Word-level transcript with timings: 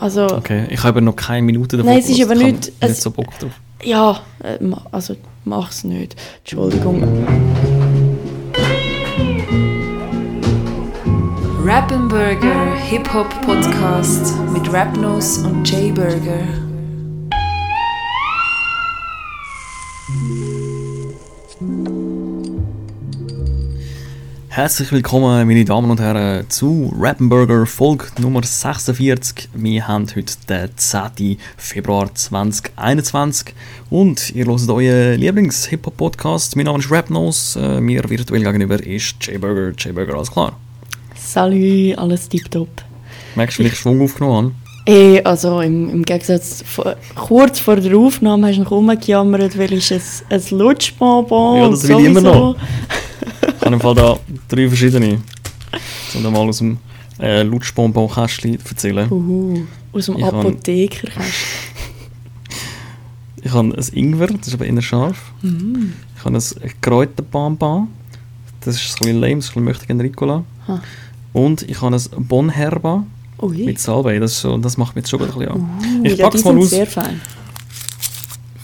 Also, 0.00 0.26
Okay, 0.36 0.66
ich 0.70 0.82
habe 0.82 1.00
noch 1.00 1.14
keine 1.14 1.42
Minute 1.46 1.76
davon 1.76 1.90
Nein, 1.92 2.00
es 2.00 2.08
ist 2.08 2.20
aber 2.22 2.34
Ich 2.34 2.42
nicht- 2.42 2.64
habe 2.66 2.74
es- 2.80 2.88
nicht 2.90 3.02
so 3.02 3.10
Bock 3.12 3.38
drauf. 3.38 3.52
ja, 3.84 4.18
äh, 4.42 4.62
ma- 4.62 4.82
also 4.90 5.14
mach's 5.44 5.84
nicht. 5.84 6.16
Entschuldigung. 6.40 7.02
Rappenburger 11.64 12.74
Hip-Hop 12.90 13.28
Podcast 13.42 14.34
mit 14.52 14.72
Rapnos 14.72 15.38
und 15.38 15.68
Jay 15.70 15.92
Burger. 15.92 16.42
Herzlich 24.54 24.92
willkommen, 24.92 25.46
meine 25.46 25.64
Damen 25.64 25.90
und 25.90 25.98
Herren, 25.98 26.44
zu 26.50 26.92
Rappenburger 27.00 27.64
Folge 27.64 28.04
Nummer 28.18 28.42
46. 28.42 29.48
Wir 29.54 29.88
haben 29.88 30.06
heute 30.14 30.34
den 30.46 30.68
10. 30.76 31.38
Februar 31.56 32.14
2021 32.14 33.54
und 33.88 34.34
ihr 34.34 34.44
hört 34.44 34.68
euren 34.68 35.18
Lieblings-Hip-Hop-Podcast. 35.18 36.54
Mein 36.56 36.66
Name 36.66 36.80
ist 36.80 36.90
Rapnose, 36.90 37.58
äh, 37.58 37.80
mir 37.80 38.04
virtuell 38.10 38.42
gegenüber 38.42 38.78
ist 38.78 39.26
J-Burger. 39.26 39.70
J-Burger, 39.70 40.16
alles 40.16 40.30
klar? 40.30 40.52
Salut, 41.16 41.96
alles 41.96 42.28
tipptopp. 42.28 42.68
Merkst 43.34 43.58
du, 43.58 43.62
wie 43.62 43.68
ich 43.68 43.74
Schwung 43.74 44.02
aufgenommen 44.02 44.54
habe? 44.86 44.94
Eh, 44.94 45.22
also 45.22 45.62
im, 45.62 45.88
im 45.88 46.02
Gegensatz, 46.02 46.62
vor, 46.66 46.96
kurz 47.14 47.58
vor 47.58 47.76
der 47.76 47.96
Aufnahme 47.96 48.48
hast 48.48 48.58
du 48.58 48.64
noch 48.64 48.70
rumgejammert, 48.72 49.56
weil 49.56 49.72
ich 49.72 49.94
ein, 49.94 50.02
ein 50.28 50.42
Lutschbonbon 50.50 51.58
Ja, 51.58 51.68
das 51.70 51.88
will 51.88 52.00
ich 52.00 52.04
immer 52.04 52.20
noch. 52.20 52.56
Ich 53.62 53.66
habe 53.66 53.74
im 53.74 53.80
Fall 53.80 53.94
da 53.94 54.16
drei 54.52 54.68
verschiedene. 54.68 55.18
Um 56.14 56.22
mal 56.22 56.48
aus 56.48 56.58
dem 56.58 56.78
äh, 57.18 57.42
Lutschbonbon-Kästchen 57.42 58.58
zu 58.58 58.68
erzählen. 58.68 59.10
Uhu, 59.10 59.62
aus 59.92 60.06
dem 60.06 60.22
Apothekerkästchen. 60.22 61.22
Ich 63.44 63.50
habe 63.50 63.76
ein 63.76 63.84
Ingwer, 63.92 64.28
das 64.28 64.46
ist 64.46 64.54
aber 64.54 64.66
eher 64.66 64.80
scharf. 64.80 65.32
Mm. 65.42 65.94
Ich 66.16 66.24
habe 66.24 66.36
ein 66.36 66.72
Kräuterbonbon, 66.80 67.88
das 68.60 68.76
ist 68.76 68.92
ein 68.92 68.98
bisschen 69.00 69.20
lame, 69.20 69.36
das 69.36 69.48
ist 69.48 69.56
ein 69.56 69.64
bisschen 69.64 70.00
Ricola. 70.00 70.44
Ha. 70.68 70.80
Und 71.32 71.62
ich 71.62 71.80
habe 71.82 71.96
ein 71.96 72.24
Bonherba 72.28 73.04
Ui. 73.40 73.64
mit 73.64 73.80
Salbei, 73.80 74.20
das, 74.20 74.40
so, 74.40 74.56
das 74.58 74.76
macht 74.76 74.94
mich 74.94 75.02
jetzt 75.02 75.10
schon 75.10 75.22
ein 75.22 75.26
bisschen 75.26 75.48
an. 75.48 75.60
Uh, 75.60 76.04
ich 76.04 76.18
ja, 76.18 76.28
pack's 76.28 76.44
die 76.44 76.48
mal 76.52 76.58
aus. 76.58 76.70
sehr 76.70 76.86
fein. 76.86 77.20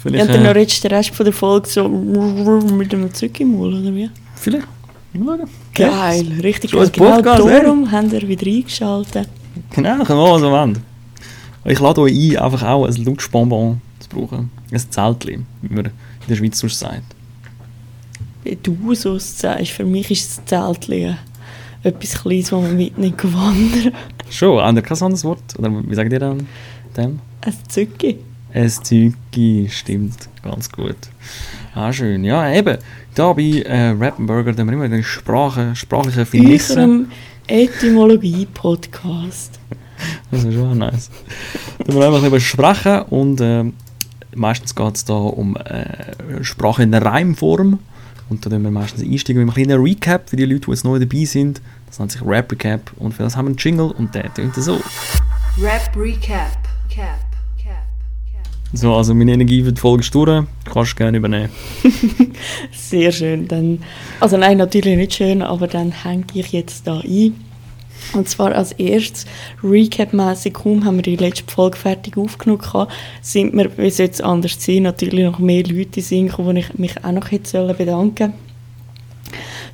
Vielleicht, 0.01 0.27
Und 0.27 0.35
dann 0.35 0.45
noch 0.45 0.55
äh, 0.55 0.61
jetzt 0.61 0.85
den 0.85 0.93
Rest 0.93 1.11
von 1.11 1.25
der 1.25 1.33
Folge 1.33 1.69
so 1.69 1.89
mit 1.89 2.95
einem 2.95 3.13
Zuck 3.13 3.41
im 3.41 3.49
Mund, 3.49 3.75
oder 3.75 3.93
wie? 3.93 4.09
vielleicht. 4.37 4.69
Mal 5.13 5.39
schauen. 5.39 5.49
Geil, 5.79 6.27
richtig 6.43 6.75
ein 6.75 6.93
Genau 6.93 7.17
Podcast, 7.17 7.47
ey. 7.47 7.61
darum 7.63 7.91
haben 7.91 8.11
wir 8.11 8.27
wieder 8.29 8.47
eingeschaltet. 8.47 9.29
Genau, 9.71 10.05
können 10.05 10.19
wir 10.19 10.33
was 10.33 10.43
wir 10.43 10.51
wollen. 10.51 10.79
Ich 11.65 11.81
lade 11.81 12.01
euch 12.01 12.13
ein, 12.13 12.37
einfach 12.39 12.63
auch 12.63 12.87
ein 12.87 13.05
Lutschbonbon 13.05 13.81
zu 13.99 14.09
brauchen. 14.09 14.51
Ein 14.71 14.79
Zeltchen, 14.91 15.47
wie 15.63 15.75
man 15.75 15.87
in 15.87 15.93
der 16.29 16.37
Schweiz 16.37 16.59
sonst 16.59 16.79
sagt. 16.79 17.03
Wie 18.45 18.57
du 18.57 18.95
so 18.95 19.17
es 19.17 19.39
sagst, 19.39 19.73
für 19.73 19.85
mich 19.85 20.11
ist 20.11 20.39
das 20.39 20.45
Zeltchen 20.47 21.19
etwas 21.83 22.23
Kleines, 22.23 22.51
das 22.51 22.61
man 22.61 22.77
mitnehmen 22.77 23.17
kann 23.17 23.35
wandern. 23.35 23.93
Schon, 24.31 24.61
haben 24.61 24.77
ihr 24.77 24.83
kein 24.83 25.01
anderes 25.01 25.25
Wort? 25.25 25.59
Oder 25.59 25.71
wie 25.71 25.95
sagt 25.95 26.13
ihr 26.13 26.19
dann 26.19 26.47
dem? 26.97 27.21
Ein 27.41 27.55
Zücki. 27.69 28.19
Ein 28.53 28.69
Zügi, 28.71 29.69
stimmt, 29.71 30.29
ganz 30.43 30.71
gut. 30.71 30.97
Ah, 31.79 31.93
schön. 31.93 32.25
Ja, 32.25 32.53
eben, 32.53 32.77
da 33.15 33.33
bei 33.33 33.63
äh, 33.65 33.91
Rappenburger, 33.91 34.53
da 34.53 34.63
haben 34.63 34.67
wir 34.67 34.75
immer 34.75 34.87
eine 34.87 35.05
Sprache, 35.05 35.77
sprachliche 35.77 36.27
Finesse. 36.27 36.73
Unserem 36.73 37.07
Etymologie-Podcast. 37.47 39.61
Das 40.31 40.45
ist 40.45 40.55
schon 40.55 40.79
nice. 40.79 41.11
Da 41.85 41.93
wir 41.93 42.07
einfach 42.07 42.25
über 42.25 42.39
sprechen 42.41 43.03
und 43.11 43.41
äh, 43.41 43.65
meistens 44.35 44.75
geht 44.75 44.97
es 44.97 45.05
da 45.05 45.15
um 45.15 45.57
äh, 45.57 46.43
Sprache 46.43 46.83
in 46.83 46.91
der 46.93 47.05
Reimform. 47.05 47.79
Und 48.29 48.45
da 48.45 48.51
tun 48.51 48.63
wir 48.63 48.73
meistens 48.73 49.03
einsteigen 49.03 49.45
mit 49.45 49.57
einem 49.57 49.67
kleinen 49.67 49.83
Recap 49.83 50.31
für 50.31 50.37
die 50.37 50.47
Leute, 50.47 50.67
die 50.67 50.71
jetzt 50.71 50.85
neu 50.85 50.99
dabei 50.99 51.25
sind. 51.25 51.63
Das 51.87 52.01
nennt 52.01 52.13
sich 52.13 52.23
Rap 52.25 52.51
Recap 52.51 52.93
und 52.97 53.15
für 53.15 53.23
das 53.23 53.37
haben 53.37 53.47
wir 53.47 53.51
einen 53.51 53.59
Jingle 53.59 53.93
und 53.93 54.13
der 54.15 54.35
tönt 54.35 54.55
so. 54.57 54.81
Rap 55.61 55.97
Recap. 55.97 56.59
Cap. 56.89 57.28
So, 58.73 58.95
also 58.95 59.15
meine 59.15 59.33
Energie 59.33 59.65
Folge 59.77 60.03
ist 60.03 60.15
durch. 60.15 60.45
Kannst 60.71 60.93
du 60.93 60.97
gerne 60.97 61.19
übernehmen. 61.19 61.49
Sehr 62.73 63.13
schön. 63.13 63.49
Dann, 63.49 63.83
also 64.21 64.37
nein, 64.37 64.59
natürlich 64.59 64.97
nicht 64.97 65.15
schön, 65.15 65.41
aber 65.41 65.67
dann 65.67 65.91
hänge 65.91 66.25
ich 66.35 66.53
jetzt 66.53 66.87
da 66.87 67.01
ein. 67.01 67.35
Und 68.13 68.29
zwar 68.29 68.55
als 68.55 68.73
erstes, 68.73 69.27
Recap-mässig, 69.63 70.55
kaum 70.55 70.85
haben 70.85 70.97
wir 70.97 71.03
die 71.03 71.17
letzte 71.17 71.51
Folge 71.53 71.77
fertig 71.77 72.17
aufgenommen, 72.17 72.89
sind 73.21 73.55
wir, 73.55 73.77
wie 73.77 73.87
es 73.87 73.99
jetzt 73.99 74.23
anders 74.23 74.57
sein, 74.59 74.85
natürlich 74.85 75.25
noch 75.25 75.39
mehr 75.39 75.65
Leute 75.65 76.01
sind, 76.01 76.39
wo 76.39 76.51
ich 76.53 76.79
mich 76.79 77.05
auch 77.05 77.13
noch 77.13 77.31
hätte 77.31 77.49
sollen 77.49 77.77
bedanken 77.77 78.35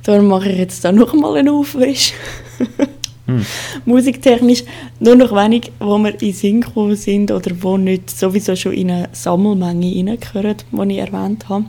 Darum 0.03 0.27
mache 0.27 0.49
ich 0.49 0.57
jetzt 0.57 0.83
da 0.83 0.91
noch 0.91 1.13
mal 1.13 1.37
einen 1.37 1.49
Aufwisch. 1.49 2.13
Hm. 3.37 3.45
Musiktechnisch 3.85 4.63
nur 4.99 5.15
noch 5.15 5.31
wenig, 5.31 5.71
wo 5.79 5.97
wir 5.97 6.21
in 6.21 6.61
gekommen 6.61 6.95
sind 6.95 7.31
oder 7.31 7.51
wo 7.61 7.77
nicht 7.77 8.09
sowieso 8.09 8.55
schon 8.55 8.73
in 8.73 8.91
eine 8.91 9.09
Sammelmenge 9.11 9.95
reingehören, 9.95 10.57
die 10.71 10.93
ich 10.93 10.99
erwähnt 10.99 11.49
habe. 11.49 11.65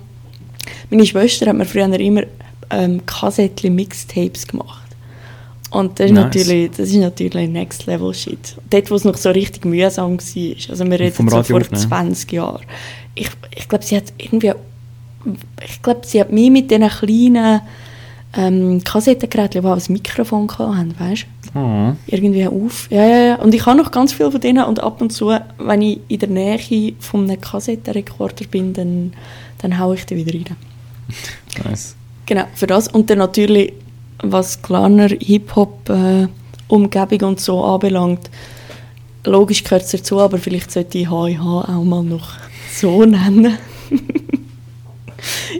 Meine 0.90 1.06
Schwester 1.06 1.46
hat 1.46 1.56
mir 1.56 1.64
früher 1.64 1.98
immer 2.00 2.22
ähm, 2.70 3.04
Kassettchen-Mixtapes 3.06 4.46
gemacht. 4.46 4.86
Und 5.70 5.98
das 5.98 6.06
ist, 6.06 6.12
Nice. 6.12 6.24
natürlich, 6.24 6.70
das 6.70 6.88
ist 6.88 6.96
natürlich 6.96 7.48
Next 7.50 7.86
Level 7.86 8.14
Shit. 8.14 8.56
Dort, 8.70 8.90
wo 8.90 8.94
es 8.94 9.04
noch 9.04 9.16
so 9.16 9.30
richtig 9.30 9.64
mühsam 9.64 10.18
war. 10.18 10.70
Also 10.70 10.90
wir 10.90 11.00
reden 11.00 11.28
so 11.28 11.42
vor 11.42 11.60
aufnehmen. 11.60 11.76
20 11.76 12.32
Jahren. 12.32 12.64
Ich, 13.14 13.28
ich 13.54 13.68
glaube, 13.68 13.84
sie 13.84 13.96
hat 13.96 14.04
irgendwie... 14.16 14.52
Ich 15.64 15.82
glaube, 15.82 16.00
sie 16.04 16.20
hat 16.20 16.30
mich 16.30 16.50
mit 16.50 16.70
diesen 16.70 16.88
kleinen 16.88 17.60
ähm, 18.36 18.82
Kassettengeräten, 18.84 19.62
die 19.62 19.68
auch 19.68 19.76
ein 19.76 19.92
Mikrofon 19.92 20.48
hatten, 20.58 20.94
weißt 20.98 21.22
du? 21.22 21.26
Oh. 21.58 21.94
irgendwie 22.06 22.46
auf. 22.46 22.90
Ja, 22.90 23.06
ja, 23.06 23.18
ja. 23.18 23.34
Und 23.36 23.54
ich 23.54 23.64
habe 23.64 23.78
noch 23.78 23.90
ganz 23.90 24.12
viel 24.12 24.30
von 24.30 24.40
denen 24.40 24.64
und 24.64 24.80
ab 24.80 25.00
und 25.00 25.10
zu, 25.10 25.34
wenn 25.58 25.82
ich 25.82 26.00
in 26.08 26.18
der 26.18 26.28
Nähe 26.28 26.94
von 26.98 27.24
einem 27.24 27.40
Kassettenrekorder 27.40 28.44
bin, 28.50 28.74
dann, 28.74 29.14
dann 29.58 29.78
haue 29.78 29.94
ich 29.94 30.04
die 30.04 30.16
wieder 30.16 30.34
rein. 30.34 30.44
Nice. 31.64 31.96
Genau, 32.26 32.44
für 32.54 32.66
das. 32.66 32.88
Und 32.88 33.08
dann 33.08 33.18
natürlich, 33.18 33.72
was 34.22 34.60
kleiner 34.60 35.08
Hip-Hop-Umgebung 35.08 37.28
und 37.28 37.40
so 37.40 37.64
anbelangt, 37.64 38.28
logisch 39.24 39.64
gehört 39.64 39.84
es 39.84 39.92
dazu, 39.92 40.20
aber 40.20 40.36
vielleicht 40.36 40.70
sollte 40.70 40.98
ich 40.98 41.08
HIH 41.08 41.40
auch 41.40 41.84
mal 41.84 42.02
noch 42.02 42.32
so 42.74 43.06
nennen. 43.06 43.56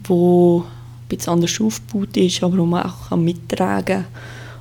wo 0.03 0.65
bisschen 1.09 1.33
anders 1.35 1.61
aufgebaut 1.61 2.17
ist, 2.17 2.43
aber 2.43 2.59
wo 2.59 2.67
man 2.67 2.85
auch 2.85 3.09
kann 3.09 3.25
mittragen 3.25 3.85
kann. 4.03 4.05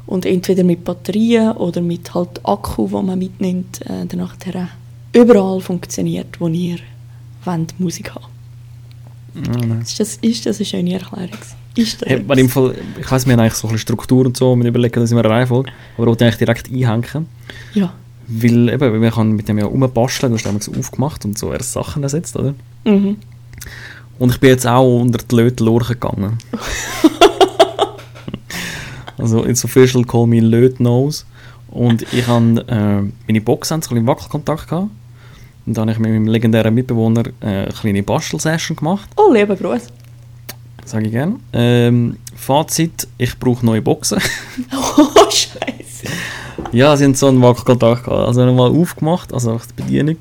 Und 0.05 0.25
entweder 0.25 0.63
mit 0.63 0.83
Batterien 0.83 1.51
oder 1.51 1.81
mit 1.81 2.13
halt 2.13 2.45
Akku, 2.45 2.91
wo 2.91 3.01
man 3.01 3.17
mitnimmt, 3.17 3.81
äh, 3.85 4.05
dann 4.05 4.19
nachher 4.19 4.67
überall 5.13 5.61
funktioniert, 5.61 6.39
wo 6.39 6.47
ihr 6.49 6.77
wollt, 7.45 7.79
Musik 7.79 8.11
haben. 8.13 9.81
Ist 9.81 9.99
das, 9.99 10.17
ist 10.17 10.45
das 10.45 10.57
eine 10.57 10.65
schöne 10.65 10.93
Erklärung? 10.93 11.29
Ist 11.75 12.01
das 12.01 12.09
Hey, 12.09 12.23
im 12.37 12.49
Fall, 12.49 12.75
ich 12.99 13.09
weiss, 13.09 13.25
wir 13.25 13.33
haben 13.33 13.39
eigentlich 13.39 13.53
so 13.53 13.67
ein 13.67 13.71
bisschen 13.71 13.79
Struktur 13.79 14.25
und 14.25 14.37
so, 14.37 14.55
wir 14.55 14.65
überlegen 14.65 14.99
das 14.99 15.11
in 15.11 15.17
einer 15.17 15.29
Reihenfolge, 15.29 15.71
aber 15.97 16.11
ich 16.11 16.21
eigentlich 16.21 16.37
direkt 16.37 16.69
einhängen, 16.69 17.27
Ja. 17.73 17.93
weil 18.27 18.69
eben, 18.69 18.99
man 18.99 19.11
kann 19.11 19.31
mit 19.31 19.47
dem 19.47 19.57
ja 19.57 19.65
rumbasteln, 19.65 20.31
du 20.31 20.37
hast 20.37 20.45
einmal 20.45 20.61
so 20.61 20.71
aufgemacht 20.73 21.25
und 21.25 21.37
so 21.37 21.51
erst 21.51 21.71
Sachen 21.73 22.03
ersetzt, 22.03 22.35
oder? 22.35 22.53
Mhm. 22.85 23.17
Und 24.23 24.29
ich 24.29 24.39
bin 24.39 24.51
jetzt 24.51 24.65
auch 24.65 25.01
unter 25.01 25.17
die 25.17 25.35
Löte 25.35 25.65
Lurchen 25.65 25.99
gegangen. 25.99 26.37
also, 29.17 29.43
it's 29.43 29.65
official, 29.65 30.05
call 30.05 30.27
me 30.27 30.39
Löt 30.39 30.79
Nose. 30.79 31.25
Und 31.69 32.03
ich 32.13 32.25
habe 32.25 32.65
äh, 32.69 33.01
meine 33.27 33.41
Box 33.41 33.73
ein 33.73 33.81
bisschen 33.81 34.07
Wackelkontakt 34.07 34.69
gehabt. 34.69 34.87
Und 35.65 35.77
dann 35.77 35.89
habe 35.89 35.91
ich 35.91 35.99
mit 35.99 36.11
meinem 36.11 36.27
legendären 36.27 36.73
Mitbewohner 36.73 37.23
äh, 37.41 37.45
eine 37.45 37.67
kleine 37.73 38.01
Bastelsession 38.01 38.77
gemacht. 38.77 39.09
Oh, 39.17 39.29
lieber 39.29 39.57
Gruß. 39.57 39.87
Sage 40.85 41.07
ich 41.07 41.11
gerne. 41.11 41.35
Ähm, 41.51 42.15
Fazit, 42.33 43.05
ich 43.17 43.37
brauche 43.37 43.65
neue 43.65 43.81
Boxen. 43.81 44.21
Oh, 44.71 45.29
Scheiße. 45.29 46.05
ja, 46.71 46.95
sie 46.95 47.03
haben 47.03 47.15
so 47.15 47.27
einen 47.27 47.41
Wackelkontakt 47.41 48.05
gehabt. 48.05 48.25
Also 48.25 48.45
nochmal 48.45 48.71
aufgemacht, 48.71 49.33
also 49.33 49.59
die 49.77 49.81
Bedienung. 49.81 50.15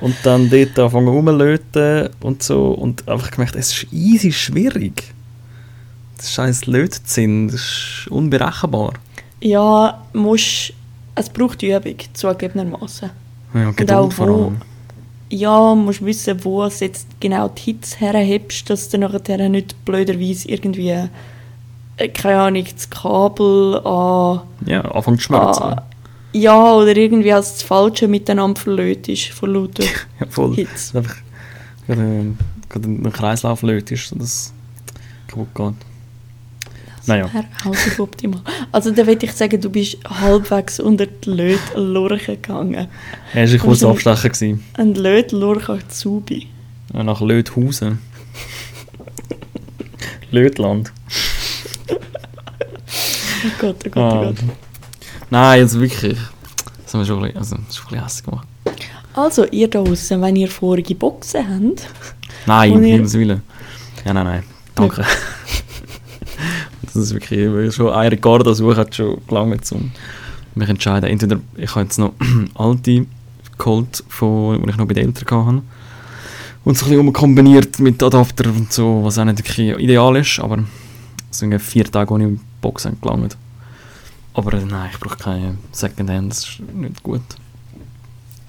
Und 0.00 0.16
dann 0.24 0.50
dort 0.50 0.78
anfangen 0.78 1.08
rumlöten 1.08 2.10
und 2.20 2.42
so. 2.42 2.72
Und 2.72 3.08
einfach 3.08 3.30
gemerkt, 3.30 3.54
es 3.56 3.72
ist 3.72 3.86
easy 3.92 4.32
schwierig. 4.32 5.14
Das 6.16 6.32
scheiß 6.32 6.66
Lötzinn, 6.66 7.48
das 7.48 7.60
ist 7.60 8.08
unberechenbar. 8.10 8.94
Ja, 9.40 10.02
musst, 10.12 10.72
es 11.14 11.28
braucht 11.28 11.62
Übung, 11.62 11.96
zugegebenermaßen. 12.12 13.10
Ja, 13.54 13.68
Und 13.68 13.76
Geduld 13.76 13.98
auch 13.98 14.12
vor 14.12 14.28
wo, 14.28 14.44
allem. 14.46 14.62
ja, 15.28 15.74
musst 15.74 16.04
wissen, 16.04 16.42
wo 16.44 16.66
du 16.66 16.74
jetzt 16.80 17.06
genau 17.20 17.48
die 17.48 17.60
Hits 17.62 18.00
herhebst, 18.00 18.68
dass 18.70 18.88
du 18.88 18.98
nachher 18.98 19.48
nicht 19.48 19.84
blöderweise 19.84 20.48
irgendwie, 20.48 20.90
äh, 21.98 22.08
keine 22.08 22.40
Ahnung, 22.40 22.64
das 22.72 22.88
Kabel 22.90 23.80
an, 23.84 24.40
Ja, 24.66 24.80
anfangen 24.80 25.18
zu 25.18 25.24
schmerzen. 25.24 25.62
an 25.62 25.80
ja, 26.34 26.74
oder 26.74 26.96
irgendwie 26.96 27.32
als 27.32 27.52
das 27.54 27.62
Falsche 27.62 28.08
miteinander 28.08 28.60
verlötet 28.60 29.08
ist 29.08 29.28
von 29.28 29.54
lauter 29.54 29.84
ja, 30.20 30.26
voll. 30.28 30.54
Hits. 30.56 30.94
Einfach 30.94 31.16
gerade, 31.86 32.02
äh, 32.02 32.24
gerade 32.68 32.88
ein 32.88 33.12
Kreislauf 33.12 33.62
lötest, 33.62 34.12
dass 34.12 34.18
das 34.18 34.52
kaputt 35.28 35.54
geht. 35.54 35.74
Naja. 37.06 37.30
Wäre 37.32 38.02
optimal. 38.02 38.40
Also 38.72 38.90
da 38.90 39.06
würde 39.06 39.26
ich 39.26 39.32
sagen, 39.32 39.60
du 39.60 39.68
bist 39.70 39.98
halbwegs 40.08 40.80
unter 40.80 41.06
die 41.06 41.30
Löt 41.30 41.60
Lurchen 41.76 42.36
gegangen. 42.40 42.88
Er 43.34 43.46
war 43.46 43.52
ein 43.52 43.58
kurzer 43.58 43.90
Abstecher. 43.90 44.28
Gewesen. 44.30 44.64
Ein 44.74 44.94
Löt 44.94 45.32
Lurchen 45.32 45.82
Zubi. 45.88 46.48
Äh, 46.94 47.04
Nach 47.04 47.20
Löthausen. 47.20 47.98
Lötland. 50.30 50.92
Oh 51.90 53.50
Gott, 53.60 53.76
oh 53.86 53.90
Gott, 53.90 53.96
oh 53.96 54.00
Ah. 54.00 54.32
Nein, 55.34 55.60
jetzt 55.62 55.80
wirklich. 55.80 56.16
Das 56.84 56.94
haben 56.94 57.00
wir 57.00 57.06
schon 57.06 57.16
ein 57.24 57.32
bisschen, 57.32 57.38
also, 57.38 57.56
das 57.56 57.74
ist 57.74 57.80
ein 57.80 57.84
bisschen 57.88 58.02
hässlich 58.04 58.24
gemacht. 58.24 58.46
Also, 59.14 59.44
ihr 59.46 59.68
da 59.68 59.82
draußen, 59.82 60.22
wenn 60.22 60.36
ihr 60.36 60.48
vorige 60.48 60.94
Boxen 60.94 61.44
habt, 61.48 61.88
Nein, 62.46 62.72
um 62.72 62.84
ihr- 62.84 62.92
Himmels 62.94 63.14
Willen. 63.14 63.42
Ja, 64.04 64.14
nein, 64.14 64.24
nein. 64.26 64.42
Danke. 64.76 65.04
das 66.82 66.94
ist 66.96 67.14
wirklich, 67.14 67.52
weil 67.52 67.72
schon 67.72 67.92
ein 67.92 68.08
Ricardo-Suche 68.10 68.76
hat 68.76 68.94
schon 68.94 69.18
gelangt, 69.26 69.70
um 69.72 69.90
mich 70.54 70.68
entscheiden. 70.68 71.10
Entweder 71.10 71.40
ich 71.56 71.70
habe 71.74 71.82
jetzt 71.82 71.98
noch 71.98 72.12
alte 72.54 73.06
geholt, 73.58 74.04
von, 74.08 74.62
die 74.62 74.70
ich 74.70 74.76
noch 74.76 74.86
bei 74.86 74.94
den 74.94 75.08
Eltern 75.08 75.46
hatte. 75.46 75.62
Und 76.64 76.78
so 76.78 76.86
ein 76.86 76.90
bisschen 76.92 77.12
kombiniert 77.12 77.80
mit 77.80 78.00
Adapter 78.04 78.48
und 78.50 78.72
so, 78.72 79.00
was 79.02 79.18
auch 79.18 79.24
nicht 79.24 79.38
wirklich 79.38 79.76
ideal 79.80 80.14
ist, 80.16 80.38
aber 80.38 80.60
so 81.30 81.44
ungefähr 81.44 81.66
vier 81.68 81.84
Tage 81.90 82.14
ohne 82.14 82.38
Boxen 82.60 82.96
gelangt. 83.00 83.36
Aber 84.34 84.52
nein, 84.58 84.90
ich 84.92 84.98
brauche 85.00 85.16
keine 85.16 85.56
Secondhand, 85.72 86.32
das 86.32 86.38
ist 86.40 86.60
nicht 86.60 87.02
gut. 87.02 87.22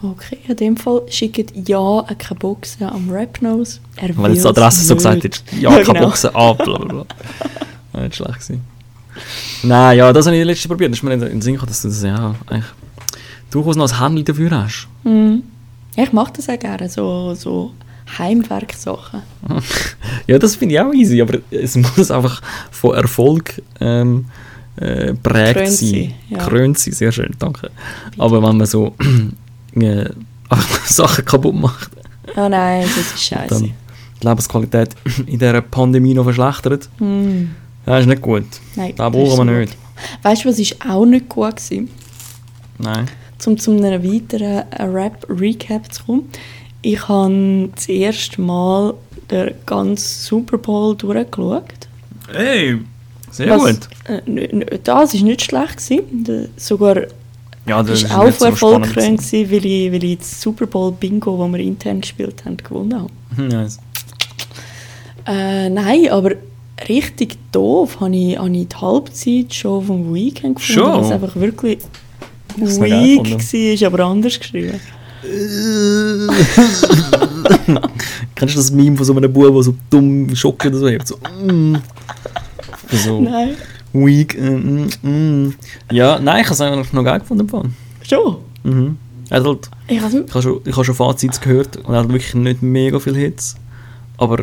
okay, 0.02 0.40
in 0.48 0.56
dem 0.56 0.78
Fall 0.78 1.02
schickt 1.10 1.54
ja 1.68 2.04
keine 2.18 2.40
Boxen 2.40 2.84
am 2.84 3.10
Rapnose. 3.10 3.80
Er 3.96 4.16
Weil 4.18 4.34
jetzt 4.34 4.44
die 4.44 4.50
Adresse 4.50 4.82
so 4.84 4.94
nicht. 4.96 5.04
gesagt 5.04 5.24
hat, 5.24 5.44
ja, 5.54 5.70
Ja, 5.70 5.70
keine 5.84 5.86
genau. 5.86 6.08
Boxen 6.08 6.36
ab, 6.36 6.58
bla 6.64 6.78
bla 6.78 6.88
bla. 6.88 7.06
Ja, 7.94 8.02
nicht 8.02 8.16
schlecht 8.16 8.34
gewesen. 8.34 8.62
Nein, 9.64 9.98
ja, 9.98 10.12
das 10.12 10.26
habe 10.26 10.36
ich 10.36 10.44
letztes 10.44 10.68
probiert. 10.68 10.92
Das 10.92 11.00
ist 11.00 11.04
mir 11.04 11.14
in 11.14 11.22
den 11.22 11.42
Sinn 11.42 11.54
gekommen, 11.54 11.70
dass 11.70 11.82
du 11.82 11.88
das 11.88 12.04
ja 12.04 12.36
eigentlich 12.48 12.66
durchaus 13.50 13.76
noch 13.78 13.90
ein 13.92 14.00
Handy 14.00 14.24
dafür 14.24 14.52
hast. 14.52 14.88
Mhm. 15.04 15.44
Ja, 15.96 16.04
ich 16.04 16.12
mache 16.12 16.34
das 16.36 16.50
auch 16.50 16.60
gerne, 16.60 16.90
so, 16.90 17.34
so 17.36 17.72
Heimwerksachen. 18.18 19.22
ja, 20.28 20.38
das 20.38 20.56
finde 20.58 20.76
ich 20.76 20.82
auch 20.82 20.94
easy, 20.94 21.22
aber 21.22 21.40
es 21.52 21.76
muss 21.78 22.12
einfach 22.12 22.42
von 22.72 22.96
Erfolg 22.96 23.62
ähm, 23.80 24.26
äh, 24.78 25.14
prägt 25.14 25.56
Krönt 25.56 25.72
sein, 25.72 26.14
ja. 26.30 26.38
Krönt 26.40 26.78
sein, 26.80 26.94
sehr 26.94 27.12
schön, 27.12 27.32
danke. 27.40 27.72
Aber 28.18 28.42
wenn 28.44 28.58
man 28.58 28.66
so 28.68 28.94
äh, 29.76 30.06
Sachen 30.86 31.26
kaputt 31.26 31.56
macht, 31.56 31.92
Oh 32.36 32.50
nein, 32.50 32.82
das 32.84 33.14
ist 33.14 33.24
scheiße. 33.24 33.48
dann 33.54 33.64
die 34.22 34.28
Lebensqualität 34.28 34.90
in 35.28 35.40
dieser 35.40 35.62
Pandemie 35.62 36.14
noch 36.14 36.24
verschlechtert, 36.26 36.90
Mhm. 37.00 37.52
ja, 37.86 38.00
ist 38.00 38.08
nicht 38.08 38.22
gut. 38.22 38.46
Nein, 38.76 38.94
Das 38.96 39.06
das 39.06 39.12
brauchen 39.12 39.48
ist 39.50 39.54
wir 39.54 39.60
nicht. 39.62 39.78
Weißt 40.24 40.44
du, 40.44 40.50
was 40.50 40.60
ist 40.60 40.76
auch 40.86 41.06
nicht 41.06 41.30
gut 41.30 41.46
war? 41.72 41.84
Nein. 42.80 43.06
Um 43.46 43.58
zu 43.58 43.72
einem 43.72 44.04
weiteren 44.04 44.64
äh, 44.72 44.84
Rap-Recap 44.84 45.94
zu 45.94 46.04
kommen. 46.04 46.30
Ich 46.82 47.08
habe 47.08 47.70
das 47.76 47.88
erste 47.88 48.42
Mal 48.42 48.94
den 49.32 49.52
ganzen 49.66 49.98
Super 50.22 50.58
Bowl 50.58 50.96
durchgeschaut. 50.96 51.64
Hey, 52.34 52.80
sehr 53.36 53.50
Was- 53.50 53.64
gut. 53.64 53.90
Äh, 54.08 54.80
das 54.84 55.14
war 55.14 55.22
nicht 55.22 55.42
schlecht. 55.44 55.78
Gewesen. 55.78 56.24
Der- 56.24 56.48
Sogar 56.58 56.98
Ja, 57.66 57.82
das 57.84 58.04
ist 58.04 58.12
auch 58.12 58.30
von 58.32 58.48
Erfolg 58.48 58.84
gekrönt, 58.84 59.20
gewesen, 59.20 59.52
weil 59.52 59.66
ich, 59.66 59.92
weil 59.92 60.04
ich 60.04 60.18
das 60.20 60.42
Super 60.42 60.68
Bowl 60.68 60.92
Bingo, 60.92 61.38
das 61.44 61.52
wir 61.54 61.60
intern 61.60 62.02
gespielt 62.02 62.46
haben, 62.46 62.58
gewonnen 62.58 63.02
habe. 63.02 63.10
Nice. 63.42 63.80
Äh, 65.28 65.70
nein, 65.70 66.10
aber 66.12 66.32
richtig 66.88 67.38
doof 67.52 68.00
habe 68.00 68.16
ich, 68.16 68.38
habe 68.38 68.56
ich 68.56 68.68
die 68.68 68.76
Halbzeit 68.76 69.54
schon 69.54 69.86
vom 69.86 70.14
Weekend 70.14 70.58
gefunden, 70.58 70.82
Schon? 70.82 71.02
was 71.02 71.12
einfach 71.12 71.36
wirklich 71.36 71.80
weak 72.58 73.24
gefunden. 73.24 73.82
war, 73.82 73.88
aber 73.88 74.00
anders 74.06 74.40
geschrieben. 74.40 74.80
Kennst 78.36 78.56
du 78.56 78.60
das 78.60 78.72
Meme 78.72 78.98
von 78.98 79.06
so 79.06 79.16
einem 79.16 79.32
Bub, 79.32 79.54
der 79.54 79.64
so 79.64 79.76
dumm 79.90 80.36
Schock 80.36 80.66
oder 80.66 80.78
so 80.78 80.88
hebt? 80.88 81.08
So, 81.08 81.16
mm. 81.18 81.78
So 82.96 83.22
Nein, 83.22 83.56
weak. 83.94 84.40
Mm, 84.40 84.90
mm, 85.04 85.48
mm. 85.48 85.56
Ja, 85.92 86.20
nein, 86.20 86.42
ich 86.42 86.46
habe 86.46 86.54
es 86.54 86.62
eigentlich 86.62 86.94
noch 86.94 87.04
geil 87.04 87.20
gefunden. 87.20 87.76
schon. 88.04 88.38
Mhm. 88.64 88.98
Er 89.30 89.40
hat 89.40 89.46
halt, 89.46 89.70
Ich 89.88 90.02
habe 90.02 90.24
ich 90.28 90.34
habe 90.34 90.42
schon, 90.42 90.62
ich 90.66 90.76
habe 90.76 90.86
schon 90.86 90.96
Fazits 90.96 91.42
gehört 91.42 91.78
und 91.78 91.94
er 91.94 92.02
hat 92.02 92.10
wirklich 92.10 92.36
nicht 92.36 92.62
mega 92.62 93.00
viele 93.00 93.20
Hits. 93.20 93.56
Aber 94.18 94.38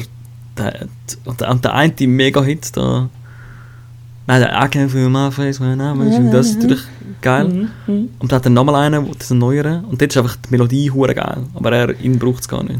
der, 0.58 0.86
der, 1.38 1.54
der 1.54 1.74
eine 1.74 1.94
Mega-Hit, 2.00 2.76
da. 2.76 3.08
Nein, 4.26 4.40
der 4.40 4.68
can 4.68 4.88
feel 4.88 5.08
my 5.08 5.30
face 5.30 5.60
with 5.60 5.76
you, 5.76 6.30
das 6.30 6.50
ist 6.50 6.62
natürlich 6.62 6.84
geil. 7.20 7.48
Mhm, 7.48 7.68
mhm. 7.86 8.08
Und 8.18 8.30
dann 8.30 8.36
hat 8.36 8.46
er 8.46 8.50
nochmal 8.50 8.76
einen, 8.76 9.10
das 9.12 9.24
ist 9.26 9.30
ein 9.32 9.38
neueren. 9.38 9.84
Und 9.84 10.00
dort 10.00 10.12
ist 10.12 10.16
einfach 10.16 10.36
die 10.36 10.50
Melodie 10.50 10.90
hure 10.90 11.14
geil. 11.14 11.38
Aber 11.54 11.72
er, 11.72 12.00
ihn 12.00 12.18
braucht 12.18 12.42
es 12.42 12.48
gar 12.48 12.62
nicht. 12.62 12.78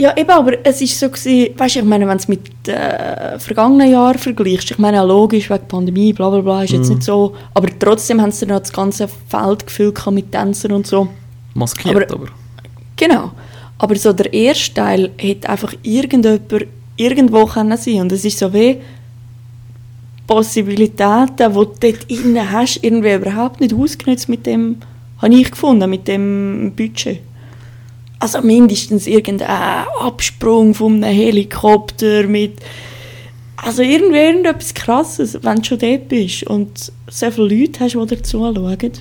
Ja, 0.00 0.16
eben, 0.16 0.30
aber 0.30 0.52
es 0.64 0.80
ist 0.80 0.98
so 0.98 1.10
gewesen, 1.10 1.50
weißt 1.58 1.74
du, 1.74 1.78
ich 1.80 1.84
meine, 1.84 2.06
wenn 2.08 2.16
du 2.16 2.22
es 2.22 2.28
mit 2.28 2.68
äh, 2.68 3.38
vergangenen 3.38 3.90
Jahren 3.90 4.16
vergleichst, 4.18 4.70
ich 4.70 4.78
meine, 4.78 5.04
logisch, 5.04 5.50
wegen 5.50 5.68
Pandemie, 5.68 6.12
bla 6.14 6.30
bla 6.30 6.40
bla, 6.40 6.64
ist 6.64 6.72
jetzt 6.72 6.88
Mhm. 6.88 6.94
nicht 6.94 7.02
so, 7.04 7.34
aber 7.52 7.68
trotzdem 7.78 8.20
haben 8.22 8.32
sie 8.32 8.46
dann 8.46 8.60
das 8.60 8.72
ganze 8.72 9.08
Feld 9.28 9.66
gefüllt 9.66 10.00
mit 10.10 10.32
Tänzern 10.32 10.72
und 10.72 10.86
so. 10.86 11.08
Maskiert, 11.54 11.94
Aber- 11.96 12.14
aber. 12.14 12.26
Genau. 12.96 13.30
Aber 13.76 13.94
so 13.96 14.12
der 14.14 14.32
erste 14.32 14.72
Teil 14.74 15.10
hat 15.22 15.46
einfach 15.48 15.74
irgendjemand 15.82 16.66
irgendwo 16.96 17.44
können 17.46 17.76
sein 17.76 18.00
und 18.00 18.12
es 18.12 18.24
ist 18.24 18.38
so 18.38 18.52
wie 18.54 18.78
Possibilitäten, 20.26 21.36
die 21.36 21.44
du 21.54 21.64
dort 21.80 22.04
innen 22.08 22.50
hast, 22.52 22.78
irgendwie 22.82 23.14
überhaupt 23.14 23.60
nicht 23.60 23.74
ausgenutzt 23.74 24.28
mit 24.28 24.46
dem, 24.46 24.76
habe 25.20 25.34
ich 25.34 25.50
gefunden, 25.50 25.90
mit 25.90 26.06
dem 26.08 26.72
Budget. 26.76 27.20
Also 28.20 28.42
mindestens 28.42 29.06
irgendein 29.06 29.86
Absprung 30.00 30.74
von 30.74 31.02
einem 31.02 31.16
Helikopter 31.16 32.26
mit 32.26 32.60
also 33.56 33.82
irgendwie 33.82 34.16
irgendetwas 34.16 34.72
Krasses, 34.72 35.38
wenn 35.42 35.56
du 35.56 35.64
schon 35.64 35.78
dort 35.78 36.08
bist 36.08 36.44
und 36.44 36.92
so 37.08 37.30
viele 37.30 37.48
Leute 37.48 37.80
hast, 37.80 37.94
die 37.94 38.06
dir 38.06 38.22
zuschauen. 38.22 38.92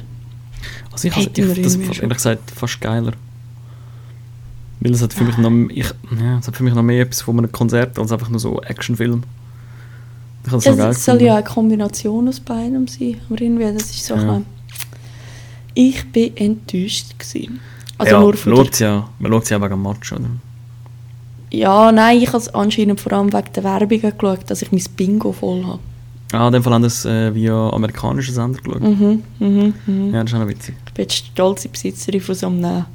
Also 0.91 1.07
ich, 1.07 1.15
also, 1.15 1.29
ich 1.33 1.61
das 1.61 1.75
fast, 1.75 2.01
ehrlich 2.01 2.17
gesagt 2.17 2.51
fast 2.51 2.81
geiler. 2.81 3.13
Weil 4.81 4.93
es 4.93 5.01
hat 5.01 5.13
für 5.13 5.23
mich 5.23 5.37
noch, 5.37 5.51
ich, 5.69 5.85
ja, 6.19 6.39
es 6.39 6.47
hat 6.47 6.55
für 6.55 6.63
mich 6.63 6.73
noch 6.73 6.83
mehr 6.83 7.01
etwas 7.01 7.21
von 7.21 7.37
einem 7.37 7.51
Konzert 7.51 7.97
als 7.99 8.11
einfach 8.11 8.29
nur 8.29 8.39
so 8.39 8.61
Actionfilm. 8.61 9.23
Ich 10.45 10.51
das 10.51 10.65
Es 10.65 11.05
soll 11.05 11.21
ja 11.21 11.35
eine 11.35 11.43
Kombination 11.43 12.27
aus 12.27 12.39
beidem 12.39 12.87
sein, 12.87 13.17
aber 13.29 13.41
irgendwie, 13.41 13.65
das 13.65 13.89
ist 13.89 14.05
so 14.05 14.15
Ja. 14.15 14.35
ein 14.35 14.45
Ich 15.73 16.09
bin 16.11 16.35
enttäuscht 16.35 17.19
gewesen. 17.19 17.59
Also 17.99 18.13
ja, 18.15 18.19
nur 18.21 18.33
man 18.33 18.55
schaut 18.55 18.79
ja, 18.79 19.09
man 19.19 19.31
schaut 19.31 19.49
ja 19.49 19.57
wegen 19.61 19.69
dem 19.69 19.83
Match, 19.83 20.11
oder? 20.13 20.23
Ja, 21.51 21.91
nein, 21.91 22.17
ich 22.17 22.27
habe 22.27 22.37
es 22.37 22.47
anscheinend 22.53 22.99
vor 23.01 23.11
allem 23.11 23.31
wegen 23.33 23.53
der 23.53 23.63
Werbung 23.63 24.01
geschaut, 24.01 24.39
dass 24.49 24.61
ich 24.61 24.71
mein 24.71 24.83
Bingo 24.95 25.31
voll 25.31 25.65
habe. 25.65 25.79
Ah, 26.31 26.47
in 26.47 26.53
dem 26.53 26.63
Fall 26.63 26.73
haben 26.73 26.83
das 26.83 27.05
äh, 27.05 27.33
via 27.33 27.69
amerikanischen 27.71 28.33
Sender 28.33 28.61
geschaut. 28.61 28.81
Mhm, 28.81 29.23
mhm, 29.39 29.73
mhm. 29.85 30.13
Ja, 30.13 30.21
das 30.21 30.31
ist 30.31 30.35
auch 30.35 30.41
noch 30.41 30.47
witzig. 30.47 30.75
Ich 30.87 30.93
bin 30.93 31.03
jetzt 31.03 31.15
stolze 31.15 31.69
Besitzerin 31.69 32.21
von 32.21 32.35
so 32.35 32.47
einem 32.47 32.85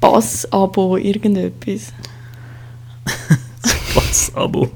Pass-Abo, 0.00 0.96
irgendetwas. 0.96 1.92
Was, 3.94 4.34
Abo? 4.34 4.68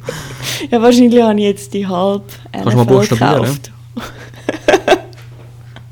Ja, 0.71 0.81
wahrscheinlich 0.81 1.23
habe 1.23 1.39
ich 1.39 1.45
jetzt 1.45 1.75
die 1.75 1.87
halb 1.87 2.25
Kannst 2.53 2.73
du 2.73 2.77
mal 2.77 2.85
NFL 2.85 2.95
buchstabieren? 2.95 3.43
gekauft. 3.43 3.73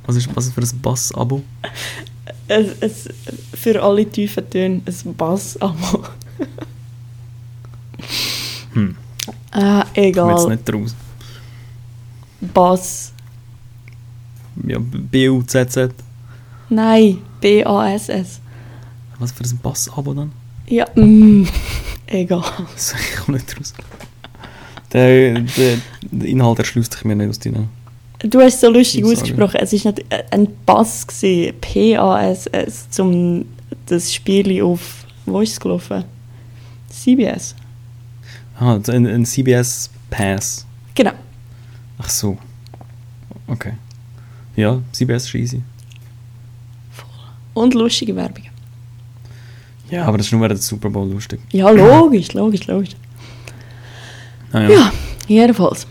Was 0.07 0.17
ist, 0.17 0.29
was 0.35 0.47
ist 0.47 0.55
für 0.55 0.63
ein 0.63 0.81
Bass-Abo? 0.81 1.43
Es, 2.49 2.69
es, 2.81 3.09
für 3.55 3.83
alle 3.83 4.07
tiefen 4.07 4.49
Töne 4.50 4.81
ein 4.87 5.14
Bass-Abo. 5.14 6.05
Hm, 8.73 8.97
Ah, 9.50 9.83
komm 9.95 10.05
jetzt 10.05 10.17
egal. 10.17 10.47
nicht 10.50 10.73
raus. 10.73 10.95
Bass. 12.40 13.12
Ja, 14.67 14.78
B-U-Z-Z. 14.81 15.93
Nein, 16.71 17.19
B-A-S-S. 17.40 18.40
Was 19.19 19.33
für 19.33 19.45
ein 19.45 19.59
Bass-Abo 19.62 20.14
dann? 20.14 20.33
Ja, 20.69 20.87
mm, 20.95 21.47
egal. 22.07 22.43
Das 22.75 22.95
ich 22.95 23.17
komme 23.17 23.38
nicht 23.38 23.59
raus. 23.59 23.75
Der, 24.93 25.40
der, 25.40 25.78
der 26.02 26.28
Inhalt 26.28 26.59
erschließt 26.61 26.93
sich 26.93 27.05
mir 27.05 27.17
nicht 27.17 27.28
aus 27.28 27.38
deinen... 27.38 27.69
Du 28.21 28.41
hast 28.41 28.55
es 28.55 28.61
so 28.61 28.71
lustig 28.71 29.03
Muss 29.03 29.19
ausgesprochen. 29.19 29.61
Es 29.61 29.73
war 29.73 29.93
nicht 29.93 30.13
äh, 30.13 30.25
ein 30.31 30.49
gewesen, 30.67 31.55
P-A-S-S, 31.61 32.91
zum 32.91 33.45
das 33.87 34.13
Spiel 34.13 34.63
auf. 34.63 35.05
Wo 35.25 35.41
ist 35.41 35.53
es 35.53 35.61
gelaufen? 35.61 36.05
CBS. 36.89 37.55
Ah, 38.59 38.79
ein, 38.89 39.07
ein 39.07 39.25
CBS-Pass. 39.25 40.67
Genau. 40.95 41.13
Ach 41.99 42.09
so. 42.09 42.37
Okay. 43.47 43.75
Ja, 44.57 44.81
CBS 44.93 45.27
ist 45.27 45.35
easy. 45.35 45.63
Und 47.55 47.75
lustige 47.75 48.17
Werbung. 48.17 48.45
Ja, 49.91 50.05
aber 50.05 50.19
das 50.19 50.27
ist 50.27 50.33
nur 50.33 50.41
während 50.43 50.59
der 50.59 50.63
Super 50.65 50.91
Bowl 50.91 51.09
lustig. 51.09 51.41
Ja, 51.53 51.71
logisch, 51.71 52.33
logisch, 52.33 52.67
logisch. 52.67 52.91
Ah, 54.53 54.63
ja. 54.63 54.71
Ja, 54.71 54.93
jedenfalls. 55.29 55.87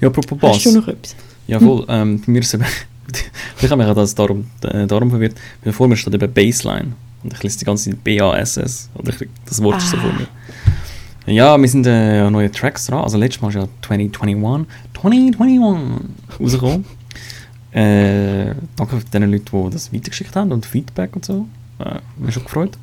ja, 0.00 0.08
apropos 0.08 0.38
Bass. 0.38 0.56
Hast 0.56 0.66
du 0.66 0.80
noch 0.80 0.88
etwas? 0.88 1.16
Ja, 1.46 1.58
voll. 1.60 1.84
Ähm, 1.88 2.22
mir 2.26 2.40
ist 2.40 2.54
eben... 2.54 2.64
Vielleicht 3.56 3.72
habe 3.72 3.82
ich 3.82 3.92
das 3.94 4.14
darum, 4.14 4.46
äh, 4.62 4.86
darum 4.86 5.10
verwirrt. 5.10 5.34
Weil 5.64 5.72
vor 5.72 5.88
mir 5.88 5.96
steht 5.96 6.14
eben 6.14 6.32
Baseline. 6.32 6.92
Und 7.22 7.32
ich 7.32 7.42
lese 7.42 7.58
die 7.58 7.64
ganze 7.64 7.90
Zeit 7.90 8.02
B-A-S-S. 8.04 8.88
Oder 8.94 9.12
ich, 9.12 9.28
das 9.46 9.62
Wort 9.62 9.78
ist 9.78 9.90
so 9.90 9.96
Ah. 9.96 10.00
vor 10.00 10.12
mir. 10.12 10.26
Ja, 11.26 11.58
wir 11.60 11.68
sind 11.68 11.86
äh, 11.86 12.28
neue 12.30 12.50
Tracks 12.50 12.86
dran. 12.86 13.02
Also 13.02 13.18
letztes 13.18 13.42
Mal 13.42 13.48
ist 13.48 13.54
ja 13.56 13.68
2021, 13.82 14.66
2021 14.94 16.08
rausgekommen. 16.40 16.84
Äh, 17.72 18.54
danke 18.76 18.96
den 19.12 19.30
Leuten, 19.30 19.44
die 19.68 19.72
das 19.74 19.92
weitergeschickt 19.92 20.34
haben 20.34 20.50
und 20.52 20.66
Feedback 20.66 21.14
und 21.14 21.24
so. 21.24 21.46
Äh, 21.78 21.98
mich 22.16 22.34
schon 22.34 22.44
gefreut. 22.44 22.76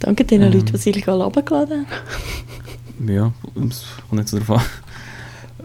Danke 0.00 0.24
den 0.24 0.42
Ähm. 0.42 0.52
Leuten, 0.52 0.66
die 0.66 0.74
es 0.74 0.86
illegal 0.86 1.20
runtergeladen 1.22 1.86
haben. 1.86 3.08
Ja, 3.08 3.32
es 3.68 3.84
kommt 4.08 4.20
nicht 4.20 4.28
so 4.28 4.38
drauf 4.38 4.50
an. 4.58 4.64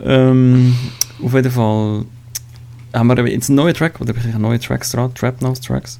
Ähm, 0.03 0.75
auf 1.23 1.33
jeden 1.33 1.51
Fall 1.51 2.05
haben 2.95 3.07
wir 3.09 3.27
jetzt 3.27 3.49
einen 3.49 3.57
neuen 3.57 3.75
Track, 3.75 3.99
oder 4.01 4.15
wirklich 4.15 4.35
neue 4.35 4.59
Tracks 4.59 4.91
dran, 4.91 5.13
Trap 5.13 5.41
House 5.43 5.61
Tracks. 5.61 5.99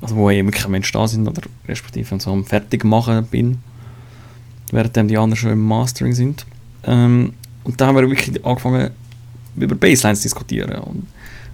Also 0.00 0.16
wo 0.16 0.30
ich 0.30 0.44
wirklich 0.44 0.64
am 0.64 0.74
Entstehen 0.74 1.08
sind, 1.08 1.28
oder 1.28 1.42
respektive 1.66 2.20
so 2.20 2.30
am 2.30 2.44
fertig 2.44 2.84
machen 2.84 3.26
bin, 3.26 3.58
während 4.70 4.96
die 4.96 5.16
anderen 5.16 5.36
schon 5.36 5.52
im 5.52 5.62
Mastering 5.62 6.12
sind. 6.12 6.46
Ähm, 6.84 7.32
und 7.64 7.80
da 7.80 7.86
haben 7.86 7.96
wir 7.96 8.08
wirklich 8.08 8.44
angefangen, 8.44 8.90
über 9.56 9.74
Basslines 9.74 10.20
zu 10.20 10.24
diskutieren. 10.24 10.74
Und 10.82 11.06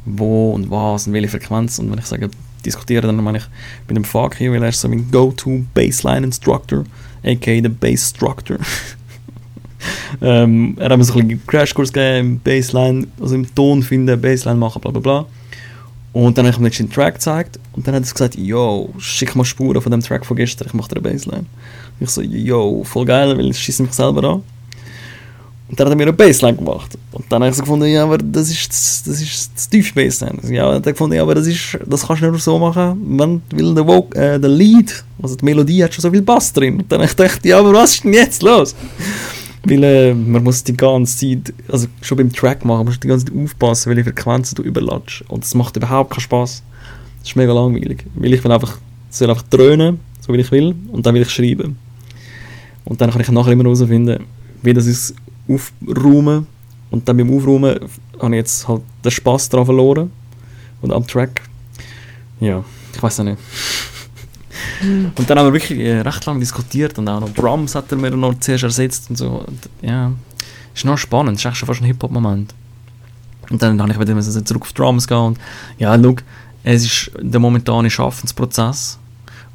wo 0.04 0.52
und 0.52 0.70
was 0.70 1.06
und 1.06 1.12
welche 1.12 1.28
Frequenz. 1.28 1.78
Und 1.78 1.90
wenn 1.90 1.98
ich 1.98 2.06
sage 2.06 2.30
diskutieren, 2.64 3.16
dann 3.16 3.24
meine 3.24 3.38
ich 3.38 3.44
mit 3.88 3.96
dem 3.96 4.04
Faki, 4.04 4.50
weil 4.50 4.62
er 4.62 4.70
ist 4.70 4.80
so 4.80 4.88
mein 4.88 5.10
Go-To 5.10 5.64
Bassline 5.74 6.26
Instructor, 6.26 6.84
aka 7.24 7.60
der 7.60 7.68
Bass 7.68 8.10
Structor. 8.10 8.58
ähm, 10.20 10.76
er 10.78 10.90
hat 10.90 10.98
mir 10.98 11.04
so 11.04 11.18
ein 11.18 11.40
Crashkurs 11.46 11.92
gegeben 11.92 12.26
im 12.26 12.40
Bassline, 12.40 13.06
also 13.20 13.34
im 13.34 13.54
Ton 13.54 13.82
finden, 13.82 14.20
Bassline 14.20 14.58
machen, 14.58 14.80
bla 14.80 14.90
bla 14.90 15.00
bla. 15.00 15.26
Und 16.12 16.36
dann 16.36 16.46
habe 16.46 16.68
ich 16.68 16.80
ihm 16.80 16.88
den 16.88 16.92
Track 16.92 17.14
gezeigt 17.14 17.58
und 17.72 17.86
dann 17.86 17.94
hat 17.94 18.04
er 18.04 18.12
gesagt, 18.12 18.36
yo, 18.36 18.90
schick 18.98 19.36
mal 19.36 19.44
Spuren 19.44 19.80
von 19.80 19.92
dem 19.92 20.00
Track 20.00 20.26
von 20.26 20.36
gestern, 20.36 20.66
ich 20.66 20.74
mache 20.74 20.88
dir 20.88 20.96
eine 20.96 21.08
Bassline. 21.08 21.46
Und 21.98 22.00
ich 22.00 22.10
so, 22.10 22.20
yo, 22.20 22.82
voll 22.84 23.04
geil, 23.04 23.36
weil 23.38 23.50
ich 23.50 23.58
schieße 23.58 23.82
mich 23.82 23.92
selber 23.92 24.24
an. 24.24 24.42
Und 25.70 25.78
dann 25.78 25.86
hat 25.86 25.92
er 25.92 25.96
mir 25.96 26.02
eine 26.02 26.12
Bassline 26.12 26.56
gemacht. 26.56 26.98
Und 27.12 27.26
dann 27.28 27.42
habe 27.42 27.50
ich 27.50 27.56
so 27.56 27.62
gefunden, 27.62 27.86
ja, 27.86 28.02
aber 28.02 28.18
das 28.18 28.50
ist 28.50 28.70
das, 28.70 29.06
ist 29.06 29.52
das 29.54 29.68
tiefe 29.68 29.94
Bassline. 29.94 30.36
Also, 30.42 30.52
Ja, 30.52 30.66
dann 30.66 30.76
hat 30.76 30.86
er 30.86 30.92
gefunden, 30.92 31.14
ja, 31.14 31.22
aber 31.22 31.36
das, 31.36 31.46
ist, 31.46 31.78
das 31.86 32.04
kannst 32.04 32.22
du 32.22 32.26
nur 32.26 32.40
so 32.40 32.58
machen, 32.58 33.00
wenn, 33.16 33.40
weil 33.52 33.74
der, 33.76 33.86
Voc 33.86 34.12
äh, 34.16 34.40
der 34.40 34.50
Lead, 34.50 35.04
also 35.22 35.36
die 35.36 35.44
Melodie 35.44 35.84
hat 35.84 35.94
schon 35.94 36.02
so 36.02 36.10
viel 36.10 36.22
Bass 36.22 36.52
drin. 36.52 36.80
Und 36.80 36.90
dann 36.90 36.98
habe 36.98 37.08
ich 37.08 37.16
gedacht, 37.16 37.46
ja, 37.46 37.60
aber 37.60 37.72
was 37.72 37.94
ist 37.94 38.04
denn 38.04 38.14
jetzt 38.14 38.42
los? 38.42 38.74
Weil 39.64 39.84
äh, 39.84 40.14
man 40.14 40.42
muss 40.42 40.64
die 40.64 40.76
ganze 40.76 41.18
Zeit, 41.18 41.52
also 41.68 41.86
schon 42.00 42.16
beim 42.16 42.32
Track 42.32 42.64
machen, 42.64 42.86
musst 42.86 42.98
du 42.98 43.00
die 43.02 43.08
ganze 43.08 43.26
Zeit 43.26 43.34
aufpassen, 43.36 43.90
welche 43.90 44.04
Frequenzen 44.04 44.54
du 44.54 44.62
überlatsch. 44.62 45.22
Und 45.28 45.44
das 45.44 45.54
macht 45.54 45.76
überhaupt 45.76 46.10
keinen 46.10 46.20
Spaß. 46.20 46.62
Das 47.20 47.28
ist 47.28 47.36
mega 47.36 47.52
langweilig. 47.52 48.04
Weil 48.14 48.32
ich 48.32 48.42
will 48.42 48.52
einfach, 48.52 48.78
soll 49.10 49.28
einfach 49.28 49.44
dröhnen, 49.50 50.00
so 50.20 50.32
wie 50.32 50.38
ich 50.38 50.50
will, 50.50 50.74
und 50.92 51.04
dann 51.04 51.14
will 51.14 51.22
ich 51.22 51.30
schreiben. 51.30 51.76
Und 52.84 53.00
dann 53.00 53.10
kann 53.10 53.20
ich 53.20 53.30
nachher 53.30 53.52
immer 53.52 53.64
herausfinden, 53.64 54.24
wie 54.62 54.72
das 54.72 54.86
ist 54.86 55.14
aufräumen. 55.46 56.46
Und 56.90 57.08
dann 57.08 57.18
beim 57.18 57.32
Aufräumen 57.32 57.78
habe 58.18 58.34
ich 58.34 58.38
jetzt 58.38 58.66
halt 58.66 58.82
den 59.04 59.10
Spaß 59.10 59.50
daran 59.50 59.66
verloren. 59.66 60.10
Und 60.80 60.92
am 60.92 61.06
Track. 61.06 61.42
Ja, 62.40 62.64
ich 62.94 63.02
weiß 63.02 63.20
auch 63.20 63.24
nicht. 63.24 63.38
Und 64.82 65.28
dann 65.28 65.38
haben 65.38 65.46
wir 65.46 65.52
wirklich 65.52 65.78
äh, 65.78 66.00
recht 66.00 66.24
lange 66.26 66.40
diskutiert 66.40 66.98
und 66.98 67.08
auch 67.08 67.20
noch 67.20 67.32
Drums 67.34 67.74
hat 67.74 67.90
er 67.90 67.98
mir 67.98 68.10
noch 68.10 68.38
zuerst 68.40 68.64
ersetzt 68.64 69.10
und 69.10 69.16
so. 69.16 69.44
Und, 69.46 69.68
ja, 69.82 70.12
ist 70.74 70.84
noch 70.84 70.96
spannend, 70.96 71.38
ist 71.38 71.44
echt 71.44 71.56
schon 71.56 71.66
fast 71.66 71.80
ein 71.80 71.86
Hip-Hop-Moment. 71.86 72.54
Und 73.50 73.62
dann 73.62 73.80
habe 73.82 73.92
ich 73.92 74.00
wieder 74.00 74.14
müssen 74.14 74.46
zurück 74.46 74.62
auf 74.62 74.72
Drums 74.72 75.06
gehen 75.06 75.18
und 75.18 75.38
ja, 75.78 75.98
schau, 76.00 76.16
es 76.62 76.84
ist 76.84 77.10
der 77.20 77.40
momentane 77.40 77.90
Schaffensprozess 77.90 78.98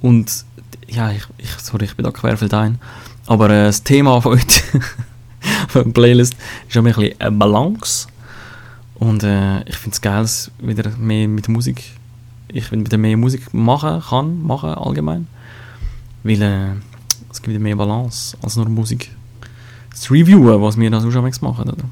und 0.02 0.46
ja, 0.88 1.12
ich, 1.12 1.24
ich, 1.38 1.50
sorry, 1.62 1.86
ich 1.86 1.96
bin 1.96 2.04
da 2.04 2.12
querfeld 2.12 2.54
ein, 2.54 2.80
aber 3.26 3.50
äh, 3.50 3.66
das 3.66 3.84
Thema 3.84 4.22
von 4.22 4.34
heute, 4.34 4.62
von 5.70 5.86
der 5.86 5.92
Playlist, 5.92 6.36
ist 6.68 6.78
ein 6.78 6.84
bisschen 6.84 7.20
eine 7.20 7.32
Balance 7.32 8.08
und 8.96 9.24
äh, 9.24 9.62
ich 9.64 9.78
finde 9.78 9.96
es 9.96 10.02
geil, 10.02 10.28
wieder 10.60 10.90
mehr 10.98 11.28
mit 11.28 11.48
Musik 11.48 11.84
ich 12.56 12.72
wieder 12.72 12.98
mehr 12.98 13.18
Musik 13.18 13.54
machen 13.54 14.02
kann, 14.02 14.42
machen 14.42 14.70
allgemein. 14.70 15.28
Weil 16.24 16.42
äh, 16.42 16.72
es 17.30 17.42
gibt 17.42 17.50
wieder 17.50 17.60
mehr 17.60 17.76
Balance 17.76 18.38
als 18.42 18.56
nur 18.56 18.70
Musik 18.70 19.12
zu 19.94 20.14
reviewen, 20.14 20.62
was 20.62 20.80
wir 20.80 20.90
da 20.90 21.02
so 21.02 21.12
schon 21.12 21.30
machen, 21.42 21.70
oder? 21.70 21.84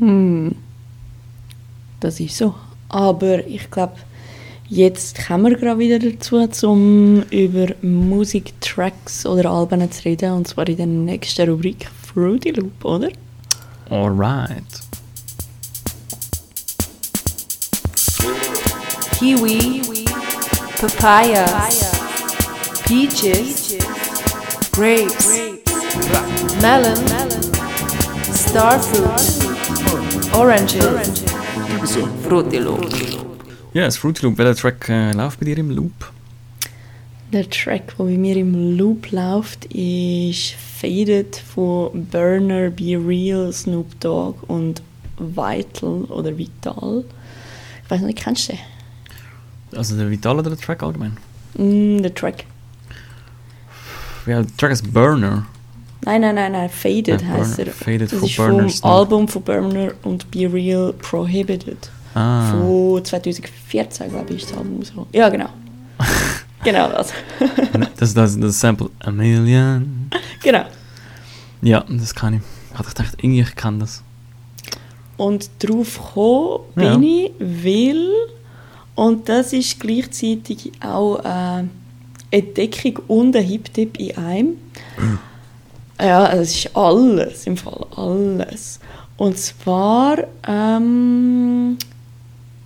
Hm. 0.00 0.56
Das 2.00 2.18
ist 2.20 2.36
so. 2.36 2.54
Aber 2.88 3.46
ich 3.46 3.70
glaube, 3.70 3.94
jetzt 4.68 5.26
kommen 5.26 5.52
wir 5.52 5.56
gerade 5.56 5.78
wieder 5.78 5.98
dazu, 5.98 6.68
um 6.68 7.22
über 7.30 7.68
Musiktracks 7.82 9.24
oder 9.24 9.50
Alben 9.50 9.90
zu 9.90 10.04
reden. 10.04 10.32
Und 10.32 10.48
zwar 10.48 10.68
in 10.68 10.76
der 10.76 10.86
nächsten 10.86 11.48
Rubrik 11.48 11.88
Fruity 12.02 12.50
Loop, 12.50 12.84
oder? 12.84 13.10
Alright. 13.88 14.85
Kiwi, 19.18 19.80
Papaya, 20.78 21.46
Peaches, 22.84 23.78
Grapes, 24.72 25.40
Melon, 26.60 26.98
Starfruit, 28.34 30.34
Oranges, 30.34 31.24
Fruity 32.28 32.58
Loop. 32.58 32.92
Ja, 33.72 33.86
das 33.86 33.96
Fruity 33.96 34.26
Loop, 34.26 34.36
welcher 34.36 34.54
Track 34.54 34.86
äh, 34.90 35.12
läuft 35.12 35.40
bei 35.40 35.46
dir 35.46 35.56
im 35.56 35.70
Loop? 35.70 36.12
Der 37.32 37.48
Track, 37.48 37.96
der 37.96 38.04
bei 38.04 38.18
mir 38.18 38.36
im 38.36 38.76
Loop 38.76 39.10
läuft, 39.12 39.64
ist 39.74 40.56
Faded 40.78 41.36
von 41.36 42.04
Burner, 42.04 42.68
Be 42.68 43.02
Real, 43.02 43.50
Snoop 43.50 43.98
Dogg 43.98 44.40
und 44.46 44.82
Vital 45.18 46.04
oder 46.10 46.36
Vital. 46.36 47.02
Ich 47.82 47.90
weiß 47.90 48.02
nicht, 48.02 48.18
kennst 48.18 48.50
du 48.50 48.52
den? 48.52 48.75
Also 49.76 49.96
der 49.96 50.10
Vital 50.10 50.38
oder 50.38 50.50
der 50.50 50.58
Track 50.58 50.82
allgemein? 50.82 51.16
Mm, 51.56 52.02
der 52.02 52.14
Track. 52.14 52.44
Ja, 54.26 54.42
der 54.42 54.56
Track 54.56 54.72
ist 54.72 54.92
Burner. 54.92 55.46
Nein, 56.04 56.20
nein, 56.20 56.34
nein, 56.34 56.52
nein, 56.52 56.70
Faded 56.70 57.20
Ja, 57.22 57.28
heißt 57.28 57.56
Burner- 57.56 57.68
er. 57.70 57.74
Faded 57.74 58.12
das 58.12 58.22
ist 58.22 58.36
Burner 58.36 58.60
vom 58.60 58.68
Snoop. 58.70 58.92
Album 58.92 59.28
von 59.28 59.42
Burner 59.42 59.92
und 60.02 60.30
Be 60.30 60.52
Real 60.52 60.92
Prohibited. 60.92 61.90
Ah. 62.14 62.50
Von 62.50 63.04
2014, 63.04 64.08
glaube 64.10 64.32
ich, 64.32 64.42
ist 64.42 64.50
das 64.50 64.58
Album 64.58 64.82
so. 64.82 65.06
Ja, 65.12 65.28
genau. 65.28 65.48
genau 66.64 66.88
das. 66.88 67.12
Das, 67.98 68.14
das, 68.14 68.38
das 68.38 68.60
Sample 68.60 68.90
A 69.00 69.10
Million. 69.10 70.10
genau. 70.42 70.64
Ja, 71.62 71.84
das 71.88 72.14
kann 72.14 72.34
ich. 72.34 72.40
Ich 72.72 72.78
hatte 72.78 72.88
gedacht, 72.90 73.14
irgendwie 73.18 73.40
ich 73.40 73.54
kann 73.56 73.80
das. 73.80 74.02
Und 75.16 75.48
darauf 75.60 75.96
gekommen 75.98 76.60
Ja. 76.76 76.94
bin 76.96 77.02
ich, 77.02 77.32
weil, 77.40 78.08
und 78.96 79.28
das 79.28 79.52
ist 79.52 79.78
gleichzeitig 79.78 80.72
auch 80.80 81.18
äh, 81.20 81.64
eine 82.32 82.42
Deckung 82.56 82.98
und 83.06 83.36
ein 83.36 83.44
Hip-Tip 83.44 83.98
in 83.98 84.16
einem. 84.16 84.48
ja, 86.00 86.32
es 86.32 86.56
ist 86.56 86.76
alles, 86.76 87.46
im 87.46 87.56
Fall 87.56 87.86
alles. 87.94 88.80
Und 89.18 89.38
zwar, 89.38 90.18
ähm, 90.46 91.76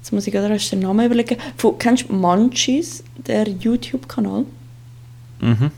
jetzt 0.01 0.13
muss 0.13 0.27
ich 0.27 0.33
gerade 0.33 0.53
erst 0.53 0.71
den 0.73 0.81
Namen 0.81 1.05
überlegen, 1.05 1.37
von, 1.57 1.77
kennst 1.79 2.09
du 2.09 2.13
Munchies, 2.13 3.03
der 3.27 3.49
YouTube-Kanal? 3.49 4.45
Mhm. 5.41 5.71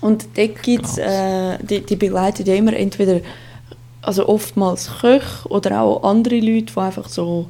Und 0.00 0.28
dort 0.36 0.62
gibt's, 0.62 0.98
äh, 0.98 1.58
die, 1.62 1.80
die 1.80 1.96
begleiten 1.96 2.46
ja 2.46 2.54
immer 2.54 2.72
entweder, 2.72 3.20
also 4.02 4.28
oftmals 4.28 4.90
Köche 5.00 5.48
oder 5.48 5.82
auch 5.82 6.02
andere 6.02 6.40
Leute, 6.40 6.72
die 6.72 6.80
einfach 6.80 7.08
so 7.08 7.48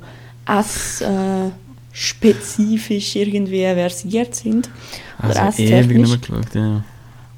ess, 0.49 1.01
äh, 1.01 1.51
spezifisch 1.93 3.17
irgendwie 3.17 3.63
versiert 3.63 4.35
sind. 4.35 4.71
Oder 5.23 5.45
Also 5.45 5.63
ewig 5.63 5.99
nicht 5.99 6.31
mehr 6.31 6.41
geschaut, 6.41 6.55
ja. 6.55 6.83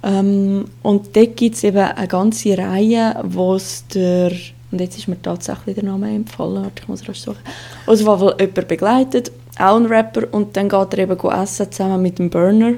Ähm, 0.02 0.64
und 0.82 1.14
dort 1.14 1.36
gibt 1.36 1.56
es 1.56 1.64
eben 1.64 1.78
eine 1.78 2.08
ganze 2.08 2.56
Reihe, 2.56 3.22
wo 3.22 3.54
es 3.54 3.84
der, 3.88 4.32
und 4.70 4.80
jetzt 4.80 4.96
ist 4.96 5.08
mir 5.08 5.20
tatsächlich 5.20 5.74
der 5.74 5.84
Name 5.84 6.14
empfallen, 6.14 6.62
warte, 6.62 6.82
ich 6.82 6.88
muss 6.88 7.06
rasch 7.06 7.20
suchen, 7.20 7.40
also 7.86 8.06
wo 8.06 8.30
jemand 8.38 8.68
begleitet, 8.68 9.30
auch 9.58 9.76
ein 9.76 9.86
Rapper, 9.86 10.22
und 10.32 10.56
dann 10.56 10.70
geht 10.70 10.94
er 10.94 10.98
eben 11.00 11.18
go 11.18 11.30
essen 11.30 11.70
zusammen 11.70 12.00
mit 12.00 12.18
dem 12.18 12.30
Burner. 12.30 12.74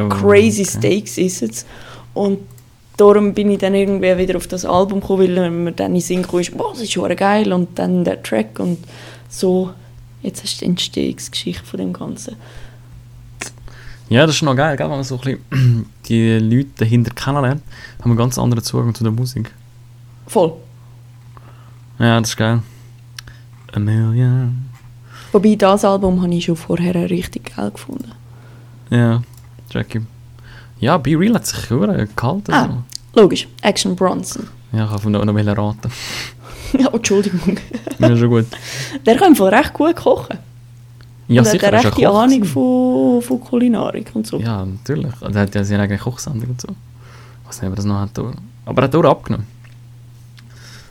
Oh, 0.00 0.08
Crazy 0.08 0.62
okay. 0.62 0.78
Steaks 0.78 1.18
ist 1.18 1.42
es. 1.42 1.66
Und 2.14 2.40
darum 2.96 3.34
bin 3.34 3.50
ich 3.50 3.58
dann 3.58 3.74
irgendwie 3.74 4.16
wieder 4.18 4.36
auf 4.36 4.48
das 4.48 4.64
Album 4.64 5.00
gekommen, 5.00 5.36
weil 5.36 5.50
mir 5.50 5.72
dann 5.72 5.88
in 5.88 5.94
den 5.94 6.00
Sinn 6.00 6.22
kam, 6.22 6.40
ist, 6.40 6.56
boah, 6.56 6.72
das 6.72 6.82
ist 6.82 6.92
schon 6.92 7.14
geil, 7.14 7.52
und 7.52 7.78
dann 7.78 8.02
der 8.02 8.20
Track 8.20 8.58
und 8.58 8.78
so, 9.32 9.72
jetzt 10.20 10.42
hast 10.42 10.56
du 10.56 10.58
die 10.60 10.70
Entstehungsgeschichte 10.70 11.64
von 11.64 11.78
dem 11.80 11.92
Ganzen. 11.92 12.36
Ja, 14.10 14.26
das 14.26 14.36
ist 14.36 14.42
noch 14.42 14.54
geil, 14.54 14.76
gell? 14.76 14.86
wenn 14.86 14.96
man 14.96 15.04
so 15.04 15.18
ein 15.18 15.38
bisschen 15.50 15.86
die 16.08 16.38
Leute 16.38 16.68
dahinter 16.76 17.14
kennenlernt, 17.14 17.62
haben 17.98 18.04
wir 18.04 18.10
einen 18.10 18.16
ganz 18.18 18.38
anderen 18.38 18.62
Zugang 18.62 18.94
zu 18.94 19.04
der 19.04 19.12
Musik. 19.12 19.50
Voll. 20.26 20.52
Ja, 21.98 22.20
das 22.20 22.28
ist 22.30 22.36
geil. 22.36 22.62
A 23.72 23.78
Million. 23.78 24.68
Wobei, 25.32 25.54
das 25.54 25.84
Album 25.86 26.20
habe 26.20 26.34
ich 26.34 26.44
schon 26.44 26.56
vorher 26.56 27.08
richtig 27.08 27.56
geil 27.56 27.70
gefunden. 27.70 28.12
Ja, 28.90 29.22
Jackie. 29.70 30.02
Ja, 30.78 30.98
Be 30.98 31.18
Real 31.18 31.34
hat 31.34 31.46
sich 31.46 31.68
gehalten. 31.68 32.52
Ah. 32.52 32.84
Logisch, 33.14 33.48
Action 33.62 33.96
Bronson. 33.96 34.42
So. 34.42 34.76
Ja, 34.76 34.84
ich 34.84 34.90
habe 34.90 35.10
noch, 35.10 35.24
noch 35.24 35.34
wollen 35.34 35.48
raten. 35.48 35.90
Ja, 36.78 36.88
oh, 36.92 36.96
Entschuldigung. 36.96 37.58
Ja, 37.98 38.16
schon 38.16 38.28
gut. 38.28 38.46
Der 39.06 39.16
kann 39.16 39.34
voll 39.36 39.54
recht 39.54 39.72
gut 39.72 39.96
kochen. 39.96 40.38
Ja, 41.28 41.42
und 41.42 41.48
sicher. 41.48 41.66
hat 41.68 41.72
er 41.72 41.78
eine 41.78 41.88
ist 41.88 41.96
rechte 41.96 42.10
Ahnung 42.10 42.44
von, 42.44 43.22
von 43.22 43.40
Kulinarik 43.40 44.10
und 44.14 44.26
so. 44.26 44.38
Ja, 44.38 44.64
natürlich. 44.64 45.12
Er 45.20 45.34
hat 45.34 45.54
ja 45.54 45.64
seine 45.64 45.82
eigene 45.84 45.98
Kochsendung 45.98 46.50
und 46.50 46.60
so. 46.60 46.68
Ich 46.68 47.48
weiß 47.48 47.62
nicht, 47.62 47.68
ob 47.68 47.72
er 47.72 47.76
das 47.76 47.84
noch 47.84 48.00
hat. 48.00 48.18
Aber 48.18 48.82
er 48.82 48.84
hat 48.84 48.94
auch 48.94 49.04
abgenommen. 49.04 49.46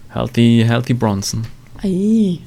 Healthy, 0.10 0.64
Healthy 0.66 0.94
Bronson. 0.94 1.46
Ei. 1.84 2.40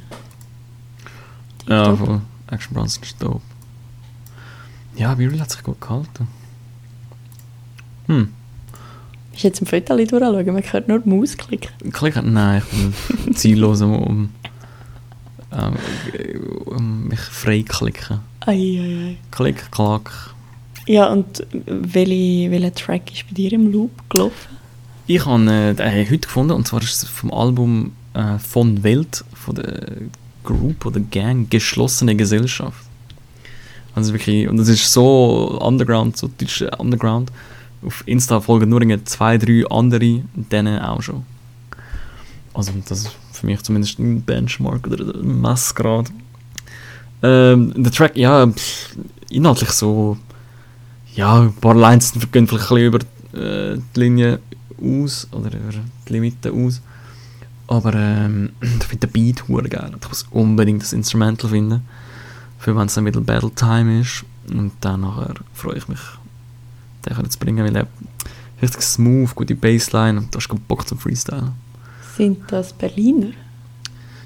Ja, 1.68 1.94
von 1.96 2.22
Action 2.50 2.74
Bronson 2.74 3.02
ist 3.02 3.22
dope. 3.22 3.40
Ja, 4.96 5.14
Be 5.14 5.30
Real 5.30 5.40
hat 5.40 5.50
sich 5.50 5.62
gut 5.62 5.80
gehalten. 5.80 6.28
Hm. 8.06 8.32
Ist 9.34 9.42
jetzt 9.42 9.60
ein 9.60 9.66
Foto 9.66 9.96
durchschauen, 9.96 10.46
man 10.46 10.62
hört 10.62 10.88
nur 10.88 11.00
die 11.00 11.08
Maus 11.08 11.36
klicken. 11.36 11.70
Klick, 11.92 12.22
nein, 12.22 12.62
ich 12.62 13.24
bin 13.24 13.34
ziellos 13.34 13.82
um, 13.82 14.02
um, 14.02 14.28
ähm, 15.52 15.74
um 16.66 17.08
mich 17.08 17.20
frei 17.20 17.64
klicken. 17.66 18.20
Ei, 18.46 18.52
ei, 18.52 19.08
ei. 19.10 19.16
Klick, 19.32 19.70
klack. 19.72 20.34
Ja, 20.86 21.06
und 21.08 21.46
welche, 21.66 22.50
welcher 22.50 22.74
Track 22.74 23.12
ist 23.12 23.26
bei 23.28 23.34
dir 23.34 23.52
im 23.54 23.72
Loop 23.72 23.90
gelaufen? 24.10 24.54
Ich 25.06 25.24
habe 25.26 25.50
äh, 25.50 25.74
den 25.74 26.10
heute 26.10 26.18
gefunden 26.18 26.52
und 26.52 26.68
zwar 26.68 26.82
ist 26.82 27.02
es 27.02 27.08
vom 27.08 27.32
Album 27.32 27.92
äh, 28.14 28.38
von 28.38 28.82
Welt, 28.84 29.24
von 29.34 29.56
der 29.56 29.86
Group 30.44 30.86
oder 30.86 31.00
Gang 31.00 31.50
Geschlossene 31.50 32.14
Gesellschaft. 32.14 32.84
Also 33.94 34.12
wirklich, 34.12 34.48
und 34.48 34.56
das 34.56 34.68
ist 34.68 34.92
so 34.92 35.58
underground, 35.60 36.16
so 36.16 36.28
deutsch 36.28 36.62
underground. 36.78 37.30
Auf 37.84 38.02
Insta 38.06 38.40
folgen 38.40 38.70
nur 38.70 39.04
zwei, 39.04 39.38
drei 39.38 39.64
andere, 39.68 40.22
denen 40.34 40.78
auch 40.80 41.02
schon. 41.02 41.24
Also 42.54 42.72
das 42.88 43.02
ist 43.02 43.16
für 43.32 43.46
mich 43.46 43.62
zumindest 43.62 43.98
ein 43.98 44.22
Benchmark 44.22 44.86
oder 44.86 45.14
ein 45.14 45.40
Messgrad. 45.40 46.10
Ähm, 47.22 47.72
der 47.76 47.92
Track, 47.92 48.16
ja, 48.16 48.46
pff, 48.46 48.96
inhaltlich 49.30 49.70
so, 49.70 50.16
ja, 51.14 51.40
ein 51.40 51.52
paar 51.54 51.74
Lines 51.74 52.12
gehen 52.32 52.46
vielleicht 52.46 52.70
ein 52.70 52.76
bisschen 52.76 52.86
über 52.86 52.98
äh, 53.32 53.78
die 53.94 54.00
Linie 54.00 54.40
aus 54.80 55.28
oder 55.32 55.48
über 55.48 55.72
die 56.08 56.12
Limite 56.12 56.52
aus. 56.52 56.80
Aber 57.66 57.94
ähm, 57.94 58.50
ich 58.60 58.84
finde 58.84 59.06
den 59.06 59.12
Beat 59.12 59.48
hure 59.48 59.68
geil. 59.68 59.92
Ich 60.00 60.08
muss 60.08 60.26
unbedingt 60.30 60.82
das 60.82 60.92
Instrumental 60.92 61.50
finden, 61.50 61.82
für 62.58 62.76
wenn 62.76 62.86
es 62.86 62.98
ein 62.98 63.04
bisschen 63.04 63.24
Battle 63.24 63.54
Time 63.54 64.00
ist. 64.00 64.24
Und 64.52 64.72
dann 64.80 65.00
nachher 65.00 65.34
freue 65.54 65.76
ich 65.76 65.88
mich, 65.88 66.00
den 67.04 67.14
können 67.16 67.30
zu 67.30 67.38
bringen, 67.38 67.64
weil 67.64 67.76
er 67.76 67.86
richtig 68.62 68.82
smooth, 68.82 69.34
gute 69.34 69.54
Bassline 69.54 70.18
und 70.18 70.34
du 70.34 70.38
hast 70.38 70.48
Bock 70.68 70.86
zum 70.86 70.98
Freestyle. 70.98 71.52
Sind 72.16 72.40
das 72.48 72.72
Berliner? 72.72 73.32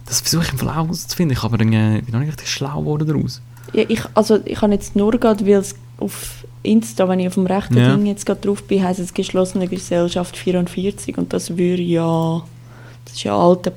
Das 0.06 0.20
versuche 0.20 0.44
ich 0.44 0.52
im 0.52 0.58
Fall 0.58 0.68
auch 0.70 0.74
herauszufinden. 0.74 1.36
Ich 1.36 1.44
aber 1.44 1.58
dann, 1.58 1.72
äh, 1.72 2.00
bin 2.02 2.12
noch 2.12 2.20
nicht 2.20 2.30
richtig 2.30 2.50
schlau 2.50 2.80
geworden 2.80 3.06
daraus. 3.06 3.42
Ja, 3.74 3.84
ich, 3.86 4.00
also 4.14 4.40
ich 4.44 4.60
habe 4.62 4.72
jetzt 4.72 4.96
nur 4.96 5.10
gerade, 5.12 5.46
weil 5.46 5.54
es 5.54 5.74
auf 5.98 6.44
Insta, 6.62 7.08
wenn 7.08 7.20
ich 7.20 7.28
auf 7.28 7.34
dem 7.34 7.46
rechten 7.46 7.76
Ja. 7.76 7.94
Ding 7.94 8.06
jetzt 8.06 8.24
gerade 8.24 8.40
drauf 8.40 8.62
bin, 8.64 8.82
heisst 8.82 9.00
es 9.00 9.12
geschlossene 9.12 9.68
Gesellschaft 9.68 10.36
44 10.36 11.18
und 11.18 11.32
das 11.32 11.50
würde 11.50 11.82
ja, 11.82 12.42
das 13.04 13.14
ist 13.14 13.24
ja 13.24 13.36
alte 13.36 13.70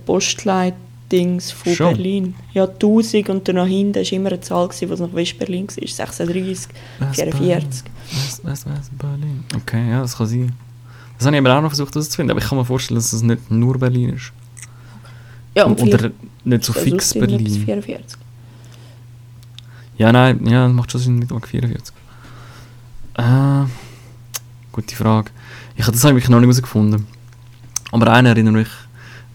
Postleit-Dings 1.11 1.51
von 1.51 1.73
Schon? 1.73 1.93
Berlin. 1.93 2.35
Ja, 2.53 2.65
1000 2.65 3.29
und 3.29 3.47
dann 3.47 3.55
nach 3.57 3.67
hinten 3.67 3.95
war 3.95 4.11
immer 4.11 4.29
eine 4.29 4.41
Zahl, 4.41 4.69
was 4.69 4.99
nach 4.99 5.13
West-Berlin 5.13 5.67
war, 5.67 5.87
36, 5.87 6.69
44. 7.11 7.83
Was, 8.11 8.41
was, 8.43 8.65
was, 8.65 8.89
Berlin. 8.97 9.43
Okay, 9.55 9.89
ja, 9.89 10.01
das 10.01 10.17
kann 10.17 10.27
sein. 10.27 10.53
Das 11.17 11.27
habe 11.27 11.35
ich 11.35 11.41
aber 11.41 11.57
auch 11.57 11.61
noch 11.61 11.69
versucht 11.69 11.93
herauszufinden, 11.93 12.31
aber 12.31 12.41
ich 12.41 12.49
kann 12.49 12.57
mir 12.57 12.65
vorstellen, 12.65 12.95
dass 12.95 13.13
es 13.13 13.21
nicht 13.21 13.51
nur 13.51 13.77
Berlin 13.77 14.15
ist. 14.15 14.31
Ja, 15.55 15.65
und 15.65 15.79
Oder 15.81 16.11
nicht 16.43 16.63
so 16.63 16.73
das 16.73 16.83
fix 16.83 17.13
Berlin. 17.13 17.45
44. 17.45 18.17
Ja, 19.97 20.11
nein, 20.11 20.45
ja, 20.47 20.67
macht 20.67 20.91
schon 20.91 21.01
Sinn 21.01 21.19
mit 21.19 21.29
Mark 21.29 21.47
44. 21.47 21.93
Äh, 23.17 23.65
gute 24.71 24.95
Frage. 24.95 25.29
Ich 25.75 25.83
habe 25.83 25.91
das 25.91 26.03
habe 26.03 26.17
ich 26.17 26.29
noch 26.29 26.39
nicht 26.39 26.47
herausgefunden. 26.47 27.05
Aber 27.91 28.11
einer 28.11 28.29
erinnert 28.29 28.53
mich 28.53 28.69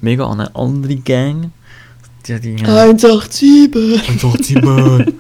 mega 0.01 0.25
an 0.27 0.41
eine 0.41 0.57
andere 0.57 0.97
Gang. 0.97 1.53
Die 2.29 2.41
die... 2.41 2.65
187! 2.65 4.09
Und 4.09 4.21
sagt 4.21 4.45
sie 4.45 4.57
mal. 4.57 5.13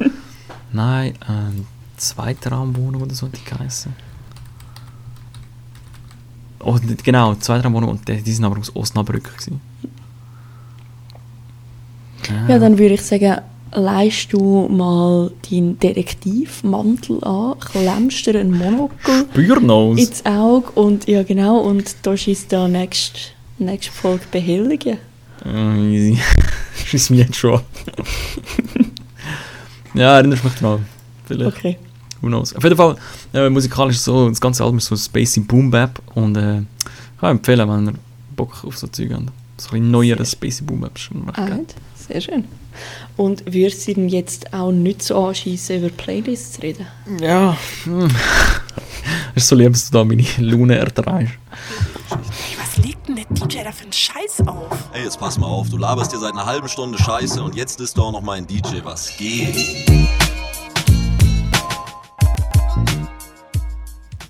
Nein, 0.73 1.14
ähm, 1.29 1.66
zweite 1.97 2.51
Raumwohnung 2.51 3.03
oder 3.03 3.14
so 3.14 3.27
hat 3.27 3.37
die 3.37 3.45
geheißen. 3.49 3.92
Oh, 6.61 6.77
genau, 7.03 7.35
zweite 7.37 7.64
Raumwohnung 7.64 7.90
und 7.90 8.09
die, 8.09 8.21
die 8.23 8.33
sind 8.33 8.45
aber 8.45 8.59
aus 8.59 8.75
Osnabrück 8.75 9.25
gewesen. 9.25 9.61
Ja, 12.49 12.59
dann 12.59 12.77
würde 12.77 12.95
ich 12.95 13.03
sagen, 13.03 13.40
leist 13.73 14.33
du 14.33 14.69
mal 14.69 15.31
deinen 15.49 15.79
Detektivmantel 15.79 17.23
an, 17.23 17.59
klemmst 17.61 18.27
dir 18.27 18.40
einen 18.40 18.57
Monokel 18.57 19.27
Spürnose. 19.31 20.01
ins 20.01 20.27
Auge 20.27 20.71
und 20.73 21.07
ja 21.07 21.23
genau, 21.23 21.59
und 21.59 21.95
da 22.03 22.16
schießt 22.16 22.53
da 22.53 22.66
nächste, 22.66 23.19
nächste 23.59 23.92
Folge 23.92 24.25
Behelligen. 24.31 24.99
Äh, 25.45 25.95
easy. 25.95 26.19
Schieß 26.90 27.11
mich 27.11 27.20
jetzt 27.20 27.37
schon. 27.37 27.61
ja, 29.94 30.16
erinnerst 30.16 30.44
mich 30.44 30.55
dran. 30.55 30.87
Vielleicht. 31.27 31.57
Okay. 31.57 31.77
Who 32.20 32.29
knows. 32.29 32.55
Auf 32.55 32.62
jeden 32.62 32.77
Fall, 32.77 32.96
äh, 33.35 33.51
musikalisch 33.51 33.99
so, 33.99 34.29
das 34.29 34.40
ganze 34.40 34.62
Album 34.62 34.79
ist 34.79 34.87
so 34.87 34.96
Spacey 34.96 35.40
Boom 35.40 35.70
Bap 35.70 36.01
und 36.14 36.37
äh, 36.37 36.61
ich 36.61 37.20
kann 37.20 37.33
empfehlen, 37.33 37.68
wenn 37.68 37.88
ihr 37.88 37.94
Bock 38.37 38.64
auf 38.64 38.79
so 38.79 38.87
Zeug 38.87 39.11
habt. 39.12 39.25
So 39.59 39.68
ein 39.68 39.72
bisschen 39.72 39.90
neueres 39.90 40.33
Spacey 40.33 40.64
Boom 40.64 40.81
Bap. 40.81 40.99
Alright, 41.35 41.75
sehr 42.09 42.20
schön. 42.20 42.44
Und 43.16 43.42
würdest 43.46 43.88
du 43.88 43.94
denn 43.94 44.09
jetzt 44.09 44.53
auch 44.53 44.70
nicht 44.70 45.03
so 45.03 45.27
anschießen, 45.27 45.79
über 45.79 45.88
Playlists 45.88 46.53
zu 46.53 46.62
reden? 46.62 46.87
Ja. 47.20 47.57
hm. 47.85 48.09
Es 49.35 49.44
ist 49.44 49.49
so 49.49 49.57
lieb, 49.57 49.72
dass 49.72 49.90
du 49.90 49.99
da 49.99 50.05
meine 50.05 50.25
Laune 50.38 50.77
erträgst. 50.79 51.35
DJ 53.37 53.64
da 53.64 53.70
für 53.70 53.83
einen 53.83 53.92
Scheiß 53.92 54.46
auf? 54.46 54.66
Ey, 54.94 55.05
jetzt 55.05 55.20
pass 55.20 55.38
mal 55.38 55.46
auf, 55.46 55.68
du 55.68 55.77
laberst 55.77 56.11
dir 56.12 56.18
seit 56.18 56.33
einer 56.33 56.46
halben 56.46 56.68
Stunde 56.68 56.96
Scheiße 56.99 57.42
und 57.42 57.55
jetzt 57.55 57.79
ist 57.81 57.99
doch 57.99 58.11
noch 58.11 58.22
mal 58.22 58.38
ein 58.38 58.46
DJ, 58.46 58.79
was 58.83 59.14
geht? 59.18 59.55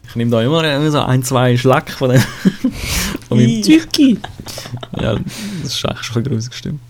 Ich 0.08 0.16
nehme 0.16 0.30
da 0.30 0.42
immer 0.42 0.90
so 0.90 1.00
ein, 1.00 1.22
zwei 1.22 1.56
Schlag 1.56 1.88
von, 1.90 2.10
dem, 2.10 2.20
von 3.28 3.38
meinem 3.38 3.62
Zeug. 3.62 3.86
Ja, 4.98 5.14
das 5.14 5.22
ist 5.62 5.84
echt 5.84 6.04
schon 6.04 6.22
ein 6.22 6.24
grusig 6.24 6.50
gestimmt. 6.50 6.80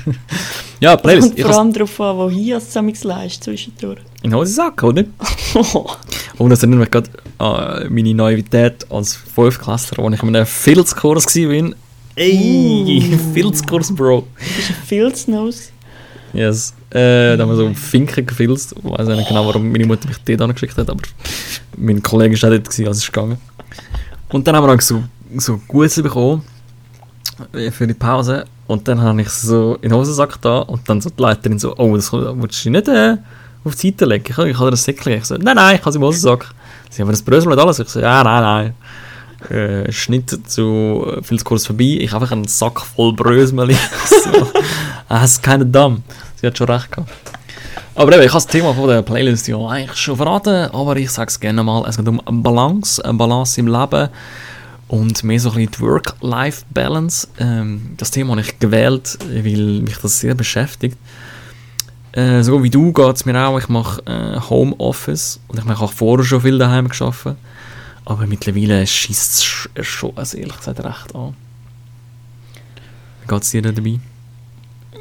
ja, 0.80 0.96
Playlist. 0.96 1.28
Kommt 1.28 1.38
Ich 1.38 1.44
vor 1.44 1.58
allem 1.58 1.72
darauf 1.72 2.00
an, 2.00 2.16
wo 2.16 2.30
hier 2.30 2.56
es 2.56 2.68
zusammen 2.68 2.96
leist 3.02 3.44
zwischendurch. 3.44 4.00
In 4.22 4.34
Hosensack, 4.34 4.82
oder? 4.82 5.04
Und 6.38 6.50
das 6.50 6.62
erinnert 6.62 6.80
mich 6.80 6.90
gerade 6.90 7.10
an 7.38 7.92
meine 7.92 8.14
Naivität 8.14 8.86
als 8.90 9.14
Fünftklässler, 9.14 10.04
als 10.04 10.14
ich 10.14 10.22
in 10.22 10.36
einem 10.36 10.46
Filzkurs 10.46 11.26
war. 11.26 11.72
Ey, 12.14 13.18
Filzkurs, 13.32 13.94
Bro. 13.94 14.26
Filznose. 14.86 15.70
Yes. 16.34 16.74
Äh, 16.90 17.36
da 17.36 17.42
haben 17.42 17.50
wir 17.50 17.56
so 17.56 17.72
Finken 17.74 18.26
gefilzt. 18.26 18.74
Ich 18.76 18.84
weiß 18.84 19.08
nicht 19.08 19.28
genau, 19.28 19.46
warum 19.46 19.70
meine 19.70 19.86
Mutter 19.86 20.08
mich 20.08 20.18
dort 20.18 20.42
angeschickt 20.42 20.76
hat, 20.76 20.90
aber 20.90 21.02
mein 21.76 22.02
Kollege 22.02 22.40
war 22.42 22.50
auch 22.50 22.54
dort, 22.54 22.68
als 22.68 22.78
es 22.78 22.88
ist 22.88 23.12
gegangen. 23.12 23.38
Und 24.30 24.46
dann 24.46 24.56
haben 24.56 24.66
wir 24.66 24.74
auch 24.74 24.80
so, 24.80 25.02
so 25.36 25.60
Gussel 25.68 26.02
bekommen 26.02 26.42
äh, 27.52 27.70
für 27.70 27.86
die 27.86 27.94
Pause. 27.94 28.44
Und 28.66 28.88
dann 28.88 29.00
habe 29.00 29.20
ich 29.20 29.28
so 29.28 29.74
in 29.76 29.90
den 29.90 29.94
Hosensack 29.94 30.40
da 30.40 30.60
und 30.60 30.88
dann 30.88 31.00
so 31.00 31.10
die 31.10 31.20
Leiterin 31.20 31.58
so, 31.58 31.76
oh, 31.76 31.96
das 31.96 32.12
willst 32.12 32.64
du 32.64 32.70
nicht 32.70 32.88
äh, 32.88 33.16
auf 33.64 33.74
die 33.76 33.88
Seite 33.88 34.04
legen? 34.04 34.24
Ich, 34.28 34.38
ich 34.38 34.58
habe 34.58 34.68
ein 34.68 34.76
Säckchen. 34.76 35.12
Ich 35.12 35.24
so, 35.24 35.36
nein, 35.36 35.56
nein, 35.56 35.76
ich 35.76 35.80
habe 35.80 35.90
es 35.90 35.96
im 35.96 36.02
Hosensack. 36.02 36.46
Sie 36.90 37.02
haben 37.02 37.10
das 37.10 37.22
Brösel 37.22 37.52
und 37.52 37.58
alles. 37.58 37.78
Ich 37.78 37.88
so, 37.88 38.00
ja, 38.00 38.22
nein, 38.22 38.42
nein. 38.42 38.74
Äh, 39.50 39.90
Schnitt 39.92 40.48
zu 40.48 41.04
äh, 41.18 41.22
Filzkurs 41.22 41.66
vorbei. 41.66 41.98
Ich 42.00 42.12
habe 42.12 42.24
einfach 42.24 42.36
einen 42.36 42.46
Sack 42.46 42.80
voll 42.80 43.12
Brösmeli. 43.12 43.76
so. 44.06 45.16
Ist 45.16 45.42
keine 45.42 45.66
Damm. 45.66 46.02
Sie 46.36 46.46
hat 46.46 46.56
schon 46.56 46.68
recht 46.68 46.90
gehabt. 46.90 47.10
Aber 47.94 48.12
eben, 48.14 48.22
ich 48.22 48.28
habe 48.28 48.42
das 48.42 48.46
Thema 48.46 48.72
von 48.72 48.88
der 48.88 49.02
Playlist 49.02 49.48
ja 49.48 49.58
eigentlich 49.58 49.98
schon 49.98 50.16
verraten, 50.16 50.70
aber 50.72 50.96
ich 50.96 51.10
sage 51.10 51.28
es 51.28 51.38
gerne 51.38 51.62
mal. 51.62 51.84
Es 51.86 51.98
geht 51.98 52.08
um 52.08 52.42
Balance, 52.42 53.04
eine 53.04 53.14
Balance 53.14 53.60
im 53.60 53.66
Leben 53.66 54.08
und 54.88 55.24
mehr 55.24 55.40
so 55.40 55.50
ein 55.50 55.56
bisschen 55.56 55.72
die 55.72 55.80
Work-Life-Balance. 55.80 57.28
Ähm, 57.38 57.94
das 57.98 58.10
Thema 58.10 58.30
habe 58.30 58.40
ich 58.40 58.58
gewählt, 58.58 59.18
weil 59.30 59.82
mich 59.82 59.98
das 59.98 60.20
sehr 60.20 60.34
beschäftigt. 60.34 60.96
Äh, 62.12 62.42
so 62.42 62.62
wie 62.62 62.70
du 62.70 62.92
geht 62.92 63.16
es 63.16 63.24
mir 63.24 63.38
auch. 63.46 63.58
Ich 63.58 63.68
mache 63.68 64.02
äh, 64.06 64.38
Homeoffice 64.50 65.40
und 65.48 65.58
ich 65.58 65.64
auch 65.80 65.92
vorher 65.92 66.24
schon 66.24 66.42
viel 66.42 66.58
daheim 66.58 66.88
geschaffen. 66.88 67.36
Aber 68.04 68.26
mittlerweile 68.26 68.86
schießt 68.86 69.32
es 69.34 69.44
sch- 69.44 69.82
schon, 69.82 70.12
also 70.16 70.36
ehrlich 70.36 70.56
gesagt, 70.56 70.80
recht 70.80 71.14
an. 71.14 71.34
Wie 73.22 73.28
geht 73.28 73.42
es 73.42 73.50
dir 73.50 73.62
denn 73.62 73.74
dabei? 73.74 74.00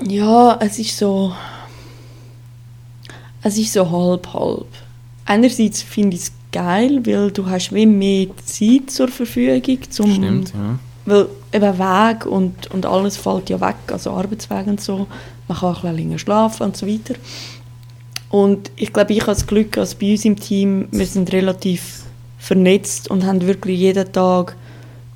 Ja, 0.06 0.58
es 0.62 0.80
ist 0.80 0.98
so. 0.98 1.34
Es 3.44 3.58
ist 3.58 3.74
so 3.74 3.90
halb 3.90 4.32
halb. 4.34 4.68
Einerseits 5.26 5.82
finde 5.82 6.16
ich 6.16 6.24
es 6.24 6.32
geil, 6.52 7.02
weil 7.06 7.32
du 7.32 7.46
hast 7.50 7.74
wie 7.74 7.86
mehr 7.86 8.28
Zeit 8.46 8.92
zur 8.92 9.08
Verfügung, 9.08 9.80
zum, 9.90 10.14
Stimmt, 10.14 10.54
ja. 10.54 10.78
weil 11.06 11.28
eben 11.54 11.80
Weg 11.80 12.26
und, 12.26 12.72
und 12.72 12.86
alles 12.86 13.18
fällt 13.18 13.50
ja 13.50 13.60
weg, 13.60 13.76
also 13.92 14.12
Arbeitsweg 14.12 14.68
und 14.68 14.82
so. 14.82 15.08
Man 15.48 15.58
kann 15.58 15.70
auch 15.70 15.84
ein 15.84 15.92
bisschen 15.92 15.98
länger 15.98 16.20
schlafen 16.20 16.64
und 16.64 16.78
so 16.78 16.88
weiter. 16.88 17.16
Und 18.30 18.72
ich 18.78 18.94
glaube, 18.94 19.14
ich 19.14 19.22
habe 19.22 19.32
das 19.32 19.46
Glück, 19.46 19.74
dass 19.74 19.96
bei 19.96 20.12
uns 20.12 20.24
im 20.24 20.40
Team, 20.40 20.88
wir 20.92 21.06
sind 21.06 21.32
relativ 21.34 22.04
vernetzt 22.38 23.10
und 23.10 23.26
haben 23.26 23.42
wirklich 23.46 23.80
jeden 23.80 24.12
Tag 24.12 24.56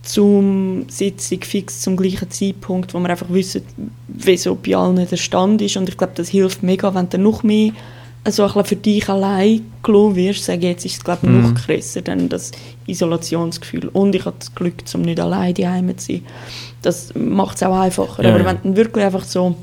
zum 0.04 0.86
Sitzung 0.90 1.42
fix 1.42 1.82
zum 1.82 1.98
gleichen 1.98 2.30
Zeitpunkt, 2.30 2.94
wo 2.94 3.00
wir 3.00 3.10
einfach 3.10 3.30
wissen, 3.30 3.64
wie 4.08 4.38
so 4.38 4.56
bei 4.56 4.76
allen 4.76 4.96
der 5.08 5.18
Stand 5.18 5.62
ist. 5.62 5.78
Und 5.78 5.90
ich 5.90 5.98
glaube, 5.98 6.14
das 6.16 6.30
hilft 6.30 6.62
mega, 6.62 6.94
wenn 6.94 7.10
du 7.10 7.18
noch 7.18 7.42
mehr 7.42 7.72
so 8.28 8.44
ein 8.44 8.48
bisschen 8.50 8.66
für 8.66 8.76
dich 8.76 9.08
allein 9.10 9.62
gelassen 9.84 10.16
wirst. 10.16 10.46
Sage 10.46 10.60
ich, 10.60 10.64
jetzt 10.66 10.86
ist 10.86 10.94
es 10.98 11.04
glaube 11.04 11.20
ich 11.24 11.30
Mhm. 11.30 11.42
noch 11.42 11.56
krasser, 11.56 12.02
dann 12.02 12.28
das 12.30 12.52
Isolationsgefühl. 12.88 13.88
Und 13.90 14.16
ich 14.16 14.26
habe 14.26 14.36
das 14.40 14.54
Glück, 14.56 14.76
um 14.94 15.02
nicht 15.04 15.20
allein 15.20 15.54
daheim 15.54 15.96
zu 15.98 16.06
sein. 16.14 16.22
Das 16.82 17.14
macht 17.16 17.58
es 17.58 17.64
auch 17.64 17.80
einfacher. 17.80 18.24
Ja, 18.24 18.30
Aber 18.30 18.40
ja. 18.44 18.46
wenn 18.64 18.72
du 18.74 18.78
wirklich 18.78 19.06
einfach 19.06 19.24
so 19.24 19.56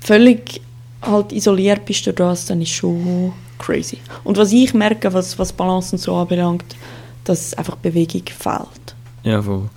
völlig 0.00 0.60
halt 1.02 1.32
isoliert 1.32 1.84
bist 1.84 2.06
durch 2.06 2.16
das, 2.16 2.46
dann 2.46 2.60
ist 2.62 2.70
schon 2.70 3.32
crazy. 3.58 3.98
Und 4.24 4.36
was 4.36 4.52
ich 4.52 4.74
merke, 4.74 5.12
was, 5.12 5.38
was 5.38 5.52
Balance 5.52 5.94
und 5.94 5.98
so 6.00 6.14
anbelangt, 6.14 6.64
dass 7.24 7.54
einfach 7.54 7.76
Bewegung 7.76 8.22
fehlt. 8.26 8.94
Ja, 9.24 9.42
voll. 9.42 9.68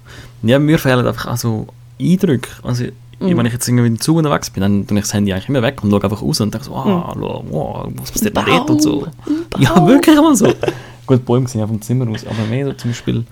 Ja, 0.43 0.57
mir 0.59 0.79
fehlen 0.79 1.05
einfach 1.05 1.27
auch 1.33 1.37
so 1.37 1.67
Eindrücke. 1.99 2.49
Also, 2.63 2.85
Mhm. 3.21 3.37
wenn 3.37 3.45
ich 3.45 3.53
jetzt 3.53 3.67
irgendwie 3.67 3.97
zu 3.97 4.15
unterwegs 4.15 4.49
bin, 4.49 4.61
dann 4.61 4.87
tue 4.87 4.97
ich 4.97 5.03
das 5.03 5.13
Handy 5.13 5.31
eigentlich 5.31 5.49
immer 5.49 5.61
weg 5.61 5.83
und 5.83 5.91
schaue 5.91 6.03
einfach 6.03 6.21
raus 6.21 6.41
und 6.41 6.53
denke 6.53 6.65
so, 6.65 6.75
ah, 6.75 7.13
schau, 7.13 7.45
wow, 7.49 7.87
was 7.95 8.11
passiert 8.11 8.35
da 8.35 8.43
dort 8.43 8.69
und 8.69 8.81
so. 8.81 9.07
Ja, 9.59 9.85
wirklich 9.87 10.17
immer 10.17 10.35
so. 10.35 10.45
Gut, 11.05 11.19
die 11.19 11.23
Bäume 11.23 11.47
sehen 11.47 11.61
ja 11.61 11.67
vom 11.67 11.81
Zimmer 11.81 12.09
aus, 12.09 12.25
aber 12.25 12.47
mehr 12.49 12.65
so 12.65 12.73
zum 12.73 12.91
Beispiel, 12.91 13.25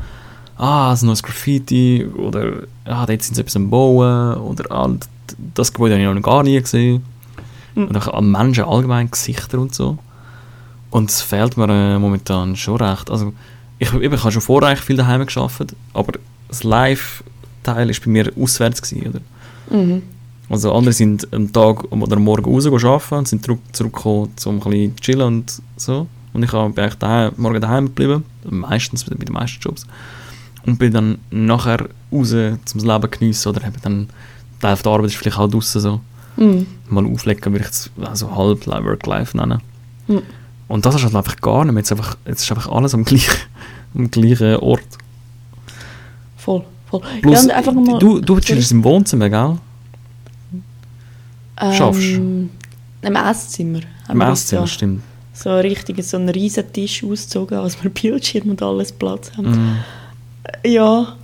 ah, 0.57 0.91
es 0.93 0.99
ist 0.99 1.03
ein 1.03 1.07
neues 1.07 1.23
Graffiti 1.23 2.05
oder 2.05 2.63
ah, 2.85 3.05
dort 3.05 3.21
sind 3.23 3.35
sie 3.35 3.41
etwas 3.41 3.55
am 3.55 3.69
Bauen 3.69 4.35
oder 4.37 4.71
ah, 4.71 4.89
das 5.53 5.73
Gebäude 5.73 5.95
habe 5.95 6.03
ich 6.03 6.15
noch 6.15 6.21
gar 6.21 6.43
nie 6.43 6.59
gesehen. 6.59 7.03
Und 7.75 7.95
auch 7.95 8.13
an 8.13 8.31
Menschen 8.31 8.65
allgemein, 8.65 9.09
Gesichter 9.09 9.59
und 9.59 9.73
so. 9.73 9.97
Und 10.89 11.09
es 11.09 11.21
fehlt 11.21 11.55
mir 11.55 11.69
äh, 11.69 11.99
momentan 11.99 12.55
schon 12.55 12.77
recht. 12.77 13.09
Also, 13.09 13.33
ich, 13.77 13.93
eben, 13.93 14.13
ich 14.13 14.21
habe 14.21 14.31
schon 14.31 14.41
vorher 14.41 14.69
eigentlich 14.69 14.85
viel 14.85 14.97
daheim 14.97 15.25
geschafft, 15.25 15.75
aber 15.93 16.13
das 16.47 16.63
Live-Teil 16.63 17.87
war 17.87 17.95
bei 18.03 18.11
mir 18.11 18.31
auswärts. 18.37 18.81
Gewesen, 18.81 19.09
oder? 19.09 19.21
Mhm. 19.69 20.01
Also 20.49 20.73
andere 20.73 20.93
sind 20.93 21.31
am 21.31 21.51
Tag 21.53 21.91
oder 21.91 22.15
am 22.15 22.23
Morgen 22.23 22.51
raus 22.51 22.65
arbeiten 22.65 23.15
und 23.15 23.27
sind 23.27 23.43
zurück, 23.45 23.59
zurückgekommen, 23.71 24.31
um 24.45 24.55
ein 24.55 24.59
bisschen 24.59 24.97
zu 24.97 25.01
chillen 25.03 25.27
und 25.27 25.61
so. 25.77 26.07
Und 26.33 26.43
ich 26.43 26.51
bin 26.51 26.59
eigentlich 26.59 26.95
daheim, 26.95 27.33
morgen 27.37 27.61
daheim 27.61 27.85
geblieben, 27.85 28.23
meistens 28.49 29.03
bei 29.03 29.15
den 29.15 29.33
meisten 29.33 29.59
Jobs. 29.61 29.85
Und 30.65 30.77
bin 30.79 30.91
dann 30.91 31.17
nachher 31.29 31.87
raus 32.11 32.35
zum 32.65 32.81
Leben 32.81 33.11
geniessen 33.11 33.49
oder 33.49 33.65
eben 33.65 33.77
dann, 33.81 34.09
Teil 34.59 34.75
der 34.75 34.91
Arbeit 34.91 35.07
ist 35.07 35.15
vielleicht 35.15 35.37
auch 35.37 35.49
draussen 35.49 35.81
so. 35.81 36.01
Mhm. 36.37 36.65
Mal 36.87 37.05
auflegen 37.05 37.53
würde 37.53 37.65
ich 37.65 37.71
es 37.71 37.91
also 38.01 38.35
halb 38.35 38.65
Work-Life 38.65 39.37
nennen. 39.37 39.61
Mhm. 40.07 40.21
Und 40.67 40.85
das 40.85 40.95
ist 40.95 41.03
halt 41.03 41.15
einfach 41.15 41.37
gar 41.37 41.65
nicht 41.65 41.73
mehr. 41.73 41.81
Jetzt, 41.81 41.91
einfach, 41.91 42.17
jetzt 42.25 42.43
ist 42.43 42.51
einfach 42.51 42.71
alles 42.71 42.93
am 42.93 43.03
gleichen, 43.03 43.35
am 43.95 44.09
gleichen 44.09 44.55
Ort. 44.57 44.81
Voll, 46.37 46.63
voll. 46.89 47.01
Plus, 47.21 47.45
ja, 47.45 47.55
einfach 47.55 47.73
mal, 47.73 47.99
du, 47.99 48.19
du 48.19 48.39
chillst 48.39 48.71
im 48.71 48.83
Wohnzimmer, 48.83 49.29
gell? 49.29 49.57
schaffst 51.73 52.01
ähm, 52.01 52.49
Im 53.01 53.15
Esszimmer. 53.15 53.79
Im 54.09 54.21
Esszimmer, 54.21 54.61
da 54.61 54.67
stimmt. 54.67 55.03
So 55.33 55.55
richtig 55.57 56.03
so 56.03 56.17
einen 56.17 56.29
riesen 56.29 56.71
Tisch 56.73 57.03
ausgezogen, 57.03 57.57
als 57.57 57.81
wir 57.81 57.89
Bildschirm 58.01 58.49
und 58.49 58.61
alles 58.61 58.91
Platz 58.91 59.31
haben. 59.37 59.51
Mhm. 59.51 59.77
Ja, 60.65 61.15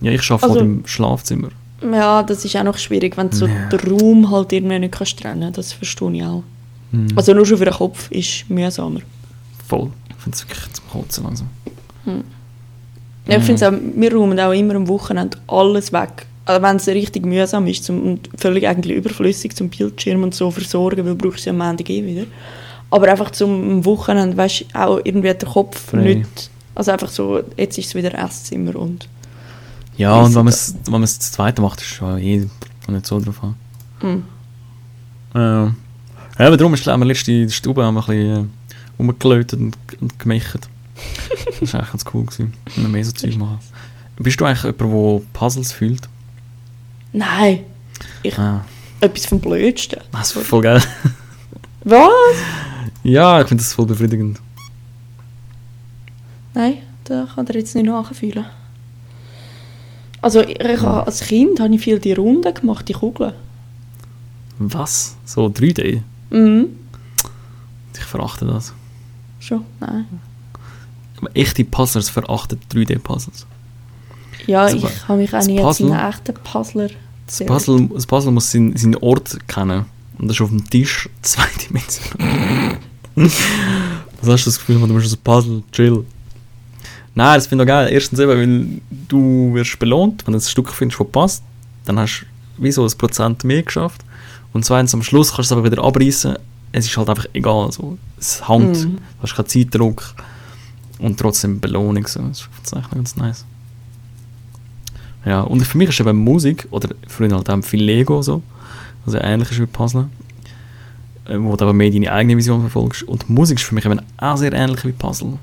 Ja, 0.00 0.12
ich 0.12 0.30
arbeite 0.30 0.44
Also- 0.46 0.60
halt 0.60 0.64
im 0.64 0.86
Schlafzimmer. 0.86 1.48
ja, 1.82 2.22
das 2.22 2.44
ist 2.44 2.56
auch 2.56 2.64
noch 2.64 2.78
schwierig, 2.78 3.16
wenn 3.16 3.30
du 3.30 3.36
so 3.36 3.46
Ja. 3.46 3.68
den 3.68 3.80
Raum 3.90 4.30
halt 4.30 4.52
irgendwie 4.52 4.78
nicht 4.78 4.92
kannst 4.92 5.18
trennen 5.18 5.52
Das 5.52 5.72
verstehe 5.72 6.12
ich 6.12 6.22
auch. 6.22 6.42
Mhm. 6.92 7.08
Also 7.16 7.32
nur 7.34 7.46
schon 7.46 7.58
für 7.58 7.64
den 7.64 7.74
Kopf 7.74 8.10
ist 8.10 8.48
mühsamer. 8.50 9.00
Voll. 9.66 9.90
Ich 10.10 10.16
finde 10.22 10.36
es 10.36 10.48
wirklich 10.48 10.72
zum 10.72 10.88
Kotzen 10.90 11.24
langsam. 11.24 11.48
Ja, 13.26 13.36
ich 13.36 13.42
Mhm. 13.42 13.46
finde 13.46 13.54
es 13.54 13.72
auch, 13.72 13.78
wir 13.96 14.14
räumen 14.14 14.38
auch 14.40 14.52
immer 14.52 14.74
am 14.74 14.88
Wochenende 14.88 15.36
alles 15.46 15.92
weg. 15.92 16.26
Also 16.44 16.62
wenn 16.62 16.76
es 16.76 16.86
richtig 16.86 17.26
mühsam 17.26 17.66
ist 17.66 17.84
zum, 17.84 18.02
und 18.02 18.30
völlig 18.38 18.66
eigentlich 18.68 18.96
überflüssig 18.96 19.54
zum 19.56 19.68
Bildschirm 19.68 20.22
und 20.22 20.34
so 20.34 20.50
versorgen, 20.50 21.04
weil 21.04 21.16
du 21.16 21.16
brauchst 21.16 21.44
ja 21.44 21.50
am 21.50 21.58
Montag 21.58 21.90
eh 21.90 22.04
wieder. 22.06 22.26
Aber 22.90 23.08
einfach 23.08 23.32
zum 23.32 23.84
Wochenende, 23.84 24.36
weißt 24.36 24.66
du, 24.72 24.78
auch 24.78 25.00
irgendwie 25.02 25.30
hat 25.30 25.42
der 25.42 25.48
Kopf 25.48 25.90
Frei. 25.90 26.02
nicht... 26.14 26.50
Also 26.76 26.92
einfach 26.92 27.08
so, 27.08 27.40
jetzt 27.56 27.78
ist 27.78 27.86
es 27.86 27.94
wieder 27.94 28.14
Esszimmer 28.14 28.76
und... 28.76 29.08
Ja, 29.96 30.20
und 30.20 30.34
wenn 30.34 30.44
man 30.44 30.52
es 30.52 30.74
wenn 30.84 30.92
man 30.92 31.02
es 31.04 31.18
zu 31.18 31.32
zweit 31.32 31.58
macht, 31.58 31.80
ist 31.80 31.86
es 31.90 31.94
schon 31.96 32.18
eh 32.18 32.46
nicht 32.88 33.06
so 33.06 33.18
drauf 33.18 33.42
an. 33.42 33.54
Mhm. 34.02 34.22
Ja. 35.34 35.64
ja, 36.38 36.46
aber 36.46 36.56
darum 36.56 36.74
ist 36.74 36.82
glaube 36.82 37.00
ich, 37.00 37.08
letzte 37.08 37.50
Stube 37.50 37.82
haben 37.82 37.94
wir 37.94 38.06
ein 38.08 38.50
bisschen 38.98 39.72
äh, 39.72 40.02
und, 40.02 40.18
gemächt. 40.18 40.68
Das 41.60 41.72
war 41.72 41.80
eigentlich 41.80 41.92
ganz 41.92 42.04
cool, 42.14 42.24
gewesen, 42.24 42.52
wenn 42.74 42.84
wir 42.84 42.88
mehr 42.88 43.04
so 43.04 43.12
Zeug 43.12 43.36
machen. 43.36 43.58
Bist 44.18 44.40
du 44.40 44.44
eigentlich 44.44 44.62
jemand, 44.62 44.80
der 44.80 45.26
Puzzles 45.38 45.72
fühlt? 45.72 46.08
Nein, 47.12 47.60
ich, 48.22 48.38
Ah, 48.38 48.64
etwas 49.00 49.26
vom 49.26 49.40
Blödsten. 49.40 50.00
das 50.12 50.34
ist 50.34 50.46
voll 50.46 50.62
geil. 50.62 50.82
Was? 51.84 52.10
ja, 53.04 53.40
ich 53.40 53.48
finde 53.48 53.62
das 53.62 53.72
voll 53.74 53.86
befriedigend. 53.86 54.40
Nein, 56.54 56.78
da 57.04 57.26
kann 57.34 57.46
er 57.46 57.54
jetzt 57.56 57.74
nicht 57.74 57.86
nachfühlen. 57.86 58.46
Also 60.22 60.40
ich, 60.40 60.58
ich, 60.58 60.80
habe- 60.80 61.06
als 61.06 61.20
Kind 61.20 61.60
habe 61.60 61.74
ich 61.74 61.80
viel 61.82 61.98
die 61.98 62.12
Runden 62.14 62.52
gemacht, 62.52 62.88
die 62.88 62.94
Kugeln. 62.94 63.34
Was? 64.58 65.16
So 65.24 65.46
3D? 65.46 66.02
Mhm. 66.30 66.66
Ich 67.96 68.04
verachte 68.04 68.46
das. 68.46 68.72
Schon? 69.38 69.64
Nein. 69.80 70.06
Echte 71.34 71.64
Puzzlers 71.64 72.08
verachten 72.08 72.58
3D-Puzzles. 72.72 73.46
Ja, 74.46 74.62
Also, 74.62 74.86
ich 74.86 75.08
habe 75.08 75.18
mich 75.18 75.34
auch 75.34 75.44
nie 75.44 75.60
als 75.60 75.80
einen 75.80 75.92
echten 75.92 76.34
Puzzler 76.34 76.88
Das 77.26 77.44
Puzzle, 77.44 77.88
das 77.92 78.06
Puzzle 78.06 78.32
muss 78.32 78.50
seinen, 78.50 78.76
seinen 78.76 78.96
Ort 78.96 79.36
kennen. 79.48 79.86
Und 80.18 80.28
das 80.28 80.36
ist 80.36 80.40
auf 80.42 80.50
dem 80.50 80.68
Tisch 80.68 81.08
zweidimensional. 81.22 82.78
Was 83.16 84.28
hast 84.28 84.44
du 84.44 84.50
das 84.50 84.58
Gefühl, 84.58 84.78
du 84.78 85.00
so 85.00 85.16
ein 85.16 85.20
Puzzle, 85.22 85.62
chill. 85.72 86.04
Nein, 87.14 87.34
das 87.36 87.46
finde 87.46 87.64
ich 87.64 87.70
auch 87.70 87.74
geil. 87.74 87.88
Erstens 87.92 88.18
eben, 88.18 88.30
weil 88.30 88.80
du 89.08 89.54
wirst 89.54 89.78
belohnt, 89.78 90.26
wenn 90.26 90.32
du 90.32 90.38
ein 90.38 90.42
Stück 90.42 90.68
findest, 90.70 91.00
das 91.00 91.08
passt. 91.08 91.42
Dann 91.86 91.98
hast 91.98 92.26
du 92.56 92.62
wie 92.62 92.70
so 92.70 92.84
ein 92.84 92.92
Prozent 92.98 93.42
mehr 93.44 93.62
geschafft. 93.62 94.02
Und 94.52 94.64
zweitens, 94.64 94.94
am 94.94 95.02
Schluss 95.02 95.34
kannst 95.34 95.50
du 95.50 95.54
es 95.54 95.58
aber 95.58 95.70
wieder 95.70 95.82
abreißen. 95.82 96.36
Es 96.72 96.86
ist 96.86 96.96
halt 96.96 97.08
einfach 97.08 97.26
egal. 97.32 97.72
So. 97.72 97.96
Es 98.18 98.46
hängt. 98.46 98.76
Mhm. 98.76 98.96
Du 98.96 99.22
hast 99.22 99.34
keinen 99.34 99.46
Zeitdruck. 99.46 100.14
Und 100.98 101.18
trotzdem 101.18 101.60
Belohnung. 101.60 102.06
So. 102.06 102.20
Das 102.20 102.48
ist 102.64 102.74
eigentlich 102.74 102.90
ganz 102.90 103.16
nice. 103.16 103.44
Ja, 105.24 105.40
und 105.40 105.60
für 105.66 105.76
mich 105.76 105.88
ist 105.88 106.00
eben 106.00 106.16
Musik, 106.18 106.68
oder 106.70 106.88
früher 107.08 107.34
halt 107.34 107.50
auch 107.50 107.62
viel 107.62 107.82
Lego 107.82 108.22
so, 108.22 108.42
also 109.04 109.18
ähnlich 109.18 109.50
ist 109.50 109.60
wie 109.60 109.66
Puzzle, 109.66 110.08
äh, 111.26 111.36
wo 111.38 111.56
du 111.56 111.64
aber 111.64 111.72
mehr 111.72 111.90
deine 111.90 112.12
eigene 112.12 112.36
Vision 112.36 112.60
verfolgst. 112.60 113.02
Und 113.02 113.28
Musik 113.28 113.58
ist 113.58 113.64
für 113.64 113.74
mich 113.74 113.84
eben 113.84 114.00
auch 114.16 114.36
sehr 114.36 114.52
ähnlich 114.52 114.84
wie 114.84 114.92
Puzzle. 114.92 115.38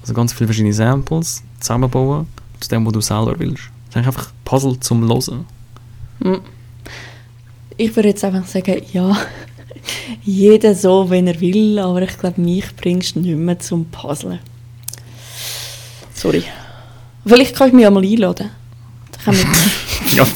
Also 0.00 0.14
ganz 0.14 0.32
viele 0.32 0.48
verschiedene 0.48 0.74
Samples 0.74 1.42
zusammenbauen 1.60 2.26
zu 2.58 2.68
dem, 2.68 2.84
was 2.84 2.92
du 2.92 3.00
selber 3.00 3.38
willst. 3.38 3.70
Das 3.86 4.02
ist 4.02 4.06
einfach 4.08 4.32
Puzzle 4.44 4.80
zum 4.80 5.08
Hören. 5.08 5.44
Ich 7.76 7.94
würde 7.94 8.08
jetzt 8.08 8.24
einfach 8.24 8.46
sagen, 8.46 8.82
ja, 8.92 9.16
jeder 10.24 10.74
so, 10.74 11.08
wenn 11.10 11.26
er 11.26 11.40
will, 11.40 11.78
aber 11.78 12.02
ich 12.02 12.18
glaube, 12.18 12.40
mich 12.40 12.64
bringst 12.76 13.16
du 13.16 13.20
nicht 13.20 13.36
mehr 13.36 13.58
zum 13.58 13.86
Puzzeln. 13.86 14.38
Sorry. 16.14 16.44
Vielleicht 17.26 17.54
kann 17.56 17.68
ich 17.68 17.74
mich 17.74 17.86
einmal 17.86 18.04
einladen. 18.04 18.50
Dann 19.24 19.36
wir- 19.36 19.46
Ja, 20.16 20.26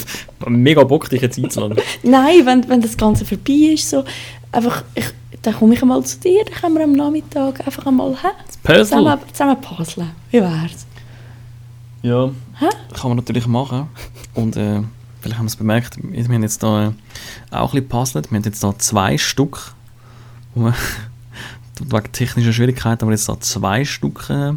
mega 0.48 0.82
Bock, 0.84 1.08
dich 1.10 1.20
jetzt 1.22 1.38
einzuladen. 1.38 1.78
Nein, 2.02 2.44
wenn, 2.46 2.68
wenn 2.68 2.80
das 2.80 2.96
Ganze 2.96 3.24
vorbei 3.24 3.72
ist, 3.74 3.90
so, 3.90 4.04
einfach, 4.52 4.82
ich, 4.94 5.04
dann 5.42 5.54
komme 5.54 5.74
ich 5.74 5.82
einmal 5.82 6.02
zu 6.04 6.18
dir, 6.20 6.44
dann 6.44 6.54
können 6.54 6.74
wir 6.76 6.84
am 6.84 6.92
Nachmittag 6.92 7.66
einfach 7.66 7.86
einmal 7.86 8.12
hä, 8.22 8.28
Puzzle. 8.62 8.84
zusammen, 8.84 9.18
zusammen 9.32 9.60
puzzeln. 9.60 10.10
Wie 10.30 10.40
wär's? 10.40 10.86
Ja, 12.02 12.30
Hä? 12.60 12.66
kann 12.94 13.10
man 13.10 13.16
natürlich 13.16 13.46
machen. 13.46 13.88
Und 14.34 14.56
äh, 14.56 14.80
vielleicht 15.26 15.38
haben 15.38 15.46
wir 15.46 15.50
es 15.50 15.56
bemerkt, 15.56 15.98
wir 16.02 16.24
haben 16.24 16.42
jetzt 16.42 16.62
da 16.62 16.92
auch 17.50 17.74
ein 17.74 17.82
bisschen 17.82 17.88
puzzelt. 17.88 18.30
Wir 18.30 18.36
haben 18.38 18.44
jetzt 18.44 18.62
da 18.62 18.78
zwei 18.78 19.18
Stück, 19.18 19.74
wo 20.54 20.66
wir, 20.66 20.74
wegen 21.80 22.12
technischer 22.12 22.52
Schwierigkeiten 22.52 23.02
haben 23.02 23.08
wir 23.08 23.14
jetzt 23.14 23.28
da 23.28 23.38
zwei 23.40 23.84
Stück, 23.84 24.30
äh, 24.30 24.52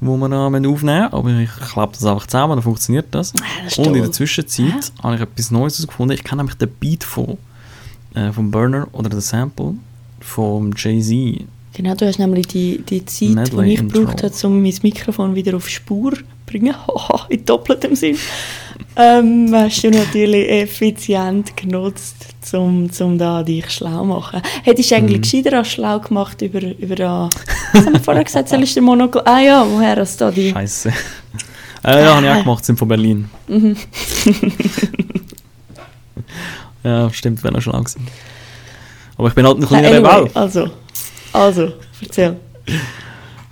wo 0.00 0.16
wir 0.16 0.28
noch 0.28 0.46
aufnehmen 0.46 0.70
müssen. 0.70 1.12
Aber 1.12 1.30
ich 1.30 1.50
klappe 1.50 1.94
das 1.94 2.04
einfach 2.04 2.26
zusammen, 2.26 2.56
dann 2.56 2.62
funktioniert 2.62 3.06
das. 3.10 3.32
Das 3.64 3.78
Und 3.78 3.96
in 3.96 4.02
der 4.02 4.12
Zwischenzeit 4.12 4.92
habe 5.02 5.16
ich 5.16 5.22
etwas 5.22 5.50
Neues 5.50 5.78
herausgefunden. 5.78 6.14
Ich 6.14 6.24
kenne 6.24 6.42
nämlich 6.42 6.56
den 6.56 6.70
Beat 6.70 7.04
von, 7.04 7.38
äh, 8.14 8.30
vom 8.32 8.50
Burner 8.50 8.88
oder 8.92 9.08
den 9.08 9.20
Sample 9.20 9.74
vom 10.20 10.72
Jay-Z. 10.76 11.46
Genau, 11.72 11.94
du 11.94 12.06
hast 12.06 12.18
nämlich 12.18 12.48
die, 12.48 12.82
die 12.82 13.04
Zeit, 13.04 13.30
Medley 13.30 13.64
die 13.64 13.72
ich 13.74 13.92
gebraucht 13.92 14.22
habe, 14.22 14.34
um 14.46 14.62
mein 14.62 14.74
Mikrofon 14.82 15.34
wieder 15.34 15.56
auf 15.56 15.68
Spur 15.68 16.12
zu 16.12 16.22
bringen, 16.44 16.74
haha, 16.86 17.26
in 17.28 17.44
doppeltem 17.44 17.94
Sinn, 17.94 18.18
ähm, 18.96 19.50
hast 19.54 19.82
du 19.84 19.90
natürlich 19.90 20.48
effizient 20.50 21.56
genutzt, 21.56 22.16
um 22.52 22.90
zum 22.90 23.18
da 23.18 23.42
dich 23.42 23.70
schlau 23.70 23.98
zu 24.00 24.04
machen. 24.04 24.42
Hättest 24.64 24.90
du 24.90 24.94
Mhm. 24.96 25.00
eigentlich 25.02 25.20
gescheiter 25.22 25.58
als 25.58 25.68
schlau 25.68 25.98
gemacht 26.00 26.40
über, 26.42 26.60
über 26.62 26.94
da, 26.96 27.28
was 27.72 27.84
haben 27.86 27.92
wir 27.94 28.00
vorher 28.00 28.24
gesagt, 28.24 28.48
soll 28.48 28.62
ich 28.62 28.74
den 28.74 28.84
Monokel, 28.84 29.22
ah 29.24 29.40
ja, 29.40 29.66
woher 29.70 29.96
hast 29.96 30.20
du 30.20 30.24
da 30.26 30.30
die, 30.30 30.50
Scheiße. 30.52 30.92
äh, 31.84 32.04
ja, 32.04 32.14
habe 32.16 32.26
ich 32.26 32.32
auch 32.32 32.42
gemacht, 32.42 32.64
sind 32.64 32.78
von 32.78 32.88
Berlin. 32.88 33.28
Mhm. 33.46 33.76
ja, 36.84 37.10
stimmt, 37.12 37.42
wäre 37.42 37.54
noch 37.54 37.62
schlau 37.62 37.78
gewesen. 37.78 38.06
Aber 39.16 39.28
ich 39.28 39.34
bin 39.34 39.46
halt 39.46 39.58
ein 39.58 39.66
kleiner 39.66 39.88
anyway, 39.88 40.10
Rebell. 40.14 40.30
also, 40.34 40.70
also, 41.32 41.72
erzähl. 42.00 42.36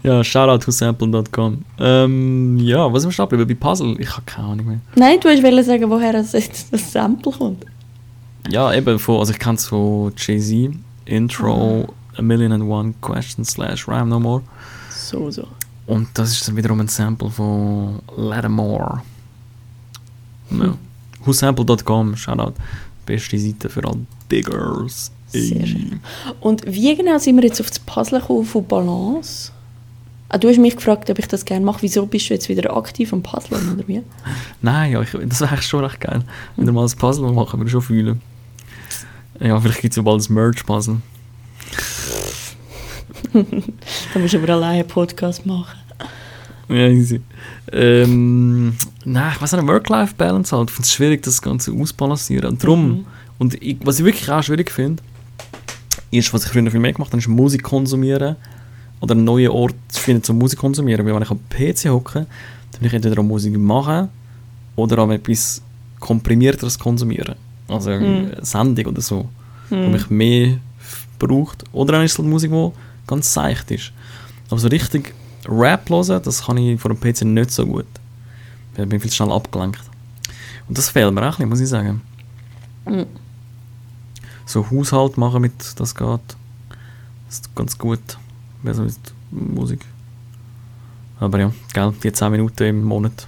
Ja, 0.06 0.22
shoutout 0.22 0.64
to 0.64 0.70
sample.com. 0.70 1.64
Ähm, 1.80 2.58
ja, 2.58 2.92
was 2.92 3.02
ist 3.02 3.08
wir 3.08 3.12
stehen 3.12 3.28
geblieben? 3.28 3.58
Bei 3.58 3.68
Puzzle? 3.70 3.96
Ich 3.98 4.08
habe 4.12 4.22
keine 4.24 4.46
Ahnung 4.48 4.66
mehr. 4.66 4.80
Nein, 4.94 5.18
du 5.20 5.28
wolltest 5.28 5.66
sagen, 5.66 5.90
woher 5.90 6.12
das, 6.12 6.30
das 6.30 6.92
Sample 6.92 7.32
kommt. 7.32 7.64
Ja, 8.48 8.72
eben, 8.72 9.00
von, 9.00 9.18
also 9.18 9.32
ich 9.32 9.38
kenne 9.40 9.56
es 9.56 9.66
von 9.66 10.12
Jay-Z, 10.16 10.76
Intro, 11.06 11.88
Ah. 11.88 12.20
A 12.20 12.22
Million 12.22 12.52
and 12.52 12.62
One 12.62 12.94
Questions 13.02 13.50
slash 13.50 13.88
Rhyme 13.88 14.08
No 14.08 14.20
More. 14.20 14.42
So, 14.90 15.28
so. 15.32 15.48
Und 15.88 16.06
das 16.14 16.30
ist 16.30 16.46
dann 16.46 16.56
wiederum 16.56 16.78
ein 16.80 16.86
Sample 16.88 17.28
von 17.28 17.98
Lattimore. 18.16 19.02
Ja. 20.50 20.74
Whosample.com, 21.24 22.16
shoutout. 22.16 22.54
Beste 23.04 23.36
Seite 23.38 23.68
für 23.68 23.84
alle 23.84 24.06
Diggers. 24.30 25.10
Sehr 25.26 25.66
schön. 25.66 26.00
Und 26.40 26.62
wie 26.64 26.94
genau 26.94 27.18
sind 27.18 27.36
wir 27.36 27.44
jetzt 27.44 27.60
auf 27.60 27.70
das 27.70 27.80
Puzzle 27.80 28.20
gekommen 28.20 28.44
von 28.44 28.64
Balance? 28.64 29.50
Ah, 30.28 30.38
du 30.38 30.48
hast 30.48 30.58
mich 30.58 30.74
gefragt, 30.76 31.08
ob 31.08 31.18
ich 31.20 31.28
das 31.28 31.44
gerne 31.44 31.64
mache. 31.64 31.82
Wieso 31.82 32.04
bist 32.06 32.28
du 32.30 32.34
jetzt 32.34 32.48
wieder 32.48 32.76
aktiv 32.76 33.12
am 33.12 33.22
Puzzlen, 33.22 33.74
oder 33.74 33.86
wie? 33.86 34.02
Nein, 34.60 34.90
ja, 34.92 35.00
ich, 35.02 35.10
das 35.12 35.40
wäre 35.40 35.52
eigentlich 35.52 35.66
schon 35.66 35.84
recht 35.84 36.00
geil. 36.00 36.22
Wenn 36.56 36.66
wir 36.66 36.72
mal 36.72 36.84
ein 36.84 36.98
Puzzle 36.98 37.30
machen, 37.32 37.60
würde 37.60 37.66
ich 37.66 37.72
schon 37.72 37.82
fühlen. 37.82 38.20
Ja, 39.38 39.60
vielleicht 39.60 39.82
gibt 39.82 39.92
es 39.92 39.96
ja 39.96 40.02
bald 40.02 40.28
ein 40.28 40.34
Merch-Puzzle. 40.34 40.96
Dann 43.32 44.22
musst 44.22 44.34
du 44.34 44.38
aber 44.38 44.52
alleine 44.54 44.80
einen 44.80 44.88
Podcast 44.88 45.46
machen. 45.46 45.78
Ja, 46.68 46.88
easy. 46.88 47.20
Ähm, 47.72 48.76
nein, 49.04 49.32
ich 49.34 49.40
weiß 49.42 49.52
nicht, 49.52 49.66
Work-Life-Balance 49.66 50.56
halt. 50.56 50.70
Ich 50.70 50.74
finde 50.74 50.86
es 50.86 50.92
schwierig, 50.92 51.22
das 51.22 51.40
Ganze 51.40 51.72
auszubalancieren. 51.72 52.50
Und 52.50 52.62
darum, 52.62 52.88
Mhm. 52.88 53.04
und 53.38 53.62
ich, 53.62 53.76
was 53.84 53.98
ich 54.00 54.04
wirklich 54.04 54.28
auch 54.30 54.42
schwierig 54.42 54.70
finde, 54.70 55.02
ist, 56.10 56.32
was 56.34 56.44
ich 56.46 56.50
früher 56.50 56.68
viel 56.70 56.80
mehr 56.80 56.92
gemacht 56.92 57.10
habe, 57.12 57.18
ist 57.20 57.28
Musik 57.28 57.62
konsumieren. 57.62 58.36
Oder 59.00 59.14
einen 59.14 59.24
neuen 59.24 59.48
Ort 59.50 59.74
zu 59.88 60.00
finden 60.00 60.22
zum 60.22 60.38
Musik 60.38 60.58
konsumieren. 60.58 61.04
Weil 61.06 61.14
wenn 61.14 61.22
ich 61.22 61.30
am 61.30 61.40
PC 61.48 61.90
hocke, 61.90 62.26
dann 62.72 62.80
will 62.80 62.88
ich 62.88 62.94
entweder 62.94 63.22
Musik 63.22 63.56
machen 63.58 64.08
oder 64.74 64.98
auch 65.00 65.10
etwas 65.10 65.60
komprimierteres 66.00 66.78
konsumieren. 66.78 67.34
Also 67.68 67.90
Mhm. 67.90 68.04
eine 68.32 68.38
Sendung 68.44 68.86
oder 68.86 69.00
so, 69.02 69.28
wo 69.70 69.76
Mhm. 69.76 69.92
mich 69.92 70.10
mehr 70.10 70.58
braucht. 71.18 71.64
Oder 71.72 71.92
dann 71.94 72.04
ist 72.04 72.12
es 72.12 72.18
halt 72.18 72.28
Musik, 72.28 72.50
die 72.50 72.70
ganz 73.06 73.32
seicht 73.32 73.70
ist. 73.70 73.92
Aber 74.50 74.58
so 74.60 74.68
richtig 74.68 75.14
Rap 75.48 75.88
hören, 75.90 76.22
das 76.22 76.44
kann 76.46 76.56
ich 76.58 76.80
vor 76.80 76.92
dem 76.92 76.98
PC 77.00 77.22
nicht 77.24 77.50
so 77.50 77.66
gut. 77.66 77.86
Ich 78.76 78.88
bin 78.88 79.00
viel 79.00 79.10
zu 79.10 79.16
schnell 79.16 79.32
abgelenkt. 79.32 79.80
Und 80.68 80.76
das 80.76 80.88
fehlt 80.90 81.12
mir 81.14 81.20
auch 81.22 81.24
ein 81.24 81.30
bisschen, 81.30 81.48
muss 81.48 81.60
ich 81.60 81.68
sagen. 81.68 82.02
Mhm. 82.86 83.06
So 84.44 84.68
Haushalt 84.70 85.16
machen 85.16 85.42
mit, 85.42 85.52
das 85.80 85.94
geht. 85.94 86.20
Das 87.26 87.34
ist 87.36 87.54
ganz 87.54 87.76
gut. 87.78 88.00
Also 88.66 88.82
mit 88.82 88.94
Musik. 89.30 89.80
Aber 91.20 91.38
ja, 91.40 91.52
gell, 91.72 91.92
die 92.02 92.12
10 92.12 92.30
Minuten 92.32 92.64
im 92.64 92.84
Monat. 92.84 93.26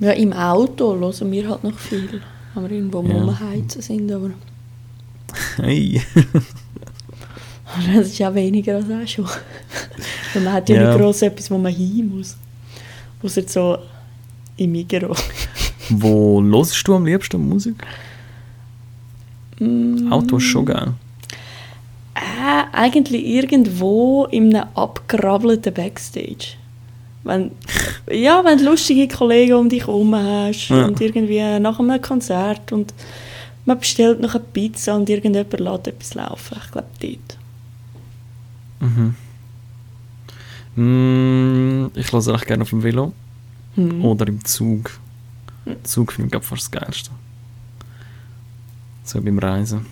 Ja, 0.00 0.12
im 0.12 0.32
Auto 0.32 0.94
hören 0.98 1.30
wir 1.32 1.48
halt 1.48 1.64
noch 1.64 1.78
viel. 1.78 2.20
Wenn 2.54 2.62
wir 2.64 2.70
irgendwo 2.70 3.02
Ja. 3.02 3.24
ja. 3.24 3.40
heizen 3.40 3.82
sind, 3.82 4.10
aber 4.12 4.30
Hey. 5.56 6.00
das 7.94 8.06
ist 8.06 8.18
ja 8.18 8.34
weniger 8.34 8.76
als 8.76 8.86
auch 8.90 9.06
schon. 9.06 9.24
Und 10.34 10.44
man 10.44 10.52
hat 10.54 10.68
ja, 10.68 10.76
Ja. 10.76 10.88
nicht 10.90 10.98
gross 10.98 11.22
etwas, 11.22 11.50
wo 11.50 11.58
man 11.58 11.72
hin 11.74 12.16
muss. 12.16 12.36
Außer 13.22 13.42
so 13.46 13.78
im 14.56 14.72
Migro. 14.72 15.14
Wo 15.90 16.42
hörst 16.42 16.86
du 16.88 16.94
am 16.94 17.04
liebsten 17.06 17.48
Musik? 17.48 17.76
Mm. 19.58 20.10
Auto 20.12 20.36
ist 20.38 20.44
schon 20.44 20.64
geil. 20.66 20.92
Äh, 22.46 22.64
eigentlich 22.76 23.24
irgendwo 23.26 24.26
in 24.26 24.54
einem 24.54 24.68
abgerabbelten 24.74 25.74
Backstage. 25.74 26.54
Wenn, 27.24 27.50
ja, 28.08 28.44
wenn 28.44 28.58
du 28.58 28.64
lustige 28.66 29.08
Kollegen 29.08 29.54
um 29.54 29.68
dich 29.68 29.86
herum 29.86 30.14
hast 30.14 30.68
Ja. 30.68 30.86
und 30.86 31.00
irgendwie 31.00 31.58
nach 31.58 31.80
einem 31.80 32.00
Konzert 32.00 32.70
und 32.70 32.94
man 33.64 33.78
bestellt 33.80 34.20
noch 34.20 34.36
eine 34.36 34.44
Pizza 34.44 34.94
und 34.94 35.08
irgendjemand 35.10 35.58
lässt 35.58 35.88
etwas 35.88 36.14
laufen. 36.14 36.56
Ich 36.64 36.70
glaube, 36.70 36.88
dort. 37.00 37.38
Mhm. 38.78 39.14
Mm, 40.76 41.90
ich 41.96 42.12
lasse 42.12 42.32
recht 42.32 42.46
gerne 42.46 42.62
auf 42.62 42.70
dem 42.70 42.82
Velo 42.84 43.12
Hm. 43.74 44.04
oder 44.04 44.28
im 44.28 44.44
Zug. 44.44 44.90
Zug 45.82 46.12
finde 46.12 46.26
ich 46.26 46.30
glaub, 46.32 46.44
fast 46.44 46.62
das 46.62 46.70
Geilste. 46.80 47.10
So 49.04 49.20
beim 49.20 49.38
Reisen. 49.38 49.86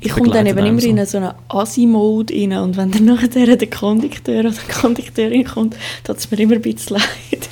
Ich 0.00 0.12
komme 0.12 0.30
dann 0.30 0.46
eben 0.46 0.58
immer 0.58 0.82
einem 0.82 0.98
in 0.98 1.06
so 1.06 1.18
einen 1.18 1.32
Assi-Mode 1.48 2.34
rein 2.34 2.52
und 2.54 2.76
wenn 2.76 2.90
dann 2.90 3.04
nachher 3.06 3.56
der 3.56 3.70
Kondukteur 3.70 4.40
oder 4.40 4.50
die 4.50 4.72
Kondukteurin 4.72 5.44
kommt, 5.44 5.76
tut 6.04 6.16
es 6.16 6.30
mir 6.30 6.38
immer 6.38 6.54
ein 6.54 6.62
bisschen 6.62 6.96
leid. 6.96 7.48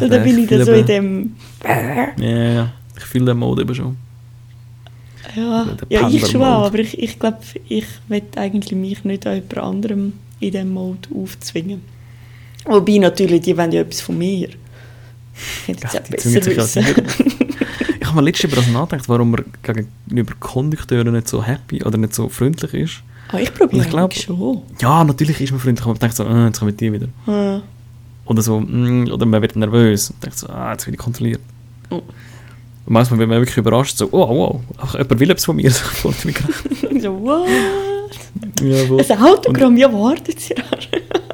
Und 0.00 0.10
dann 0.10 0.22
bin 0.22 0.38
ich 0.38 0.48
dann 0.48 0.64
so 0.64 0.72
in 0.72 0.86
dem... 0.86 1.36
Ja. 2.18 2.72
Ich 2.96 3.04
fühle 3.04 3.26
den 3.26 3.38
Mode 3.38 3.62
eben 3.62 3.74
schon. 3.74 3.96
Ja, 5.34 5.66
ja 5.88 6.08
ich 6.08 6.26
schon 6.26 6.42
aber 6.42 6.78
ich, 6.78 6.98
ich 6.98 7.18
glaube, 7.18 7.38
ich 7.68 7.86
will 8.08 8.22
eigentlich 8.36 8.72
mich 8.72 9.04
nicht 9.04 9.26
an 9.26 9.34
jemand 9.34 9.58
anderem 9.58 10.12
in 10.40 10.52
diesem 10.52 10.70
Mode 10.70 11.08
aufzwingen. 11.14 11.82
Wobei 12.66 12.98
natürlich, 12.98 13.42
die 13.42 13.56
wollen 13.56 13.72
ja 13.72 13.80
etwas 13.80 14.00
von 14.00 14.16
mir. 14.16 14.48
Ich 15.66 15.66
könnte 15.66 15.86
es 15.86 15.92
Ja, 15.92 16.00
besser 16.00 16.46
wissen. 16.46 16.84
Ich 18.14 18.16
habe 18.16 18.22
mir 18.26 18.30
letztens 18.30 18.52
über 18.52 18.62
das 18.62 18.70
nachgedacht, 18.70 19.08
warum 19.08 19.32
man 19.32 19.44
gegenüber 19.64 20.34
Kondukteure 20.38 21.10
nicht 21.10 21.26
so 21.26 21.42
happy 21.42 21.82
oder 21.82 21.98
nicht 21.98 22.14
so 22.14 22.28
freundlich 22.28 22.72
ist. 22.72 23.02
Ah, 23.32 23.38
ich 23.38 23.52
probiere 23.52 23.82
Ich 23.82 23.90
glaub- 23.90 24.14
schon. 24.14 24.62
Ja, 24.80 25.02
natürlich 25.02 25.40
ist 25.40 25.50
man 25.50 25.58
freundlich, 25.58 25.84
aber 25.84 25.94
man 25.94 25.98
denkt 25.98 26.14
so, 26.14 26.22
äh, 26.24 26.44
jetzt 26.46 26.60
kommen 26.60 26.76
die 26.76 26.92
wieder. 26.92 27.08
Ja. 27.26 27.60
Oder 28.26 28.42
so, 28.42 28.60
mm, 28.60 29.08
oder 29.10 29.26
man 29.26 29.42
wird 29.42 29.56
nervös 29.56 30.10
und 30.10 30.22
denkt 30.22 30.38
so, 30.38 30.46
ah, 30.48 30.70
jetzt 30.70 30.86
werde 30.86 30.94
ich 30.94 31.02
kontrolliert. 31.02 31.40
Oh. 31.90 31.96
Und 31.96 32.04
manchmal 32.86 33.18
wird 33.18 33.30
man 33.30 33.38
wirklich 33.40 33.56
überrascht, 33.56 33.98
so, 33.98 34.08
oh, 34.12 34.28
wow, 34.28 34.60
ach, 34.78 34.94
jemand 34.94 35.18
will 35.18 35.30
etwas 35.32 35.44
von 35.46 35.56
mir. 35.56 35.72
So, 37.02 37.20
what? 37.20 37.48
ja, 38.62 38.88
wohl. 38.88 39.04
Ein 39.04 39.22
Autogramm, 39.22 39.76
ja, 39.76 39.92
wartet 39.92 40.38
Sie 40.38 40.56
an. 40.56 40.62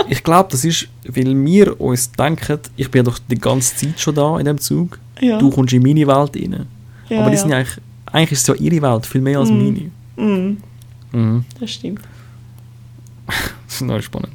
Ich 0.08 0.24
glaube, 0.24 0.48
das 0.50 0.64
ist, 0.64 0.88
weil 1.06 1.36
wir 1.44 1.78
uns 1.78 2.10
denken, 2.12 2.58
ich 2.76 2.90
bin 2.90 3.00
ja 3.04 3.10
doch 3.10 3.18
die 3.30 3.38
ganze 3.38 3.76
Zeit 3.76 4.00
schon 4.00 4.14
da 4.14 4.38
in 4.38 4.46
dem 4.46 4.58
Zug. 4.58 4.98
Ja. 5.20 5.38
Du 5.38 5.50
kommst 5.50 5.72
in 5.72 5.82
meine 5.82 6.06
Welt 6.06 6.36
rein. 6.36 6.66
Ja, 7.08 7.20
aber 7.20 7.30
die 7.30 7.36
ja. 7.36 7.40
sind 7.42 7.50
ja 7.50 7.56
eigentlich, 7.58 7.78
eigentlich 8.06 8.32
ist 8.32 8.40
es 8.40 8.46
ja 8.46 8.54
ihre 8.54 8.82
Welt, 8.82 9.06
viel 9.06 9.20
mehr 9.20 9.38
als 9.38 9.50
Mm. 9.50 9.56
meine. 9.58 9.90
Mhm, 10.16 10.56
Mhm. 11.12 11.44
das 11.58 11.70
stimmt. 11.70 12.00
Das 13.26 13.74
ist 13.76 13.82
neu 13.82 14.00
spannend. 14.02 14.32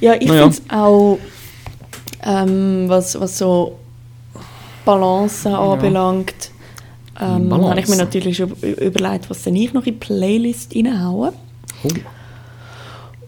Ja, 0.00 0.14
ich 0.14 0.26
Naja. 0.26 0.50
finde 0.50 0.56
es 0.56 0.62
auch, 0.70 1.18
ähm, 2.24 2.84
was, 2.88 3.18
was 3.20 3.38
so 3.38 3.78
Balance 4.84 5.48
anbelangt, 5.56 6.50
ähm, 7.20 7.48
Balance. 7.48 7.70
habe 7.70 7.80
ich 7.80 7.88
mir 7.88 7.96
natürlich 7.96 8.36
schon 8.38 8.50
überlegt, 8.62 9.30
was 9.30 9.42
denn 9.42 9.54
ich 9.54 9.72
noch 9.72 9.86
in 9.86 9.94
die 9.94 9.98
Playlist 10.00 10.74
reinhaue. 10.74 11.32
Oh. 11.84 11.88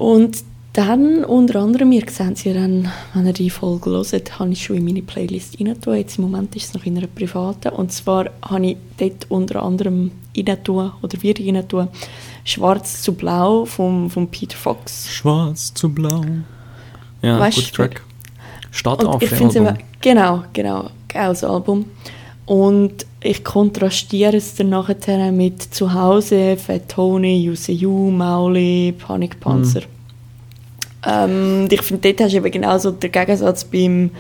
Und 0.05 0.43
dann 0.79 1.25
unter 1.25 1.61
anderem, 1.61 1.91
ihr 1.91 2.05
seht 2.09 2.45
ja 2.45 2.55
dann, 2.55 2.89
wenn 3.13 3.27
ihr 3.27 3.33
die 3.33 3.51
Folge 3.51 3.91
hört, 3.91 4.39
habe 4.39 4.53
ich 4.53 4.63
schon 4.63 4.77
in 4.77 4.85
meine 4.85 5.03
Playlist 5.03 5.59
reingetan. 5.59 5.97
Jetzt 5.97 6.19
im 6.19 6.25
Moment 6.25 6.55
ist 6.55 6.67
es 6.67 6.75
noch 6.75 6.87
in 6.87 6.97
einer 6.97 7.09
privaten. 7.09 7.71
Und 7.71 7.91
zwar 7.91 8.31
habe 8.43 8.67
ich 8.67 8.77
dort 8.97 9.29
unter 9.29 9.61
anderem 9.61 10.13
reingetan, 10.37 10.93
oder 11.03 11.21
wir 11.21 11.37
reingetan, 11.37 11.89
«Schwarz 12.45 13.03
zu 13.03 13.15
Blau» 13.15 13.65
von, 13.65 14.09
von 14.09 14.29
Peter 14.29 14.57
Fox. 14.57 15.09
Schwarz 15.09 15.75
zu 15.75 15.93
blau. 15.93 16.25
Ja, 17.23 17.41
Weißt 17.41 17.57
guter 17.57 17.73
Track. 17.73 18.03
Stadt 18.71 19.03
Und 19.03 19.21
ich 19.21 19.31
finde 19.31 19.49
es 19.49 19.57
eben, 19.57 19.79
genau, 20.01 20.45
genau, 20.53 20.91
geiles 21.09 21.43
Album. 21.43 21.87
Und 22.47 23.05
ich 23.21 23.43
kontrastiere 23.43 24.37
es 24.37 24.55
dann 24.55 24.69
nachher 24.69 25.33
mit 25.33 25.61
Zuhause, 25.61 26.57
Fat 26.57 26.89
Tony, 26.89 27.51
UCU, 27.51 28.13
Mauli, 28.13 28.95
Panikpanzer. 28.97 29.83
Ähm, 31.07 31.63
und 31.63 31.73
ich 31.73 31.83
finde, 31.83 32.13
dort 32.13 32.27
hast 32.27 32.33
du 32.33 32.39
eben 32.39 32.51
genauso 32.51 32.91
den 32.91 33.13
Gegensatz 33.13 33.65
beim 33.65 34.11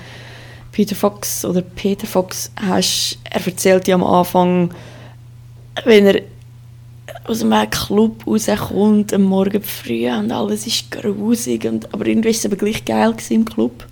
Peter 0.72 0.94
Fox 0.94 1.44
oder 1.44 1.62
Peter 1.62 2.06
Fox. 2.06 2.50
Hast, 2.56 3.18
er 3.24 3.46
erzählt 3.46 3.88
ja 3.88 3.94
am 3.94 4.04
Anfang, 4.04 4.72
wenn 5.84 6.06
er 6.06 6.22
aus 7.24 7.42
einem 7.42 7.70
Club 7.70 8.26
rauskommt, 8.26 9.12
am 9.12 9.22
Morgen 9.22 9.62
früh 9.62 10.08
und 10.08 10.32
alles 10.32 10.66
ist 10.66 10.90
grusig. 10.90 11.64
Und, 11.64 11.92
aber 11.92 12.06
irgendwie 12.06 12.28
war 12.28 12.34
es 12.34 12.46
aber 12.46 12.56
gleich 12.56 12.84
geil 12.84 13.14
im 13.30 13.44
Club. 13.44 13.86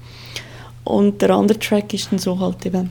Und 0.85 1.21
der 1.21 1.31
andere 1.31 1.59
Track 1.59 1.93
ist 1.95 2.13
dann 2.13 2.19
so 2.19 2.39
halt 2.39 2.65
eben, 2.65 2.91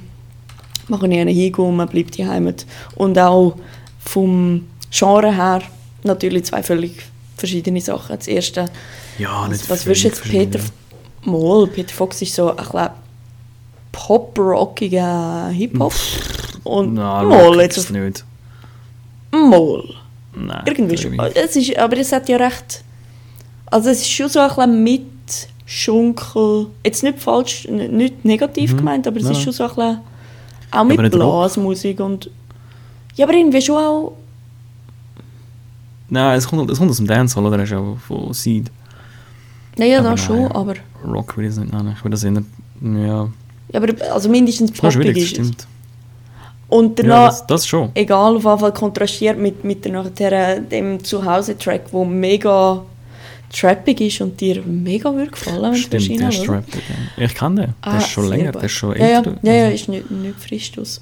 man 0.88 1.00
kann 1.00 1.10
nicht 1.10 1.28
hingehen 1.28 1.76
man 1.76 1.88
bleibt 1.88 2.20
daheim. 2.20 2.54
Und 2.96 3.18
auch 3.18 3.56
vom 4.00 4.68
Genre 4.92 5.36
her 5.36 5.62
natürlich 6.04 6.46
zwei 6.46 6.62
völlig 6.62 7.04
verschiedene 7.38 7.82
Sachen. 7.82 8.16
Das 8.18 8.28
erste, 8.28 8.70
Ja, 9.18 9.48
nicht 9.48 9.62
was, 9.70 9.70
was 9.70 9.86
würdest 9.86 10.04
du 10.04 10.08
jetzt 10.10 10.24
Peter... 10.24 10.60
Mal, 11.24 11.68
Peter 11.68 11.94
Fox 11.94 12.22
ist 12.22 12.36
so 12.36 12.50
ein 12.50 12.56
bisschen 12.58 12.90
pop-rockiger 13.92 15.48
Hip-Hop. 15.50 15.94
Und 16.64 16.98
ja. 16.98 17.24
mal, 17.24 17.60
jetzt 17.62 17.78
ist 17.78 17.86
auf 17.86 17.92
nicht. 17.92 18.24
mal. 19.32 19.84
Nein, 20.36 20.64
Irgendwie 20.66 20.98
schon. 20.98 21.18
Es 21.34 21.56
ist, 21.56 21.78
aber 21.78 21.98
es 21.98 22.12
hat 22.12 22.28
ja 22.30 22.38
recht. 22.38 22.84
Also 23.68 23.90
es 23.90 24.02
ist 24.02 24.12
schon 24.12 24.30
so 24.30 24.40
ein 24.40 24.50
bisschen 24.50 24.84
mit 24.84 25.48
Schunkel. 25.66 26.68
Jetzt 26.84 27.04
nicht 27.04 27.20
falsch, 27.20 27.68
nicht 27.70 28.26
negativ 28.26 28.74
Mhm. 28.74 28.78
gemeint, 28.78 29.08
aber 29.08 29.18
es 29.18 29.24
Nein, 29.24 29.32
ist 29.32 29.38
nein. 29.40 29.44
schon 29.46 29.54
so 29.54 29.64
ein 29.64 29.70
bisschen. 29.70 30.00
Auch 30.72 30.84
mit. 30.84 31.12
Blasmusik 31.12 32.00
und. 32.02 32.30
Ja, 33.16 33.26
aber 33.26 33.34
irgendwie 33.36 33.62
schon 33.62 33.78
auch. 33.78 34.14
Nein, 36.10 36.38
es 36.38 36.48
kommt, 36.48 36.70
es 36.70 36.78
kommt 36.78 36.92
aus 36.92 36.98
dem 36.98 37.08
Dancehall, 37.08 37.46
oder? 37.46 37.58
Das 37.58 37.70
ist 37.70 37.76
auch 37.76 37.98
von 38.08 38.34
Seed. 38.34 38.70
Naja, 39.78 40.00
Aber 40.00 40.10
da 40.12 40.18
schon, 40.18 40.52
aber. 40.52 40.76
Rock 41.06 41.38
will 41.38 41.46
ich 41.46 41.52
es 41.52 41.58
nicht 41.58 41.74
nennen. 41.74 41.94
Ich 41.98 42.04
will 42.04 42.12
das 42.12 42.24
eher... 42.24 42.34
Ja, 42.82 43.30
Ja, 43.72 43.82
aber 43.82 43.94
also 44.14 44.30
mindestens 44.30 44.72
ist 44.72 44.82
noch 44.84 44.92
schwierig, 44.92 45.14
poppig 45.16 45.24
das 45.24 45.32
ist 45.32 45.40
es. 45.40 45.48
stimmt. 45.48 45.68
Und 46.68 46.98
Ja, 47.00 47.06
danach, 47.06 47.28
das, 47.30 47.48
das 47.48 47.68
schon. 47.68 47.92
egal 47.94 48.36
auf 48.38 48.44
jeden 48.44 48.60
Fall 48.60 48.74
kontrastiert 48.74 49.38
mit, 49.38 49.64
mit 49.64 49.86
der, 49.86 49.92
nachher, 49.92 50.60
dem 50.60 51.04
Zuhause-Track, 51.04 51.84
wo 51.92 52.04
mega 52.06 52.82
trappig 53.54 54.02
ist 54.02 54.20
und 54.22 54.40
dir 54.42 54.62
mega 54.64 55.14
würde 55.14 55.32
gefallen, 55.32 55.62
wenn 55.62 55.72
du 55.74 55.78
Stimmt, 55.78 56.20
der 56.20 56.30
ist. 56.30 56.44
Strapped. 56.44 56.76
Ja. 57.18 57.26
Ich 57.26 57.36
kenne 57.36 57.56
den. 57.56 57.74
Der 57.84 57.94
Ah, 57.94 57.98
ist 57.98 58.10
schon 58.10 58.28
länger, 58.30 58.52
der 58.52 58.64
ist 58.64 58.72
schon 58.72 58.98
ja, 58.98 59.08
ja, 59.08 59.18
älter. 59.20 59.36
ja, 59.44 59.54
ja, 59.54 59.64
Also 59.66 59.76
ist 59.76 59.90
nicht, 59.90 60.12
nicht 60.12 60.40
frisch 60.40 60.72
aus. 60.80 61.02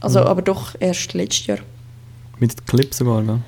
Also, 0.00 0.20
Mhm. 0.20 0.26
aber 0.26 0.42
doch 0.42 0.74
erst 0.78 1.14
letztes 1.14 1.46
Jahr. 1.46 1.58
Mit 2.38 2.66
Clip 2.66 2.92
sogar, 2.94 3.22
gell? 3.22 3.38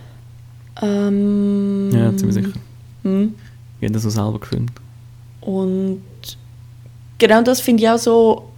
Ähm, 0.82 1.90
Ja, 1.92 2.16
ziemlich 2.16 2.34
sicher. 2.34 2.52
Mhm. 3.80 3.86
Jeder 3.88 3.98
so 3.98 4.10
selber 4.10 4.38
gefilmt. 4.38 4.72
Und 5.40 6.02
genau 7.18 7.42
das 7.42 7.60
finde 7.60 7.82
ich 7.82 7.88
auch 7.88 7.98
so 7.98 8.50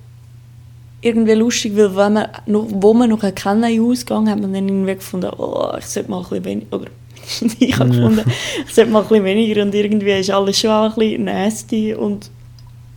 irgendwie 1.01 1.33
lustig, 1.35 1.77
weil 1.77 1.95
wenn 1.97 2.13
man 2.15 2.29
noch, 2.47 2.67
wo 2.71 2.95
man 2.95 3.11
noch 3.11 3.23
kennen 3.35 3.65
im 3.65 3.85
Ausgang, 3.85 4.29
hat 4.31 4.41
man 4.41 4.53
dann 4.53 4.69
irgendwie 4.69 4.95
gefunden, 4.95 5.31
oh, 5.37 5.73
ich 5.79 5.87
sollte 5.87 6.11
mal 6.11 6.19
ein 6.19 6.23
bisschen 6.29 6.45
weniger, 6.45 6.77
oder 6.77 6.87
ich 7.59 7.79
habe 7.79 7.91
Ja. 7.91 7.97
gefunden, 7.97 8.33
ich 8.67 8.75
sollte 8.75 8.91
mal 8.91 9.03
ein 9.03 9.09
bisschen 9.09 9.25
weniger 9.25 9.63
und 9.63 9.75
irgendwie 9.75 10.13
ist 10.13 10.31
alles 10.31 10.59
schon 10.61 10.71
auch 10.71 10.91
ein 10.93 10.95
bisschen 10.95 11.25
nasty 11.25 11.95
und 11.95 12.31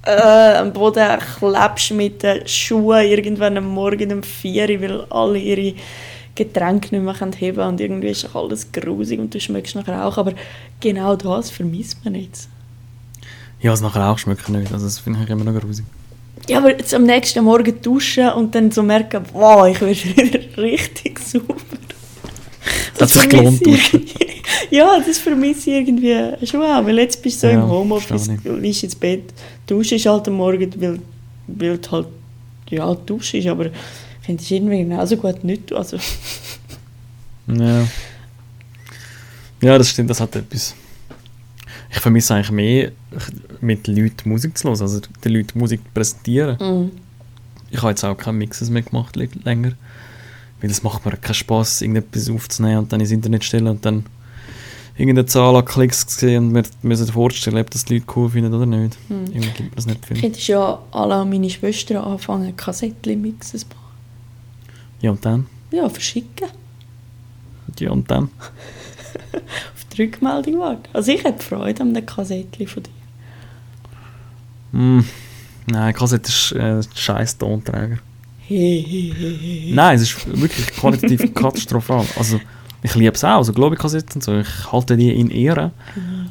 äh, 0.04 0.58
am 0.58 0.72
Boden 0.72 1.18
klebst 1.40 1.92
mit 1.92 2.22
den 2.22 2.48
Schuhen 2.48 3.06
irgendwann 3.08 3.58
am 3.58 3.66
Morgen 3.66 4.12
um 4.14 4.22
4 4.24 4.70
Uhr, 4.70 4.82
weil 4.82 5.02
alle 5.10 5.40
ihre 5.40 5.76
Getränke 6.36 6.94
nicht 6.94 7.04
mehr 7.04 7.14
können 7.14 7.34
heben 7.34 7.62
und 7.68 7.80
irgendwie 7.80 8.10
ist 8.10 8.26
auch 8.36 8.44
alles 8.44 8.72
grusig 8.72 9.20
und 9.20 9.34
du 9.34 9.40
schmeckst 9.40 9.76
nachher 9.76 10.06
auch, 10.06 10.18
aber 10.18 10.34
genau 10.80 11.16
das 11.16 11.50
vermisst 11.50 12.04
man 12.04 12.16
jetzt. 12.16 12.50
Ja, 13.62 13.74
es 13.74 13.82
nachher 13.82 14.10
auch 14.10 14.18
schmeckt 14.20 14.48
nicht. 14.50 14.72
Also 14.74 14.86
das 14.86 15.00
finde 15.00 15.20
ich 15.24 15.30
immer 15.30 15.46
noch 15.46 15.60
grusig. 15.60 15.86
Ja, 16.50 16.58
aber 16.60 16.72
jetzt 16.78 16.94
am 16.94 17.04
nächsten 17.04 17.44
Morgen 17.44 17.82
duschen 17.82 18.30
und 18.34 18.54
dann 18.54 18.70
so 18.70 18.84
merken, 18.84 19.24
wow, 19.34 19.66
ich 19.68 19.80
werde 19.82 19.94
wieder 20.24 20.58
richtig 20.62 21.20
sauber. 21.20 21.56
Hat 23.00 23.10
sich 23.10 23.30
gelohnt, 23.30 23.66
ich- 23.66 23.94
ja, 24.72 25.00
das 25.06 25.18
vermisse 25.18 25.72
ich 25.72 25.76
irgendwie 25.88 26.46
schon 26.46 26.62
auch, 26.62 26.86
weil 26.86 26.98
jetzt 27.00 27.22
bist 27.22 27.42
du 27.44 27.48
so 27.48 27.54
Ja, 27.54 27.64
im 27.64 27.70
Homeoffice, 27.70 28.30
liegst 28.44 28.84
ins 28.84 28.96
Bett, 28.96 29.24
duschst 29.68 30.06
halt 30.06 30.28
am 30.28 30.36
Morgen, 30.36 30.70
weil, 30.80 31.00
weil 31.48 31.80
halt, 31.92 32.08
ja, 32.70 32.94
duschst, 32.94 33.46
aber 33.48 33.68
ich 34.26 34.28
finde 34.28 34.42
es 34.44 34.50
irgendwie 34.50 34.80
genauso 34.80 35.18
gut 35.18 35.44
nicht, 35.44 35.72
also, 35.72 35.98
Ja. 37.48 37.88
Ja, 39.62 39.78
das 39.78 39.90
stimmt, 39.92 40.10
das 40.10 40.20
hat 40.20 40.36
etwas. 40.36 40.74
Ich 41.92 42.00
vermisse 42.00 42.34
eigentlich 42.34 42.52
mehr, 42.52 42.92
mit 43.62 43.88
Leuten 43.88 44.30
Musik 44.30 44.58
zu 44.58 44.68
hören, 44.68 44.82
also 44.82 45.00
den 45.24 45.32
Leuten 45.32 45.60
Musik 45.60 45.82
präsentieren. 45.94 46.58
mm, 46.58 46.92
Ich 47.70 47.78
habe 47.78 47.90
jetzt 47.92 48.04
auch 48.04 48.18
keine 48.18 48.38
Mixes 48.40 48.72
mehr 48.72 48.82
gemacht 48.82 49.16
länger. 49.16 49.74
Weil 50.60 50.72
es 50.72 50.82
macht 50.82 51.06
mir 51.06 51.16
keinen 51.18 51.36
Spaß, 51.36 51.82
irgendetwas 51.84 52.30
aufzunehmen 52.30 52.80
und 52.80 52.92
dann 52.92 53.00
ins 53.00 53.12
Internet 53.12 53.44
stellen 53.44 53.68
und 53.68 53.86
dann 53.86 54.06
irgendeine 54.98 55.28
Zahl 55.28 55.56
an 55.56 55.66
Klicks 55.66 56.06
sehen 56.08 56.48
und 56.48 56.52
mir 56.52 56.64
müssen 56.82 57.08
vorstellen, 57.08 57.58
ob 57.58 57.70
das 57.70 57.86
die 57.86 57.96
Leute 57.96 58.08
cool 58.16 58.30
finden 58.30 58.54
oder 58.54 58.66
nicht. 58.66 58.98
Hm. 59.08 59.26
Irgendwie 59.28 59.52
gibt 59.52 59.78
das 59.78 59.86
nicht 59.86 60.04
viel. 60.06 60.20
könntest 60.20 60.48
ja 60.48 60.80
alle 60.92 61.24
meine 61.26 61.50
Schwestern 61.50 61.98
anfangen, 61.98 62.56
Kassettchen 62.58 63.22
mixen 63.22 63.60
zu 63.60 63.68
machen. 63.68 63.85
Ja, 65.06 65.12
und 65.12 65.24
dann? 65.24 65.46
Ja, 65.70 65.88
verschicken. 65.88 66.48
Ja, 67.78 67.92
und 67.92 68.10
dann? 68.10 68.24
Auf 69.34 69.86
die 69.94 70.02
Rückmeldung 70.02 70.60
warten. 70.60 70.90
Also 70.94 71.12
ich 71.12 71.24
hätte 71.24 71.44
Freude 71.44 71.84
an 71.84 71.94
dem 71.94 72.04
Kassettchen 72.04 72.66
von 72.66 72.82
dir. 72.82 72.90
Hm, 74.72 75.06
nein, 75.68 75.94
Kassette 75.94 76.28
ist 76.28 76.54
äh, 76.54 76.82
scheiß 76.96 77.38
Tonträger. 77.38 78.00
Nein, 78.50 79.96
es 79.96 80.02
ist 80.02 80.28
wirklich 80.42 80.72
qualitativ 80.72 81.32
katastrophal. 81.36 82.08
Also, 82.18 82.42
ich 82.82 82.96
liebe 82.96 83.14
es 83.14 83.24
auch, 83.24 83.38
also 83.38 83.54
Globi-Kassetten 83.54 84.22
so, 84.22 84.40
ich 84.40 84.72
halte 84.72 84.98
die 84.98 85.14
in 85.14 85.30
Ehren. 85.30 85.70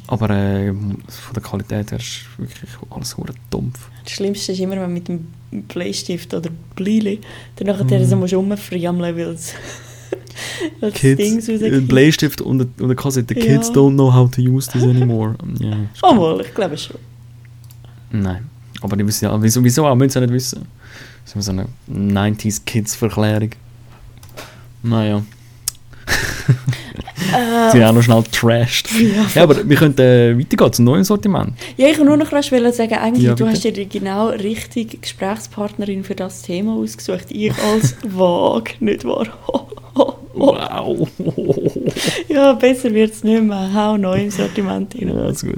Aber 0.07 0.29
äh, 0.31 0.73
von 0.73 1.33
der 1.33 1.43
Qualität 1.43 1.91
her 1.91 1.99
ist 1.99 2.25
wirklich 2.37 2.71
alles 2.89 3.15
hure 3.15 3.33
dumpf. 3.49 3.87
Das 4.05 4.13
Schlimmste 4.13 4.51
ist 4.51 4.59
immer, 4.59 4.75
wenn 4.75 4.83
du 4.83 4.87
mit 4.87 5.07
dem 5.07 5.27
Bleistift 5.67 6.33
oder 6.33 6.49
Blili 6.75 7.19
dann 7.55 7.67
nachher 7.67 7.99
mm. 7.99 8.05
so 8.05 8.15
musst 8.41 8.71
weil 8.71 9.19
es 9.19 9.53
weil 10.79 10.91
Ding 10.91 11.39
Kids, 11.39 11.49
ein 11.49 11.87
Bleistift 11.87 12.41
und 12.41 12.61
eine, 12.61 12.69
und 12.77 12.85
eine 12.85 12.95
Kassette. 12.95 13.33
Ja. 13.33 13.45
Kids 13.45 13.71
don't 13.71 13.93
know 13.93 14.13
how 14.13 14.29
to 14.29 14.41
use 14.41 14.69
this 14.69 14.83
anymore. 14.83 15.35
Ja, 15.59 15.71
ist 15.71 16.03
Oh, 16.03 16.09
klar. 16.09 16.17
wohl, 16.17 16.41
ich 16.41 16.53
glaube 16.53 16.77
schon. 16.77 16.97
Nein, 18.11 18.47
aber 18.81 18.95
die 18.95 19.05
wissen 19.05 19.25
ja, 19.25 19.41
wieso, 19.41 19.63
wieso 19.63 19.85
auch, 19.85 19.95
müssen 19.95 20.11
sie 20.11 20.21
nicht 20.21 20.33
wissen. 20.33 20.65
Das 21.25 21.35
ist 21.35 21.45
so 21.45 21.51
eine 21.51 21.67
90s-Kids-Verklärung. 21.91 23.51
Naja. 24.83 25.23
Sie 27.71 27.83
haben 27.83 27.89
auch 27.89 27.93
noch 27.93 28.03
schnell 28.03 28.23
trashed. 28.31 28.89
Ja. 28.99 29.25
Ja, 29.35 29.43
aber 29.43 29.67
wir 29.67 29.77
könnten 29.77 30.01
äh, 30.01 30.37
weitergehen 30.39 30.73
zum 30.73 30.85
neuen 30.85 31.03
Sortiment. 31.03 31.53
Ja, 31.77 31.87
ich 31.87 31.97
wollte 31.97 32.09
nur 32.09 32.17
noch 32.17 32.31
rasch 32.31 32.49
sagen, 32.49 32.93
eigentlich, 32.95 33.23
Ja, 33.23 33.35
du 33.35 33.47
hast 33.47 33.63
dir 33.63 33.71
die 33.71 33.87
genau 33.87 34.27
richtige 34.29 34.97
Gesprächspartnerin 34.97 36.03
für 36.03 36.15
das 36.15 36.41
Thema 36.41 36.75
ausgesucht. 36.75 37.25
Ich 37.29 37.53
als 37.71 37.95
vag, 38.03 38.79
nicht 38.81 39.05
wahr? 39.05 39.27
Wow. 40.33 41.07
ja, 42.27 42.53
besser 42.53 42.91
wird 42.93 43.13
es 43.13 43.23
nicht 43.23 43.43
mehr. 43.43 43.69
Hau 43.73 43.95
neu 43.97 44.23
im 44.23 44.31
Sortiment 44.31 44.93
rein. 44.95 45.07
ja, 45.15 45.29
ist 45.29 45.43
gut. 45.43 45.55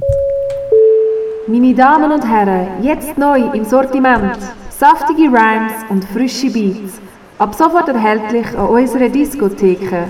Meine 1.48 1.74
Damen 1.74 2.12
und 2.12 2.28
Herren, 2.28 2.84
jetzt 2.84 3.18
neu 3.18 3.40
im 3.54 3.64
Sortiment. 3.64 4.38
Saftige 4.70 5.24
Rhymes 5.30 5.74
und 5.90 6.04
frische 6.06 6.52
Beats. 6.52 7.00
Ab 7.40 7.56
sofort 7.56 7.88
erhältlich 7.88 8.48
an 8.58 8.68
unserer 8.68 9.10
Diskotheke. 9.10 10.06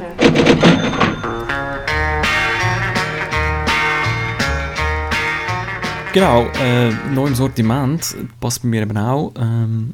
Genau, 6.18 6.48
äh, 6.60 6.90
neu 7.14 7.28
im 7.28 7.36
Sortiment 7.36 8.16
passt 8.40 8.64
bei 8.64 8.68
mir 8.70 8.82
eben 8.82 8.98
auch 8.98 9.32
ähm, 9.38 9.94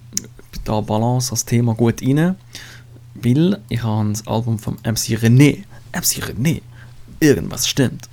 da 0.63 0.80
Balance 0.80 1.32
als 1.32 1.43
Thema 1.43 1.76
gut 1.76 2.01
rein, 2.01 2.38
weil 3.15 3.59
ich 3.67 3.84
habe 3.84 4.07
das 4.07 4.26
Album 4.26 4.57
vom 4.57 4.76
MC 4.86 5.19
René, 5.19 5.65
MC 5.91 6.24
René, 6.24 6.61
irgendwas 7.19 7.67
stimmt, 7.67 8.07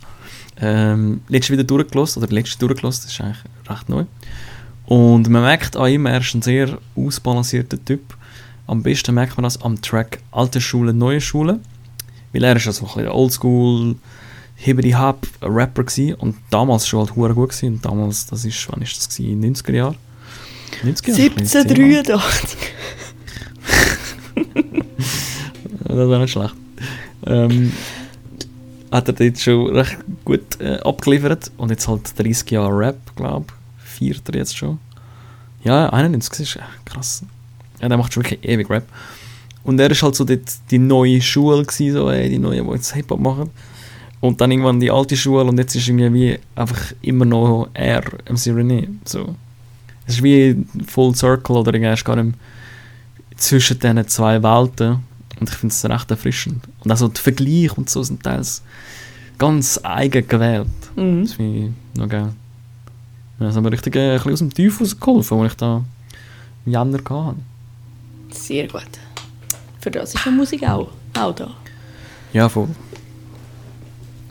ähm, 0.60 1.20
letztes 1.28 1.52
wieder 1.52 1.62
durchgelost 1.62 2.16
oder 2.16 2.26
letztes 2.26 2.58
durchgelost, 2.58 3.04
das 3.04 3.12
ist 3.12 3.20
eigentlich 3.20 3.44
recht 3.68 3.88
neu. 3.88 4.04
Und 4.86 5.28
man 5.28 5.42
merkt 5.42 5.76
an 5.76 5.92
ihm, 5.92 6.06
er 6.06 6.18
ist 6.18 6.34
ein 6.34 6.42
sehr 6.42 6.78
ausbalancierter 6.96 7.78
Typ. 7.84 8.16
Am 8.66 8.82
besten 8.82 9.14
merkt 9.14 9.36
man 9.36 9.44
das 9.44 9.62
am 9.62 9.80
Track 9.80 10.18
Alte 10.32 10.60
Schule, 10.60 10.92
Neue 10.92 11.20
Schule, 11.20 11.60
weil 12.32 12.42
er 12.42 12.56
ist 12.56 12.66
ja 12.66 12.72
so 12.72 12.86
ein 12.86 12.92
bisschen 12.92 13.08
oldschool, 13.08 13.94
Hibbity 14.62 14.92
Hop, 14.92 15.26
ein 15.40 15.52
Rapper 15.52 15.84
gsi 15.84 16.14
und 16.18 16.36
damals 16.50 16.86
schon 16.86 17.00
halt 17.00 17.16
hure 17.16 17.34
gut 17.34 17.50
gsi 17.50 17.66
und 17.66 17.84
damals, 17.84 18.26
das 18.26 18.44
ist, 18.44 18.68
wann 18.70 18.82
ist 18.82 18.96
das 18.96 19.08
den 19.08 19.42
90er 19.42 19.72
Jahren? 19.72 19.96
90er 20.84 21.08
Jahre? 21.08 21.38
1783. 21.38 22.58
Ja, 25.90 25.96
das 25.96 26.08
wäre 26.08 26.20
nicht 26.20 26.30
schlecht. 26.30 26.54
Ähm, 27.26 27.72
hat 28.92 29.08
er 29.08 29.14
dort 29.14 29.38
schon 29.38 29.74
recht 29.74 29.98
gut 30.24 30.60
äh, 30.60 30.78
abgeliefert 30.80 31.50
und 31.56 31.70
jetzt 31.70 31.88
halt 31.88 32.18
30 32.18 32.50
Jahre 32.50 32.76
Rap, 32.78 33.16
glaube 33.16 33.46
ich. 33.48 33.90
Viert 33.90 34.28
er 34.28 34.36
jetzt 34.36 34.56
schon. 34.56 34.78
Ja, 35.64 35.88
91 35.88 36.40
ist 36.40 36.56
äh, 36.56 36.60
krass. 36.84 37.24
Ja, 37.80 37.88
der 37.88 37.98
macht 37.98 38.12
schon 38.12 38.22
wirklich 38.24 38.44
ewig 38.48 38.70
Rap. 38.70 38.84
Und 39.64 39.80
er 39.80 39.90
ist 39.90 40.02
halt 40.02 40.14
so 40.14 40.24
dort 40.24 40.48
die 40.70 40.78
neue 40.78 41.20
Schule 41.20 41.64
gewesen, 41.64 41.92
so, 41.92 42.10
ey, 42.10 42.28
die 42.28 42.38
neue, 42.38 42.62
die 42.62 42.70
jetzt 42.70 42.94
Hip-Hop 42.94 43.20
machen. 43.20 43.50
Und 44.20 44.40
dann 44.40 44.50
irgendwann 44.50 44.80
die 44.80 44.90
alte 44.90 45.16
Schule 45.16 45.44
und 45.44 45.58
jetzt 45.58 45.74
ist 45.74 45.88
irgendwie 45.88 46.12
wie 46.12 46.38
einfach 46.54 46.92
immer 47.00 47.24
noch 47.24 47.68
er, 47.72 48.02
MC 48.28 48.52
René. 48.52 48.88
So. 49.04 49.34
Es 50.06 50.16
ist 50.16 50.22
wie 50.22 50.66
Full 50.86 51.14
Circle 51.14 51.56
oder 51.56 51.72
irgendwie 51.72 51.92
ist 51.92 52.04
gar 52.04 52.16
nicht 52.16 52.36
zwischen 53.36 53.78
diesen 53.78 54.08
zwei 54.08 54.42
Welten. 54.42 54.98
Und 55.38 55.48
ich 55.48 55.56
finde 55.56 55.72
es 55.72 55.84
recht 55.88 56.10
erfrischend. 56.10 56.64
Und 56.84 56.90
also 56.90 57.08
die 57.08 57.20
Vergleiche 57.20 57.74
und 57.76 57.88
so 57.88 58.02
sind 58.02 58.22
teils 58.22 58.62
ganz 59.38 59.80
eigen 59.82 60.28
gewählt. 60.28 60.68
Mhm. 60.96 61.22
Das 61.22 61.32
finde 61.32 61.58
ich 61.58 61.98
noch 61.98 62.08
geil. 62.08 62.32
Ja, 63.38 63.46
das 63.46 63.56
haben 63.56 63.64
wir 63.64 63.72
richtig 63.72 63.96
äh, 63.96 64.10
ein 64.10 64.16
bisschen 64.18 64.32
aus 64.32 64.38
dem 64.40 64.52
Teufel 64.52 64.86
rausgeholfen, 64.86 65.40
als 65.40 65.52
ich 65.52 65.56
da 65.56 65.82
im 66.66 66.72
Jänner 66.72 66.98
hatte. 66.98 67.36
Sehr 68.30 68.68
gut. 68.68 68.82
Für 69.80 69.90
das 69.90 70.14
ist 70.14 70.26
ja 70.26 70.30
Musik 70.30 70.62
auch, 70.68 70.90
auch 71.18 71.34
da. 71.34 71.50
Ja, 72.34 72.50
voll. 72.50 72.68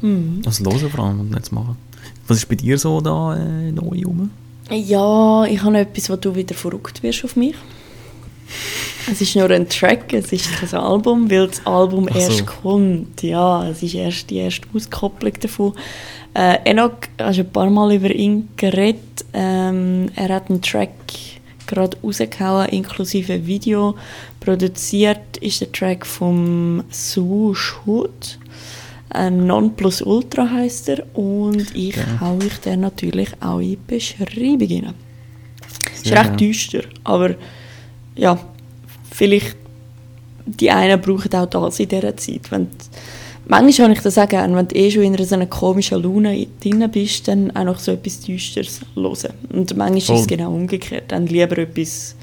Mhm. 0.01 0.41
Das 0.43 0.59
hören 0.59 0.89
vor 0.89 1.05
allem 1.05 1.19
und 1.21 1.31
nicht 1.31 1.45
zu 1.45 1.55
machen. 1.55 1.77
Was 2.27 2.37
ist 2.37 2.49
bei 2.49 2.55
dir 2.55 2.77
so 2.77 3.01
da 3.01 3.35
äh, 3.35 3.71
neu 3.71 4.03
rum? 4.05 4.29
Ja, 4.69 5.45
ich 5.45 5.63
habe 5.63 5.79
etwas, 5.79 6.09
wo 6.09 6.15
du 6.15 6.35
wieder 6.35 6.55
verrückt 6.55 7.01
wirst 7.01 7.25
auf 7.25 7.35
mich. 7.35 7.55
Es 9.11 9.21
ist 9.21 9.35
nur 9.35 9.49
ein 9.49 9.67
Track, 9.67 10.13
es 10.13 10.31
ist 10.31 10.51
kein 10.51 10.79
Album, 10.79 11.29
weil 11.29 11.47
das 11.47 11.65
Album 11.65 12.07
so. 12.11 12.19
erst 12.19 12.45
kommt. 12.45 13.23
Ja, 13.23 13.67
es 13.67 13.81
ist 13.81 13.95
erst 13.95 14.29
die 14.29 14.37
erste 14.37 14.67
Auskopplung 14.73 15.33
davon. 15.39 15.73
Äh, 16.35 16.57
Enoch, 16.65 16.91
hast 17.19 17.37
du 17.37 17.41
ein 17.41 17.51
paar 17.51 17.69
Mal 17.69 17.93
über 17.93 18.11
ihn 18.11 18.49
geredet. 18.55 19.25
Ähm, 19.33 20.09
er 20.15 20.35
hat 20.35 20.49
einen 20.49 20.61
Track 20.61 20.91
gerade 21.65 21.97
rausgehauen, 22.03 22.69
inklusive 22.69 23.45
Video. 23.45 23.95
Produziert 24.39 25.37
ist 25.39 25.61
der 25.61 25.71
Track 25.71 26.05
vom 26.05 26.83
Swoosh 26.91 27.75
Hood. 27.85 28.39
Ein 29.11 29.47
Nonplusultra 29.47 30.49
heißt 30.51 30.89
er 30.89 31.03
und 31.15 31.75
ich 31.75 31.95
Ja. 31.95 32.03
hau 32.21 32.37
euch 32.37 32.59
den 32.59 32.81
natürlich 32.81 33.29
auch 33.39 33.59
in 33.59 33.69
die 33.71 33.79
Beschreibung 33.87 34.85
rein. 34.85 34.93
Ist 35.93 36.05
Sehr 36.05 36.19
recht 36.23 36.39
düster, 36.39 36.81
aber 37.03 37.35
ja, 38.15 38.39
vielleicht 39.11 39.55
die 40.45 40.69
einen 40.71 40.99
brauchen 41.01 41.33
auch 41.33 41.45
das 41.47 41.79
in 41.79 41.89
dieser 41.89 42.15
Zeit. 42.17 42.51
Wenn, 42.51 42.67
manchmal 43.47 43.87
habe 43.89 43.93
ich 43.97 44.01
das 44.03 44.17
auch 44.17 44.27
gerne, 44.27 44.55
wenn 44.55 44.67
du 44.67 44.75
eh 44.75 44.89
schon 44.91 45.03
in 45.03 45.15
einer 45.15 45.25
so 45.25 45.35
einer 45.35 45.45
komischen 45.47 46.01
Laune 46.03 46.47
drin 46.63 46.87
bist, 46.91 47.27
dann 47.27 47.51
auch 47.55 47.63
noch 47.65 47.79
so 47.79 47.91
etwas 47.91 48.19
Düsteres 48.21 48.81
hören. 48.95 49.33
Und 49.51 49.75
manchmal 49.75 49.97
ist 49.97 50.05
Voll. 50.07 50.17
es 50.17 50.27
genau 50.27 50.53
umgekehrt. 50.53 51.05
Dann 51.11 51.27
lieber 51.27 51.57
etwas 51.57 52.15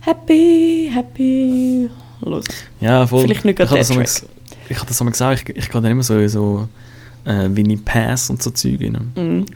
happy, 0.00 0.90
happy 0.92 1.88
hören. 2.24 2.44
Ja, 2.80 3.06
voll. 3.06 3.22
Vielleicht 3.22 3.44
nicht 3.44 3.58
ich 3.60 3.66
gerade 3.66 3.74
der 3.74 4.06
Ich 4.68 4.76
habe 4.76 4.86
das 4.88 5.00
einmal 5.00 5.12
gesagt, 5.12 5.48
ich, 5.48 5.56
ich 5.56 5.70
gehe 5.70 5.80
dann 5.80 5.90
immer 5.90 6.02
so 6.02 6.18
in 6.18 6.28
so 6.28 6.68
äh, 7.24 7.48
Winnie 7.50 7.76
Pass 7.76 8.30
und 8.30 8.42
so 8.42 8.50
Zeug 8.50 8.80
rein. 8.80 9.12
Mhm. 9.16 9.46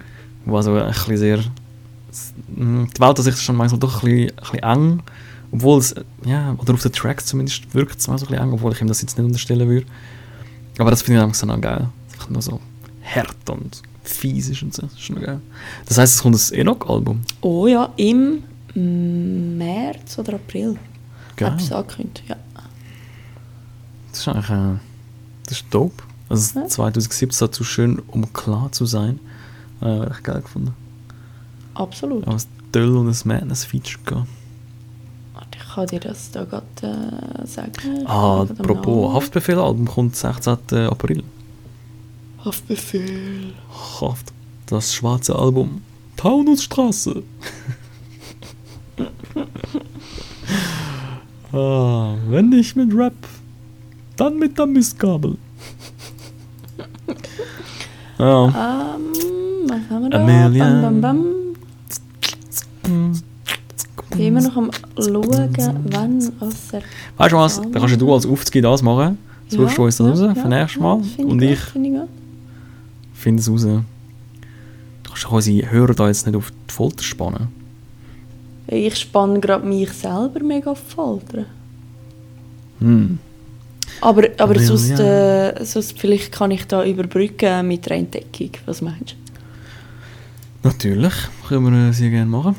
Wo 0.44 0.56
also 0.56 0.74
ein 0.74 0.86
bisschen 0.88 1.16
sehr... 1.16 1.38
mh, 2.56 2.86
Die 2.96 3.00
Weltansicht 3.00 3.36
ist 3.36 3.42
schon 3.44 3.56
manchmal 3.56 3.80
doch 3.80 4.02
ein 4.02 4.08
bisschen, 4.08 4.30
ein 4.30 4.36
bisschen 4.36 4.58
eng. 4.62 5.02
Obwohl 5.52 5.78
es, 5.80 5.94
ja, 6.24 6.54
oder 6.56 6.74
auf 6.74 6.82
den 6.82 6.92
Tracks 6.92 7.26
zumindest 7.26 7.74
wirkt 7.74 8.00
es 8.00 8.08
manchmal 8.08 8.18
so 8.18 8.26
ein 8.26 8.38
bisschen 8.38 8.48
eng, 8.48 8.54
obwohl 8.54 8.72
ich 8.72 8.80
ihm 8.80 8.88
das 8.88 9.02
jetzt 9.02 9.18
nicht 9.18 9.26
unterstellen 9.26 9.68
würde. 9.68 9.86
Aber 10.78 10.90
das 10.90 11.02
finde 11.02 11.20
ich 11.20 11.24
einfach 11.24 11.36
so 11.36 11.46
noch 11.46 11.60
geil. 11.60 11.88
Einfach 12.12 12.30
nur 12.30 12.40
so 12.40 12.60
hart 13.04 13.50
und 13.50 13.82
fies 14.02 14.48
ist 14.48 14.62
und 14.62 14.72
so. 14.74 14.82
Das 14.82 14.92
ist 14.94 15.02
schon 15.02 15.20
geil. 15.20 15.40
Das 15.86 15.98
heisst, 15.98 16.14
es 16.14 16.22
kommt 16.22 16.36
ein 16.36 16.58
Enoch-Album. 16.58 17.20
Oh 17.42 17.66
ja, 17.66 17.92
im 17.96 18.42
März 18.74 20.18
oder 20.18 20.34
April. 20.34 20.78
Geil. 21.36 21.50
Habe 21.50 21.60
ich 21.60 21.66
es 21.66 21.72
angekündigt, 21.72 22.24
ja. 22.28 22.36
Das 24.10 24.20
ist 24.20 24.28
eigentlich 24.28 24.50
äh, 24.50 24.74
das 25.46 25.58
ist 25.58 25.66
dope. 25.70 26.02
Also 26.28 26.60
Ja. 26.60 26.66
2017 26.66 27.46
hat 27.46 27.54
so 27.54 27.62
schön, 27.64 27.98
um 28.08 28.32
klar 28.32 28.70
zu 28.72 28.86
sein. 28.86 29.18
Äh, 29.80 29.86
recht 29.86 30.24
geil 30.24 30.40
gefunden. 30.42 30.74
Absolut. 31.74 32.26
Aber 32.26 32.36
es 32.36 32.48
Döll 32.72 32.96
und 32.96 33.08
ein 33.08 33.16
Madness-Feature 33.28 34.02
gehabt. 34.04 34.28
Warte, 35.34 35.58
Ich 35.58 35.74
kann 35.74 35.86
dir 35.88 36.00
das 36.00 36.30
da 36.30 36.44
gerade 36.44 36.64
äh, 37.42 37.46
sagen. 37.46 37.72
Ich 38.00 38.08
Ah, 38.08 38.42
apropos 38.42 39.14
Haftbefehl-Album 39.14 39.86
kommt 39.86 40.16
16. 40.16 40.56
April. 40.88 41.22
Haftbefehl. 42.44 43.52
Haft. 44.00 44.32
Das 44.66 44.94
schwarze 44.94 45.36
Album. 45.36 45.82
Taunusstraße. 46.16 47.22
ah, 51.52 52.14
wenn 52.28 52.48
nicht 52.48 52.76
mit 52.76 52.94
Rap, 52.94 53.14
dann 54.16 54.38
mit 54.38 54.58
der 54.58 54.66
Mistgabel. 54.66 55.36
ja. 58.18 58.44
Ähm, 58.46 58.52
was 59.68 59.80
haben 59.90 60.02
wir 60.02 60.10
da? 60.10 60.20
Amelia. 60.20 60.64
Bam, 60.64 61.00
bam, 61.00 61.00
bam. 61.00 61.24
immer 64.18 64.42
noch 64.42 64.56
am 64.56 64.70
schauen, 64.98 65.54
wann 65.84 66.32
was 66.38 66.72
er... 66.72 66.82
Weißt 67.16 67.32
du 67.32 67.36
was? 67.36 67.60
Dann 67.60 67.72
kannst 67.72 68.00
du 68.00 68.14
als 68.14 68.26
Aufzgi 68.26 68.60
das 68.60 68.82
machen. 68.82 69.18
Suchst 69.48 69.78
du 69.78 69.84
uns 69.84 69.96
das 69.96 70.20
raus 70.20 70.38
für 70.38 70.48
nächstes 70.48 70.80
Mal. 70.80 71.02
find 71.02 71.30
Und 71.30 71.42
ich 71.42 71.60
ich 71.60 71.60
finde 73.14 73.40
es 73.40 73.50
raus. 73.50 73.62
Du 73.62 73.82
kannst 75.04 75.24
doch 75.24 75.32
unsere 75.32 75.70
Hörer 75.70 75.94
da 75.94 76.08
jetzt 76.08 76.26
nicht 76.26 76.36
auf 76.36 76.50
die 76.50 76.72
Folter 76.72 77.02
spannen. 77.02 77.48
Ich 78.66 78.96
spanne 78.96 79.40
gerade 79.40 79.66
mich 79.66 79.92
selber 79.92 80.40
mega 80.42 80.70
auf 80.70 80.80
die 80.80 80.94
Folter. 80.94 81.44
Hm. 82.80 83.18
Aber, 84.02 84.28
aber 84.36 84.58
sonst. 84.58 84.98
Äh, 84.98 85.64
sonst 85.64 85.98
vielleicht 85.98 86.32
kann 86.32 86.50
ich 86.50 86.66
da 86.66 86.84
überbrücken 86.84 87.68
mit 87.68 87.88
einer 87.88 88.00
Entdeckung. 88.00 88.50
Was 88.66 88.82
meinst 88.82 89.12
du? 89.12 90.68
Natürlich. 90.68 91.12
Können 91.46 91.72
wir 91.72 91.88
äh, 91.88 91.92
sehr 91.92 92.10
gerne 92.10 92.26
machen. 92.26 92.56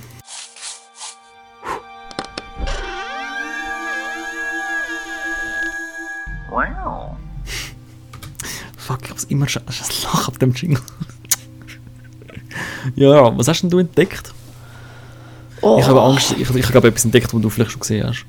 Wow. 6.50 7.18
Fuck, 8.78 9.00
ich 9.04 9.10
hab's 9.10 9.24
immer 9.26 9.50
schon. 9.50 9.64
Das 9.66 9.82
ist 9.82 9.92
ein 9.92 10.12
Lach 10.14 10.30
ab 10.30 10.40
dem 10.40 10.54
Jingle. 10.54 10.82
ja, 12.96 13.38
was 13.38 13.50
hast 13.50 13.64
denn 13.64 13.70
du 13.70 13.80
entdeckt? 13.80 14.32
Oh. 15.62 15.78
Ich 15.78 15.88
habe 15.88 16.02
Angst, 16.02 16.36
ich, 16.38 16.50
ich 16.50 16.74
habe 16.74 16.88
etwas 16.88 17.04
entdeckt, 17.04 17.34
was 17.34 17.42
du 17.42 17.50
vielleicht 17.50 17.72
schon 17.72 17.82
gesehen 17.82 18.08
hast. 18.08 18.26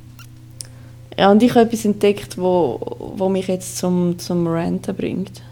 Ja, 1.16 1.30
und 1.30 1.42
ich 1.42 1.50
habe 1.50 1.62
etwas 1.62 1.84
entdeckt, 1.84 2.36
wo, 2.38 3.14
wo 3.16 3.28
mich 3.28 3.46
jetzt 3.48 3.78
zum, 3.78 4.18
zum 4.18 4.46
Ranten 4.46 4.94
bringt. 4.96 5.42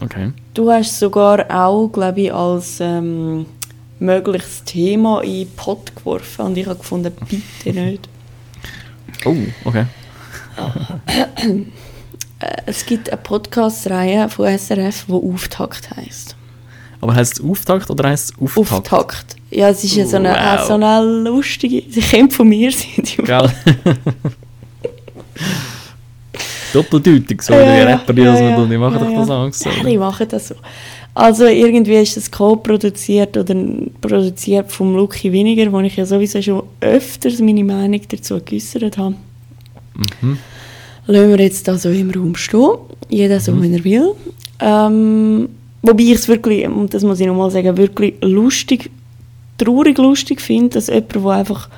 Okay. 0.00 0.32
Du 0.54 0.70
hast 0.70 0.98
sogar 0.98 1.44
auch, 1.50 1.88
glaube 1.88 2.20
ich, 2.22 2.32
als 2.32 2.78
ähm, 2.80 3.46
mögliches 3.98 4.64
Thema 4.64 5.22
in 5.22 5.32
den 5.46 5.50
Pott 5.56 5.94
geworfen 5.96 6.46
und 6.46 6.58
ich 6.58 6.66
habe 6.66 6.78
gefunden, 6.78 7.12
bitte 7.28 7.78
nicht. 7.78 8.08
Oh, 9.24 9.34
okay. 9.64 9.84
Äh, 12.40 12.46
Es 12.66 12.84
gibt 12.84 13.08
eine 13.10 13.20
Podcast-Reihe 13.22 14.28
von 14.28 14.46
SRF, 14.58 15.06
die 15.08 15.12
Auftakt 15.12 15.90
heisst. 15.96 16.36
Aber 17.00 17.14
heißt 17.14 17.34
es 17.34 17.44
Auftakt 17.44 17.90
oder 17.90 18.08
heißt 18.08 18.32
es 18.32 18.40
Auftakt? 18.58 18.72
Auftakt. 18.92 19.36
Ja, 19.50 19.68
es 19.68 19.84
ist 19.84 19.94
ja 19.94 20.06
so 20.06 20.16
eine, 20.16 20.30
Wow. 20.30 20.66
so 20.66 20.74
eine 20.74 21.02
lustige. 21.02 21.82
Sie 21.90 22.00
könnte 22.00 22.34
von 22.34 22.48
mir 22.48 22.70
sein. 22.72 22.88
die 23.04 23.16
Gell? 23.22 23.50
Doppeldeutig, 26.72 27.40
so 27.42 27.54
wie 27.54 27.58
die 27.58 27.62
ja, 27.62 27.84
Rapper, 27.84 28.12
die 28.12 28.22
ja, 28.22 28.32
das 28.32 28.40
ja, 28.40 28.66
die 28.66 28.76
machen 28.76 28.94
ja, 28.94 29.04
doch 29.04 29.14
das 29.20 29.30
Angst. 29.30 29.64
Ja, 29.64 29.84
die 29.84 29.96
machen 29.98 30.26
das 30.28 30.48
so. 30.48 30.56
Also 31.14 31.44
irgendwie 31.46 31.94
ist 31.94 32.16
das 32.16 32.28
co-produziert 32.28 33.36
oder 33.36 33.54
produziert 34.00 34.72
vom 34.72 34.96
Lucky 34.96 35.32
Winiger, 35.32 35.70
wo 35.70 35.78
ich 35.80 35.94
ja 35.94 36.04
sowieso 36.04 36.42
schon 36.42 36.64
öfters 36.80 37.38
meine 37.38 37.62
Meinung 37.62 38.00
dazu 38.08 38.40
geäußert 38.44 38.98
habe. 38.98 39.14
Mhm. 40.20 40.38
Lassen 41.06 41.28
wir 41.28 41.38
jetzt 41.38 41.68
da 41.68 41.78
so 41.78 41.90
im 41.90 42.10
Raum 42.10 42.34
stehen. 42.34 42.70
Jeder 43.08 43.36
Mhm. 43.36 43.40
so, 43.40 43.62
wie 43.62 43.72
er 43.72 43.84
will. 43.84 44.14
Ähm, 44.58 45.48
wobei 45.82 46.02
ich 46.02 46.12
es 46.12 46.26
wirklich, 46.26 46.66
und 46.66 46.92
das 46.92 47.04
muss 47.04 47.20
ich 47.20 47.26
nochmal 47.28 47.52
sagen, 47.52 47.76
wirklich 47.76 48.14
lustig, 48.20 48.90
traurig 49.58 49.98
lustig 49.98 50.40
finde, 50.40 50.70
dass 50.70 50.88
jemand, 50.88 51.14
der 51.14 51.26
einfach 51.26 51.68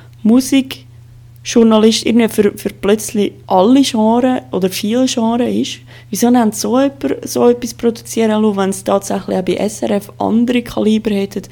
Musikjournalist 1.47 2.05
irgendwie 2.05 2.27
für, 2.27 2.57
für 2.57 2.69
plötzlich 2.69 3.33
alle 3.47 3.81
Genres 3.81 4.41
oder 4.51 4.69
viele 4.69 5.05
Genres 5.05 5.55
ist, 5.55 5.79
wieso 6.09 6.27
haben 6.27 6.51
sie 6.51 6.59
so, 6.59 6.79
jemand, 6.79 7.27
so 7.29 7.49
etwas 7.49 7.73
produzieren 7.73 8.41
lassen, 8.41 8.57
wenn 8.57 8.69
es 8.69 8.83
tatsächlich 8.83 9.37
auch 9.37 9.41
bei 9.43 9.69
SRF 9.69 10.11
andere 10.17 10.61
Kaliber 10.61 11.11
hätten, 11.11 11.43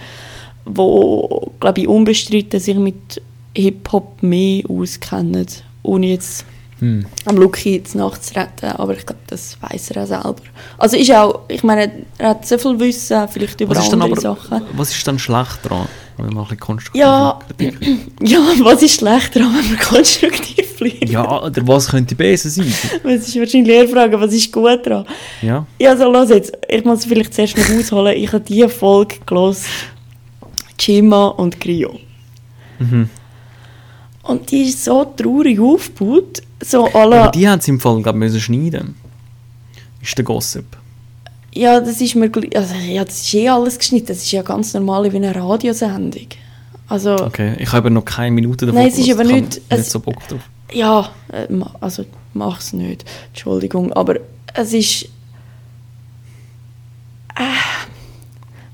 wo, 0.66 1.52
glaube 1.60 1.82
ich, 1.82 1.88
unbestritten 1.88 2.60
sich 2.60 2.76
mit 2.76 3.22
Hip-Hop 3.56 4.22
mehr 4.22 4.64
auskennen, 4.70 5.48
ohne 5.84 6.08
jetzt 6.08 6.46
Hm. 6.80 7.06
am 7.24 7.38
Lucky 7.38 7.78
jetzt 7.78 7.96
nachzuretten, 7.96 8.72
aber 8.72 8.98
ich 8.98 9.06
glaube, 9.06 9.22
das 9.28 9.58
weiß 9.62 9.92
er 9.92 10.04
auch 10.04 10.08
selber. 10.08 10.36
Also 10.78 10.98
ist 10.98 11.10
auch, 11.10 11.44
ich 11.48 11.64
meine, 11.64 11.90
er 12.18 12.32
hat 12.32 12.46
so 12.46 12.58
viel 12.58 12.78
Wissen, 12.78 13.26
vielleicht 13.30 13.62
über 13.62 13.78
andere 13.78 14.02
aber, 14.04 14.20
Sachen. 14.20 14.62
was 14.74 14.92
ist 14.92 15.08
dann 15.08 15.18
schlecht 15.18 15.60
daran? 15.64 15.88
Wenn 16.18 16.28
wir 16.28 16.34
mal 16.34 16.42
ein 16.42 16.46
bisschen 16.46 16.60
konstruktiv 16.60 17.02
Ja. 17.02 17.40
Ja, 18.22 18.40
was 18.64 18.82
ist 18.84 19.00
schlechter, 19.00 19.42
wenn 19.42 19.52
man 19.52 19.78
konstruktiv 19.80 20.78
bleibt? 20.78 21.10
ja, 21.10 21.44
oder 21.44 21.68
was 21.68 21.88
könnte 21.90 22.16
besser 22.16 22.50
sein? 22.50 22.74
Das 23.04 23.28
ist 23.28 23.38
wahrscheinlich 23.40 23.74
eher 23.76 23.88
Frage, 23.88 24.20
was 24.20 24.34
ist 24.34 24.52
gut 24.52 24.86
daran? 24.86 25.06
Ja. 25.42 25.66
Ja, 25.80 25.90
also 25.92 26.12
los 26.12 26.30
jetzt, 26.30 26.54
ich 26.70 26.84
muss 26.86 27.06
vielleicht 27.06 27.34
zuerst 27.34 27.58
noch 27.58 27.70
ausholen, 27.78 28.16
ich 28.18 28.32
habe 28.32 28.44
diese 28.44 28.70
Folge 28.70 29.16
gelesen, 29.26 29.66
Chima 30.78 31.28
und 31.28 31.60
Grio. 31.60 32.00
Mhm. 32.80 33.10
Und 34.24 34.50
die 34.52 34.64
ist 34.70 34.84
so 34.84 35.06
traurig 35.16 35.60
aufgebaut, 35.60 36.42
so 36.62 36.88
la- 36.94 37.24
Aber 37.24 37.32
die 37.32 37.48
haben 37.48 37.62
sie 37.62 37.72
im 37.72 37.80
Fall, 37.80 38.02
glaube 38.02 38.18
ich, 38.18 38.24
müssen 38.24 38.40
schneiden. 38.42 38.96
Ist 40.02 40.18
der 40.18 40.26
Gossip. 40.26 40.66
Ja, 41.56 41.80
das 41.80 42.02
ist 42.02 42.16
mir 42.16 42.30
also, 42.56 42.76
ja, 42.76 43.04
das 43.06 43.22
ist 43.22 43.34
eh 43.34 43.48
alles 43.50 43.78
geschnitten. 43.80 44.08
Das 44.08 44.18
ist 44.18 44.32
ja 44.32 44.42
ganz 44.42 44.74
normal 44.74 45.10
wie 45.12 45.16
eine 45.16 45.34
Radiosendung. 45.34 46.28
Also, 46.88 47.16
Okay, 47.16 47.56
ich 47.60 47.72
habe 47.72 47.90
noch 47.90 48.04
keine 48.06 48.32
Minute 48.32 48.66
davon 48.66 48.82
Nein, 48.82 48.92
es 48.92 48.98
ist 49.00 49.10
aber 49.12 49.24
nicht- 49.24 49.42
nicht 49.56 49.62
es- 49.70 49.90
so 49.90 50.00
Bock 50.00 50.28
drauf. 50.28 50.42
ja, 50.74 51.10
äh, 51.32 51.48
also 51.80 52.06
mach's 52.34 52.74
nicht. 52.74 53.06
Entschuldigung, 53.30 53.92
aber 53.94 54.18
es 54.54 54.74
ist. 54.74 55.04
Äh, 57.38 57.44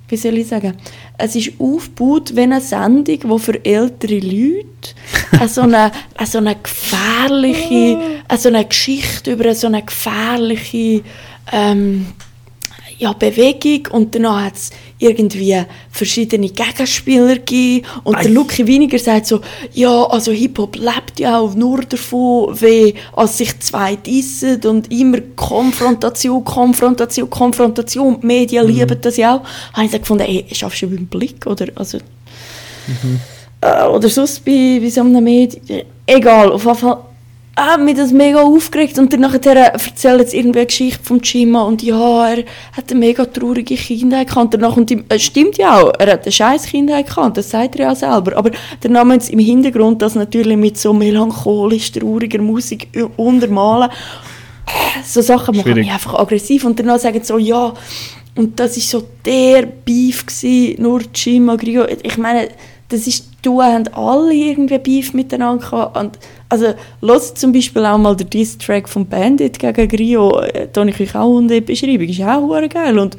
wie 0.09 0.17
soll 0.17 0.37
ich 0.39 0.47
sagen? 0.47 0.73
Es 1.17 1.35
ist 1.35 1.53
aufgebaut 1.59 2.35
wie 2.35 2.41
eine 2.41 2.59
Sendung, 2.61 3.05
die 3.05 3.39
für 3.39 3.63
ältere 3.63 4.19
Leute 4.19 4.65
eine 5.39 5.47
so 5.47 5.61
eine, 5.61 5.91
eine 6.17 6.27
so 6.27 6.37
eine 6.39 6.55
gefährliche, 6.55 7.97
eine 8.27 8.37
so 8.39 8.49
eine 8.49 8.65
Geschichte 8.65 9.31
über 9.33 9.45
eine 9.45 9.55
so 9.55 9.67
eine 9.67 9.83
gefährliche 9.83 11.03
ähm, 11.51 12.07
ja, 13.01 13.13
Bewegung 13.13 13.87
und 13.93 14.13
danach 14.13 14.45
hat 14.45 14.55
es 14.55 14.69
irgendwie 14.99 15.59
verschiedene 15.89 16.49
Gegenspieler 16.49 17.37
gegeben. 17.37 17.87
Und 18.03 18.23
der 18.23 18.29
Lucky 18.29 18.67
Winiger 18.67 18.99
sagt 18.99 19.25
so, 19.25 19.41
ja, 19.73 20.03
also 20.03 20.31
Hip-Hop 20.31 20.75
lebt 20.75 21.19
ja 21.19 21.39
auch 21.39 21.55
nur 21.55 21.81
davon, 21.81 22.61
wie 22.61 22.93
als 23.13 23.39
sich 23.39 23.59
zwei 23.59 23.95
dissen 23.95 24.63
und 24.65 24.91
immer 24.91 25.17
Konfrontation, 25.35 26.43
Konfrontation, 26.45 27.27
Konfrontation. 27.27 28.21
Die 28.21 28.27
Medien 28.27 28.67
lieben 28.67 29.01
das 29.01 29.17
ja 29.17 29.37
auch. 29.37 29.43
Habe 29.73 29.85
ich 29.85 29.91
dann 29.91 30.01
gefunden, 30.01 30.25
ey, 30.27 30.45
schaffst 30.51 30.83
du 30.83 30.87
beim 30.87 31.07
Blick 31.07 31.47
oder, 31.47 31.69
also, 31.73 31.97
äh, 33.61 33.83
oder 33.87 34.09
sonst 34.09 34.45
bei, 34.45 34.79
bei 34.79 34.89
so 34.91 35.01
einem 35.01 35.23
Medien, 35.23 35.85
egal, 36.05 36.51
auf 36.51 36.65
jeden 36.65 36.77
Fall 36.77 36.99
ah, 37.61 37.77
mich 37.77 37.95
das 37.95 38.11
mega 38.11 38.41
aufgeregt 38.41 38.97
und 38.97 39.13
dann 39.13 39.21
nachher 39.21 39.55
erzählt 39.55 40.19
jetzt 40.19 40.33
irgendwie 40.33 40.59
eine 40.59 40.65
Geschichte 40.67 41.03
vom 41.03 41.21
Chima 41.21 41.63
und 41.63 41.83
ja, 41.83 42.29
er 42.29 42.43
hat 42.73 42.89
eine 42.89 42.99
mega 42.99 43.25
traurige 43.25 43.75
Kindheit 43.75 44.27
gehabt. 44.27 44.53
Danach, 44.53 44.75
und 44.77 44.89
die, 44.89 45.03
äh, 45.09 45.19
stimmt 45.19 45.57
ja 45.57 45.79
auch, 45.79 45.93
er 45.99 46.13
hat 46.13 46.23
eine 46.23 46.31
scheiß 46.31 46.65
Kindheit 46.65 47.07
gehabt, 47.07 47.37
das 47.37 47.49
sagt 47.49 47.75
er 47.75 47.87
ja 47.87 47.95
selber. 47.95 48.35
Aber 48.37 48.51
dann 48.81 48.97
haben 48.97 49.09
wir 49.09 49.13
jetzt 49.15 49.29
im 49.29 49.39
Hintergrund 49.39 50.01
das 50.01 50.15
natürlich 50.15 50.57
mit 50.57 50.77
so 50.77 50.93
melancholisch 50.93 51.91
trauriger 51.91 52.41
Musik 52.41 52.87
untermalen. 53.17 53.89
Äh, 53.89 55.03
So 55.05 55.21
Sachen 55.21 55.55
machen 55.55 55.73
mich 55.73 55.91
einfach 55.91 56.15
aggressiv 56.15 56.65
und 56.65 56.79
danach 56.79 56.99
sagen 56.99 57.19
sie 57.19 57.27
so, 57.27 57.37
ja, 57.37 57.73
und 58.35 58.59
das 58.59 58.77
ist 58.77 58.89
so 58.89 59.03
der 59.25 59.65
Beef 59.65 60.25
gewesen, 60.25 60.81
nur 60.81 61.01
Chima, 61.13 61.55
Grio. 61.57 61.85
Ich 62.01 62.17
meine, 62.17 62.47
das 62.87 63.07
ist, 63.07 63.27
du 63.41 63.61
haben 63.61 63.87
alle 63.93 64.33
irgendwie 64.33 64.77
Beef 64.77 65.13
miteinander 65.13 65.63
gehabt. 65.63 65.97
Und, 65.97 66.17
also, 66.51 66.73
los 66.99 67.33
zum 67.33 67.53
Beispiel 67.53 67.85
auch 67.85 67.97
mal 67.97 68.13
den 68.13 68.29
Diss-Track 68.29 68.89
von 68.89 69.07
Bandit 69.07 69.57
gegen 69.57 69.87
Grio, 69.87 70.37
äh, 70.41 70.67
da 70.71 70.83
ich 70.83 70.99
euch 70.99 71.15
auch 71.15 71.29
unten 71.29 71.43
in 71.43 71.47
der 71.47 71.61
Beschreibung, 71.61 72.09
ist 72.09 72.21
auch 72.21 72.69
geil. 72.69 72.99
Und 72.99 73.15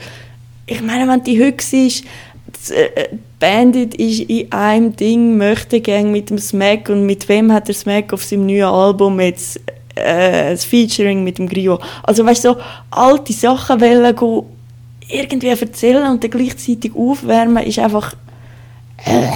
ich 0.67 0.83
meine, 0.83 1.11
wenn 1.11 1.25
die 1.25 1.43
heute 1.43 1.65
siehst, 1.65 2.05
das, 2.53 2.71
äh, 2.73 3.09
Bandit 3.41 3.95
ist 3.95 4.21
in 4.21 4.53
einem 4.53 4.95
Ding, 4.95 5.39
möchte 5.39 5.81
gern 5.81 6.13
mit 6.13 6.29
dem 6.29 6.37
Smack 6.37 6.91
und 6.91 7.07
mit 7.07 7.27
wem 7.31 7.51
hat 7.51 7.69
der 7.69 7.75
Smack 7.75 8.13
auf 8.13 8.23
seinem 8.23 8.45
neuen 8.45 8.65
Album 8.65 9.19
jetzt 9.19 9.59
äh, 9.95 10.51
das 10.51 10.67
Featuring 10.67 11.25
mit 11.25 11.39
dem 11.39 11.49
Grio. 11.49 11.81
Also 12.03 12.27
weißt 12.27 12.45
du, 12.45 12.53
so 12.53 12.61
alte 12.91 13.33
Sachen 13.33 13.81
wollen 13.81 14.15
go 14.15 14.47
irgendwie 15.09 15.49
erzählen 15.49 16.07
und 16.07 16.23
dann 16.23 16.31
gleichzeitig 16.31 16.95
aufwärmen, 16.95 17.65
ist 17.65 17.79
einfach 17.79 18.15
äh, 19.07 19.33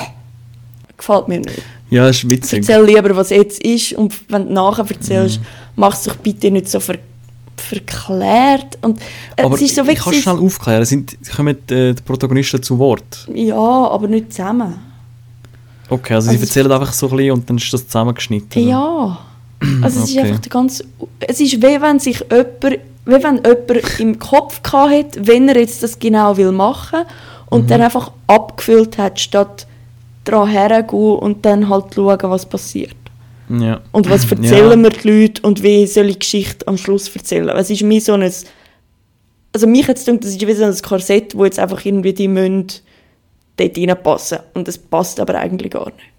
gefällt 0.99 1.29
mir 1.29 1.41
nicht. 1.41 1.63
Ja, 1.91 2.09
ist 2.09 2.29
witzig. 2.29 2.69
Erzähl 2.69 2.85
lieber, 2.85 3.15
was 3.17 3.31
jetzt 3.31 3.63
ist 3.63 3.93
und 3.93 4.13
wenn 4.29 4.47
du 4.49 4.53
nachher 4.53 4.85
Mhm. 4.85 4.91
erzählst, 4.91 5.41
mach 5.77 5.95
es 5.95 6.03
doch 6.05 6.17
bitte 6.17 6.51
nicht 6.51 6.69
so 6.69 6.81
ver 6.81 6.99
verklärt. 7.57 8.79
Und 8.83 9.01
äh, 9.37 9.43
Aber 9.45 9.55
es 9.55 9.63
ist 9.63 9.75
so 9.77 9.83
ich 9.85 9.99
kann 9.99 10.13
schnell 10.15 10.39
aufklären. 10.39 10.85
Sind, 10.85 11.17
kommen 11.35 11.57
äh, 11.71 11.95
die 11.95 12.03
Protagonisten 12.05 12.63
zu 12.63 12.79
Wort? 12.79 13.27
ja, 13.33 13.57
aber 13.57 14.09
nicht 14.09 14.33
zusammen. 14.33 14.75
Okay, 15.89 16.15
also, 16.15 16.29
sie 16.31 16.37
Also- 16.37 16.47
erzählen 16.47 16.73
einfach 16.73 16.93
so 16.93 17.09
ein 17.09 17.17
bisschen 17.17 17.33
und 17.33 17.49
dann 17.49 17.57
ist 17.57 17.73
das 17.73 17.87
zusammengeschnitten. 17.87 18.69
Ja. 18.69 19.19
Also 19.83 20.01
es 20.03 20.11
ist 20.11 20.19
einfach 20.19 20.39
der 20.41 20.51
ganz... 20.51 20.85
Es 21.21 21.41
ist 21.41 21.57
wie 21.63 21.81
wenn 21.81 21.99
sich 21.99 22.19
jemand, 22.31 22.63
wie 22.63 22.79
wenn 23.23 23.37
jemand 23.37 24.01
im 24.01 24.19
Kopf 24.31 24.63
gehabt 24.63 24.93
hat, 24.93 25.27
wenn 25.27 25.49
er 25.49 25.57
jetzt 25.59 25.83
das 25.83 25.99
genau 25.99 26.37
will 26.37 26.53
machen 26.53 27.01
und 27.49 27.63
Mhm. 27.65 27.67
dann 27.69 27.83
einfach 27.83 28.13
abgefüllt 28.27 28.99
hat, 28.99 29.19
statt 29.19 29.67
daran 30.27 30.49
hergehen 30.49 31.17
und 31.19 31.45
dann 31.45 31.69
halt 31.69 31.95
schauen, 31.95 32.19
was 32.23 32.47
passiert. 32.47 32.97
Ja. 33.49 33.81
Und 33.93 34.11
was 34.11 34.31
erzählen 34.31 34.83
wir 34.83 34.91
die 34.91 35.09
Leute 35.09 35.43
und 35.43 35.63
wie 35.63 35.87
soll 35.87 36.07
ich 36.07 36.15
die 36.15 36.19
Geschichte 36.21 36.67
am 36.67 36.77
Schluss 36.77 37.15
erzählen? 37.15 37.49
Es 37.51 37.71
ist 37.71 37.83
mir 37.83 38.01
so 38.01 38.15
ein... 38.15 38.33
Also 39.53 39.67
mich 39.67 39.87
jetzt 39.87 40.07
denkt, 40.07 40.25
das 40.25 40.33
ist 40.33 40.47
wie 40.47 40.53
so 40.53 40.65
ein 40.65 40.77
Korsett, 40.83 41.37
wo 41.37 41.45
jetzt 41.45 41.59
einfach 41.59 41.83
irgendwie 41.85 42.13
die 42.13 42.29
müssen 42.29 42.67
dort 43.57 43.79
reinpassen. 43.79 44.39
Und 44.55 44.69
das 44.69 44.77
passt 44.77 45.19
aber 45.21 45.37
eigentlich 45.37 45.73
gar 45.73 45.87
nicht. 45.87 46.13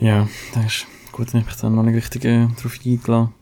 Ja, 0.00 0.28
das 0.54 0.64
ist 0.64 0.86
gut, 1.12 1.28
ich 1.28 1.34
mich 1.34 1.54
dann 1.60 1.76
noch 1.76 1.84
nicht 1.84 1.94
richtig 1.96 2.24
äh, 2.24 2.48
darauf 2.56 2.78
eingeladen. 2.84 3.34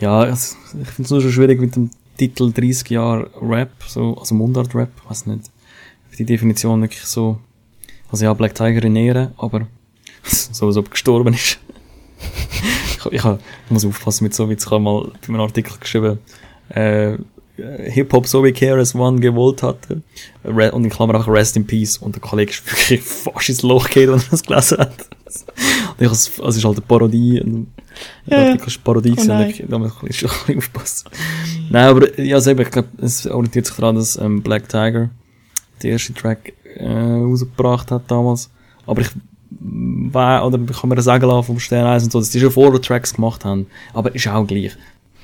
Ja, 0.00 0.20
also, 0.20 0.56
ich 0.82 0.88
finde 0.88 1.02
es 1.02 1.10
nur 1.10 1.20
schon 1.20 1.30
schwierig 1.30 1.60
mit 1.60 1.76
dem 1.76 1.90
Titel 2.18 2.52
30 2.52 2.90
Jahre 2.90 3.30
Rap, 3.40 3.70
so, 3.86 4.16
also 4.18 4.34
Mundart-Rap, 4.34 4.90
weiß 5.08 5.26
nicht, 5.26 5.50
ob 6.10 6.16
die 6.16 6.24
Definition 6.24 6.82
wirklich 6.82 7.04
so, 7.04 7.38
also 8.14 8.24
ja, 8.26 8.32
Black 8.34 8.54
Tiger 8.54 8.82
in 8.84 8.96
Ehre, 8.96 9.32
aber 9.36 9.66
so, 10.22 10.66
als 10.66 10.76
ob 10.76 10.86
er 10.86 10.90
gestorben 10.90 11.34
ist. 11.34 11.58
ich, 13.06 13.06
ich, 13.12 13.24
ich 13.24 13.70
muss 13.70 13.84
aufpassen 13.84 14.24
mit 14.24 14.34
so, 14.34 14.48
wie 14.48 14.54
ich 14.54 14.66
habe 14.66 14.78
mal 14.80 15.10
bei 15.20 15.28
einem 15.28 15.40
Artikel 15.40 15.76
geschrieben, 15.78 16.18
äh, 16.70 17.16
Hip-Hop 17.56 18.26
so 18.26 18.42
wie 18.44 18.52
KRS 18.52 18.94
One 18.96 19.20
gewollt 19.20 19.62
hatte. 19.62 20.02
Und 20.42 20.84
in 20.84 20.90
Klammer 20.90 21.14
auch 21.14 21.28
Rest 21.28 21.56
in 21.56 21.64
Peace. 21.64 21.98
Und 21.98 22.16
der 22.16 22.20
Kollege 22.22 22.50
ist 22.50 22.66
wirklich 22.66 23.00
fast 23.04 23.48
ins 23.48 23.62
Loch 23.62 23.88
gegangen, 23.88 24.18
wenn 24.18 24.26
er 24.26 24.30
das 24.30 24.42
gelesen 24.42 24.78
hat. 24.78 25.08
Und 25.96 26.00
ich, 26.04 26.08
also 26.08 26.42
es 26.48 26.56
ist 26.56 26.64
halt 26.64 26.78
eine 26.78 26.86
Parodie. 26.86 27.38
Ein 27.38 27.68
Ja. 28.26 28.38
Artikel 28.48 28.66
ist 28.68 28.82
Parodie 28.82 29.12
Oh 29.12 29.14
gewesen, 29.14 29.40
ich, 29.50 29.64
da 29.68 29.78
muss 29.78 29.92
ich 29.92 30.02
ein 30.02 30.06
bisschen- 30.08 30.30
ein 30.30 30.36
bisschen 30.46 30.58
aufpassen. 30.58 31.08
Nein, 31.70 31.84
aber 31.88 32.20
ja, 32.20 32.40
selber, 32.40 32.62
ich 32.62 32.70
glaube, 32.72 32.88
es 33.00 33.24
orientiert 33.26 33.66
sich 33.66 33.76
daran, 33.76 33.94
dass 33.96 34.16
ähm, 34.16 34.42
Black 34.42 34.68
Tiger 34.68 35.10
den 35.82 35.92
ersten 35.92 36.14
Track 36.16 36.54
äh, 36.76 37.22
rausgebracht 37.22 37.90
hat 37.90 38.02
damals. 38.10 38.50
Aber 38.86 39.00
ich 39.02 39.08
war, 39.50 40.46
oder 40.46 40.58
ich 40.68 40.80
kann 40.80 40.88
mir 40.90 40.96
das 40.96 41.04
sagen 41.06 41.26
lassen 41.26 41.46
vom 41.46 41.58
Stern 41.58 41.86
1 41.86 42.04
und 42.04 42.12
so, 42.12 42.18
dass 42.18 42.30
die 42.30 42.40
schon 42.40 42.50
vorher 42.50 42.80
Tracks 42.80 43.14
gemacht 43.14 43.44
haben. 43.44 43.66
Aber 43.92 44.14
ist 44.14 44.26
auch 44.28 44.46
gleich. 44.46 44.72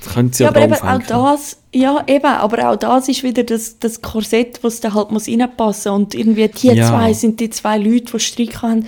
Das 0.03 0.13
können 0.15 0.33
sie 0.33 0.43
Ja, 0.43 0.49
ja, 0.49 0.55
aber 0.55 0.63
eben 0.65 0.73
auch 0.73 1.07
das, 1.35 1.57
ja 1.73 2.03
eben, 2.07 2.25
aber 2.25 2.69
auch 2.71 2.75
das 2.75 3.07
ist 3.07 3.21
wieder 3.21 3.43
das, 3.43 3.77
das 3.77 4.01
Korsett, 4.01 4.63
was 4.63 4.79
da 4.79 4.93
halt 4.93 5.11
muss 5.11 5.27
reinpassen 5.27 5.91
und 5.91 6.15
irgendwie 6.15 6.47
die 6.47 6.67
Ja. 6.69 6.87
zwei 6.89 7.13
sind 7.13 7.39
die 7.39 7.51
zwei 7.51 7.77
Leute, 7.77 8.11
die 8.13 8.19
Streit 8.19 8.61
haben. 8.63 8.85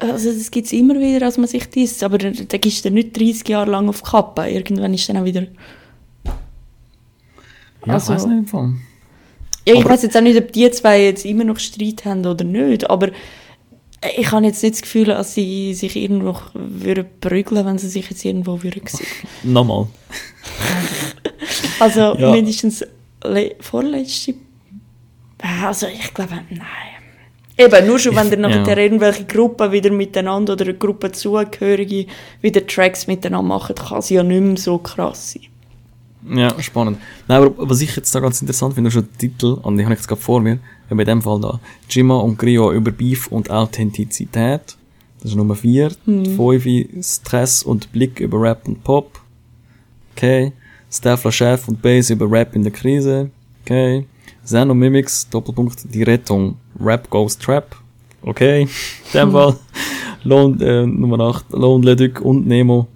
Also 0.00 0.32
das 0.32 0.50
gibt 0.50 0.66
es 0.66 0.72
immer 0.72 0.94
wieder, 0.94 1.20
dass 1.20 1.38
man 1.38 1.46
sich 1.48 1.68
dies, 1.70 2.02
aber 2.02 2.18
da, 2.18 2.30
da 2.30 2.56
gibst 2.58 2.84
du 2.84 2.90
nicht 2.90 3.16
30 3.18 3.48
Jahre 3.48 3.70
lang 3.70 3.88
auf 3.88 4.02
die 4.02 4.10
Kappe. 4.10 4.48
Irgendwann 4.48 4.94
ist 4.94 5.08
dann 5.08 5.16
auch 5.18 5.24
wieder... 5.24 5.42
Ja, 7.86 7.94
also- 7.94 8.12
ich 8.12 8.18
weiß 8.18 8.26
nicht 8.26 8.38
im 8.38 8.46
Fall. 8.46 8.72
Ja, 9.68 9.74
ich 9.74 9.84
weiß 9.84 10.02
jetzt 10.02 10.16
auch 10.16 10.20
nicht, 10.22 10.38
ob 10.38 10.52
die 10.52 10.70
zwei 10.70 11.04
jetzt 11.04 11.24
immer 11.24 11.44
noch 11.44 11.58
Streit 11.58 12.04
haben 12.04 12.24
oder 12.26 12.44
nicht, 12.44 12.88
aber 12.88 13.10
ich 14.16 14.30
habe 14.30 14.46
jetzt 14.46 14.62
nicht 14.62 14.76
das 14.76 14.82
Gefühl, 14.82 15.06
dass 15.06 15.34
sie 15.34 15.74
sich 15.74 15.96
irgendwo 15.96 16.36
würden 16.54 17.06
prügeln, 17.20 17.66
wenn 17.66 17.78
sie 17.78 17.88
sich 17.88 18.08
jetzt 18.10 18.24
irgendwo 18.24 18.62
würden 18.62 18.82
sehen. 18.86 19.06
Nochmal. 19.42 19.86
Also 21.80 22.16
Ja. 22.18 22.32
mindestens 22.32 22.84
le 23.24 23.54
vorletzte. 23.60 24.32
Äh, 24.32 25.64
Also 25.64 25.86
ich 25.86 26.12
glaube, 26.12 26.34
nein. 26.50 26.98
Eben, 27.56 27.86
nur 27.86 27.98
schon, 27.98 28.14
wenn 28.14 28.30
ihr 28.30 28.36
nachher 28.36 28.76
ja. 28.76 28.84
irgendwelche 28.84 29.24
Gruppen 29.24 29.72
wieder 29.72 29.90
miteinander 29.90 30.52
oder 30.52 30.64
eine 30.64 30.74
Gruppe 30.74 31.10
Zugehörige 31.10 32.06
wieder 32.40 32.64
Tracks 32.66 33.06
miteinander 33.08 33.48
machen, 33.48 33.74
kann 33.74 33.98
es 33.98 34.10
ja 34.10 34.22
nicht 34.22 34.40
mehr 34.40 34.56
so 34.56 34.78
krass 34.78 35.32
sein. 35.32 35.42
Ja, 36.28 36.60
spannend. 36.60 36.98
Nein, 37.26 37.42
aber 37.42 37.68
was 37.68 37.80
ich 37.80 37.94
jetzt 37.94 38.14
da 38.14 38.20
ganz 38.20 38.40
interessant 38.40 38.74
finde, 38.74 38.88
ist 38.88 38.94
schon 38.94 39.08
der 39.08 39.18
Titel, 39.18 39.58
und 39.62 39.76
den 39.76 39.86
habe 39.86 39.94
ich 39.94 40.00
jetzt 40.00 40.08
gerade 40.08 40.20
vor 40.20 40.40
mir, 40.40 40.58
wenn 40.88 40.98
bei 40.98 41.04
dem 41.04 41.22
Fall 41.22 41.40
da, 41.40 41.60
Jimma 41.88 42.16
und 42.16 42.38
Grio 42.38 42.72
über 42.72 42.90
Beef 42.90 43.28
und 43.28 43.50
Authentizität. 43.50 44.76
Das 45.20 45.30
ist 45.30 45.36
Nummer 45.36 45.54
4. 45.54 45.92
Mhm. 46.06 46.36
5 46.36 47.04
Stress 47.04 47.62
und 47.62 47.90
Blick 47.92 48.20
über 48.20 48.40
Rap 48.40 48.66
und 48.68 48.84
Pop. 48.84 49.20
Okay. 50.14 50.52
Steffler 50.90 51.32
Chef 51.32 51.68
und 51.68 51.82
Bass 51.82 52.10
über 52.10 52.30
Rap 52.30 52.54
in 52.54 52.62
der 52.62 52.72
Krise. 52.72 53.30
Okay. 53.64 54.06
Zen 54.44 54.70
und 54.70 54.78
Mimics, 54.78 55.28
Doppelpunkt, 55.28 55.92
die 55.92 56.02
Rettung. 56.02 56.56
Rap 56.80 57.10
goes 57.10 57.36
Trap. 57.36 57.76
Okay. 58.22 58.62
In 59.12 59.20
dem 59.20 59.32
Fall. 59.32 59.56
Lohn, 60.24 60.60
äh, 60.60 60.86
Nummer 60.86 61.20
8, 61.20 61.52
Lone 61.52 61.84
Leduc 61.84 62.20
und 62.20 62.46
Nemo. 62.46 62.88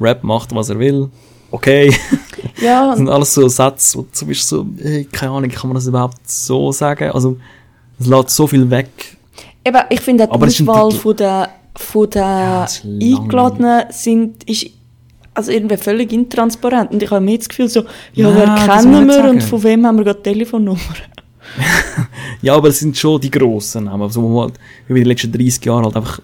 Rap 0.00 0.24
macht, 0.24 0.54
was 0.54 0.70
er 0.70 0.78
will. 0.78 1.10
Okay. 1.50 1.94
Ja, 2.64 2.88
Das 2.88 2.98
sind 2.98 3.08
alles 3.08 3.34
so 3.34 3.48
Sätze, 3.48 3.98
wo 3.98 4.06
du 4.18 4.26
bist 4.26 4.48
so, 4.48 4.66
hey, 4.80 5.04
keine 5.04 5.32
Ahnung, 5.32 5.50
kann 5.50 5.68
man 5.68 5.74
das 5.74 5.86
überhaupt 5.86 6.28
so 6.28 6.72
sagen? 6.72 7.10
Also, 7.12 7.36
es 7.98 8.06
lässt 8.06 8.30
so 8.30 8.46
viel 8.46 8.68
weg. 8.70 9.16
Eben, 9.66 9.78
ich 9.90 10.00
finde 10.00 10.26
die 10.26 10.30
Auswahl 10.32 10.90
von 10.90 11.16
der, 11.16 11.48
von 11.76 12.10
der 12.10 12.22
Ja. 12.22 12.66
Eingeladenen 12.84 13.84
sind, 13.90 14.44
ist 14.44 14.66
also 15.34 15.50
irgendwie 15.50 15.76
völlig 15.76 16.12
intransparent. 16.12 16.92
Und 16.92 17.02
ich 17.02 17.10
habe 17.10 17.24
mir 17.24 17.36
das 17.38 17.48
Gefühl 17.48 17.68
so, 17.68 17.84
ja, 18.14 18.30
Nein, 18.30 18.36
wer 18.36 18.66
kennen 18.76 19.06
wir 19.08 19.30
und 19.30 19.42
von 19.42 19.62
wem 19.62 19.86
haben 19.86 19.96
wir 19.98 20.04
gerade 20.04 20.20
die 20.20 20.32
Telefonnummer? 20.32 20.80
Ja, 22.42 22.54
aber 22.56 22.68
es 22.68 22.80
sind 22.80 22.96
schon 22.96 23.20
die 23.20 23.30
grossen 23.30 23.84
Namen, 23.84 24.02
also, 24.02 24.22
wo 24.22 24.42
halt 24.42 24.54
über 24.88 24.98
die 24.98 25.04
letzten 25.04 25.32
30 25.32 25.64
Jahre 25.64 25.84
halt 25.84 25.96
einfach 25.96 26.20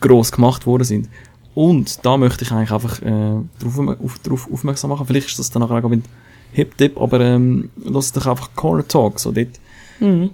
gross 0.00 0.30
gemacht 0.30 0.66
worden 0.66 0.84
sind. 0.84 1.08
Und 1.54 2.04
da 2.04 2.16
möchte 2.16 2.44
ich 2.44 2.52
eigentlich 2.52 2.70
einfach 2.70 3.02
äh, 3.02 3.34
drauf, 3.58 3.78
auf, 3.78 4.18
drauf 4.20 4.48
aufmerksam 4.52 4.90
machen. 4.90 5.06
Vielleicht 5.06 5.28
ist 5.28 5.38
das 5.38 5.50
dann 5.50 5.62
nachher 5.62 5.84
auch 5.84 5.88
mit 5.88 6.04
Hip-Tip, 6.52 7.00
aber 7.00 7.20
ähm, 7.20 7.70
lass 7.84 8.12
doch 8.12 8.26
einfach 8.26 8.50
Corner 8.54 8.86
Talk, 8.86 9.18
so 9.18 9.32
dort. 9.32 9.58
Mhm. 10.00 10.30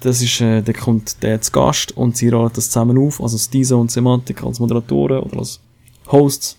Das 0.00 0.20
ist, 0.22 0.40
äh, 0.40 0.62
da 0.62 0.72
kommt 0.72 1.22
der 1.22 1.40
zu 1.40 1.50
Gast 1.52 1.96
und 1.96 2.16
sie 2.16 2.28
rollen 2.28 2.50
das 2.54 2.66
zusammen 2.70 2.98
auf, 2.98 3.20
also 3.22 3.38
Stisa 3.38 3.76
und 3.76 3.90
Semantik 3.90 4.42
als 4.42 4.60
Moderatoren 4.60 5.22
oder 5.22 5.38
als 5.38 5.60
Hosts. 6.12 6.58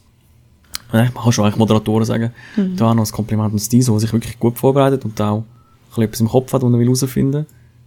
Ja, 0.91 1.03
man 1.03 1.13
kann 1.13 1.31
schon 1.31 1.45
eigentlich 1.45 1.57
Moderatoren 1.57 2.05
sagen. 2.05 2.31
Da 2.75 2.89
auch 2.89 2.93
noch 2.95 3.05
ein 3.05 3.11
Kompliment 3.11 3.53
an 3.53 3.59
Stisa, 3.59 3.91
der 3.91 3.99
sich 3.99 4.13
wirklich 4.13 4.39
gut 4.39 4.57
vorbereitet 4.57 5.05
und 5.05 5.19
auch 5.21 5.37
ein 5.37 5.43
bisschen 5.89 6.03
etwas 6.03 6.19
im 6.21 6.29
Kopf 6.29 6.53
hat, 6.53 6.63
was 6.63 6.71
er 6.71 6.79
will 6.79 6.85
herausfinden 6.85 7.45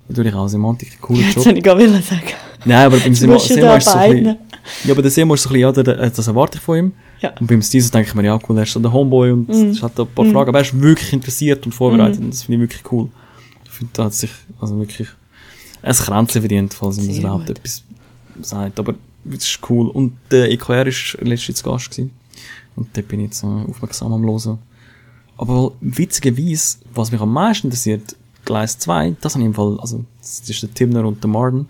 Natürlich 0.09 0.35
auch 0.35 0.49
Semantik, 0.49 0.93
ein 0.93 1.01
cooler 1.01 1.23
Job. 1.23 1.45
soll 1.45 1.57
ich 1.57 1.62
gar 1.62 1.79
wollen 1.79 2.03
sagen. 2.03 2.23
Nein, 2.64 2.86
aber 2.86 2.98
beim 2.98 3.14
da 3.20 3.76
ist 3.76 3.84
so 3.86 3.92
ein 3.98 4.14
bisschen, 4.14 4.36
ja, 4.84 4.92
aber 4.92 5.02
der 5.02 5.11
Sema 5.11 5.34
ist 5.34 5.42
so 5.42 5.48
ein 5.50 5.52
bisschen, 5.72 5.86
ja, 5.96 6.08
das 6.11 6.26
erwarte 6.26 6.58
ich 6.58 6.62
von 6.64 6.78
ihm. 6.78 6.92
Ja. 7.20 7.32
Und 7.40 7.46
beim 7.46 7.61
Stisa 7.62 7.90
denke 7.90 8.08
ich 8.08 8.14
mir, 8.14 8.24
ja, 8.24 8.38
cool, 8.48 8.56
er 8.56 8.62
ist 8.62 8.72
so 8.72 8.80
der 8.80 8.92
Homeboy 8.92 9.30
und 9.32 9.48
Mhm. 9.48 9.80
hat 9.82 9.98
da 9.98 10.02
ein 10.04 10.08
paar 10.14 10.24
Fragen, 10.26 10.48
aber 10.48 10.58
er 10.58 10.64
ist 10.64 10.80
wirklich 10.80 11.12
interessiert 11.12 11.64
und 11.66 11.72
vorbereitet 11.72 12.20
und 12.20 12.30
das 12.30 12.42
finde 12.44 12.64
ich 12.64 12.70
wirklich 12.70 12.92
cool. 12.92 13.08
Ich 13.64 13.70
finde, 13.70 13.92
da 13.94 14.04
hat 14.04 14.14
sich, 14.14 14.30
also 14.61 14.78
wirklich, 14.78 15.08
ein 15.82 15.94
Kränzchen 15.94 16.42
verdient, 16.42 16.74
falls 16.74 16.98
ihm 16.98 17.08
das 17.08 17.18
überhaupt 17.18 17.46
gut. 17.46 17.58
etwas 17.58 17.82
sagt, 18.42 18.78
aber 18.78 18.94
das 19.24 19.44
ist 19.44 19.58
cool. 19.68 19.88
Und 19.88 20.12
der 20.30 20.50
EKR 20.50 20.86
ist 20.86 21.16
letztens 21.20 21.58
zu 21.58 21.64
Gast 21.64 21.90
gewesen. 21.90 22.11
Und 22.76 22.88
da 22.96 23.02
bin 23.02 23.20
ich 23.20 23.26
jetzt 23.26 23.42
äh, 23.42 23.46
aufmerksam 23.46 24.12
am 24.12 24.22
Hören. 24.24 24.58
Aber 25.36 25.72
witzigerweise, 25.80 26.78
was 26.94 27.11
mich 27.12 27.20
am 27.20 27.32
meisten 27.32 27.66
interessiert, 27.68 28.16
Gleis 28.51 28.78
2, 28.78 29.14
das 29.20 29.34
habe 29.34 29.44
ich 29.44 29.46
im 29.46 29.55
Fall, 29.55 29.78
also, 29.80 30.05
das 30.18 30.40
ist 30.48 30.62
der 30.62 30.74
Timner 30.74 31.07
und 31.07 31.22
der 31.22 31.30
Marden 31.30 31.68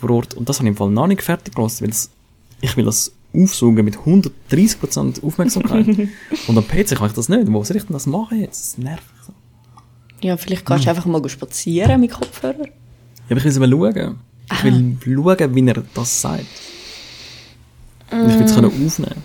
vor 0.00 0.10
Ort, 0.10 0.34
und 0.34 0.48
das 0.48 0.58
habe 0.58 0.66
ich 0.66 0.72
im 0.72 0.76
Fall 0.76 0.90
noch 0.90 1.06
nicht 1.06 1.22
fertig 1.22 1.54
gelassen, 1.54 1.82
weil 1.82 1.90
das, 1.90 2.10
ich 2.60 2.76
will 2.76 2.84
das 2.84 3.12
aufsaugen 3.32 3.84
mit 3.84 3.96
130% 3.96 5.22
Aufmerksamkeit. 5.22 5.86
und 6.48 6.58
am 6.58 6.66
PC 6.66 6.96
kann 6.96 7.06
ich 7.06 7.12
das 7.12 7.28
nicht. 7.28 7.52
Wo 7.52 7.62
soll 7.62 7.76
ich 7.76 7.84
denn 7.84 7.92
das 7.92 8.06
machen 8.06 8.40
jetzt? 8.40 8.76
Das 8.76 8.78
nervt. 8.82 9.04
so. 9.24 9.32
Ja, 10.20 10.36
vielleicht 10.36 10.66
kannst 10.66 10.86
du 10.86 10.90
einfach 10.90 11.06
mal 11.06 11.28
spazieren 11.28 12.00
mit 12.00 12.10
Kopfhörer. 12.10 12.64
Ja, 12.64 13.30
aber 13.30 13.36
ich 13.36 13.44
will 13.44 13.52
es 13.52 13.58
mal 13.60 13.70
schauen. 13.70 14.16
Ich 14.52 14.64
will 14.64 14.96
schauen, 15.04 15.54
wie 15.54 15.68
er 15.68 15.82
das 15.94 16.20
sagt. 16.20 16.46
Und 18.10 18.30
ich 18.30 18.34
will 18.36 18.46
es 18.46 18.54
können 18.54 18.66
aufnehmen. 18.66 19.22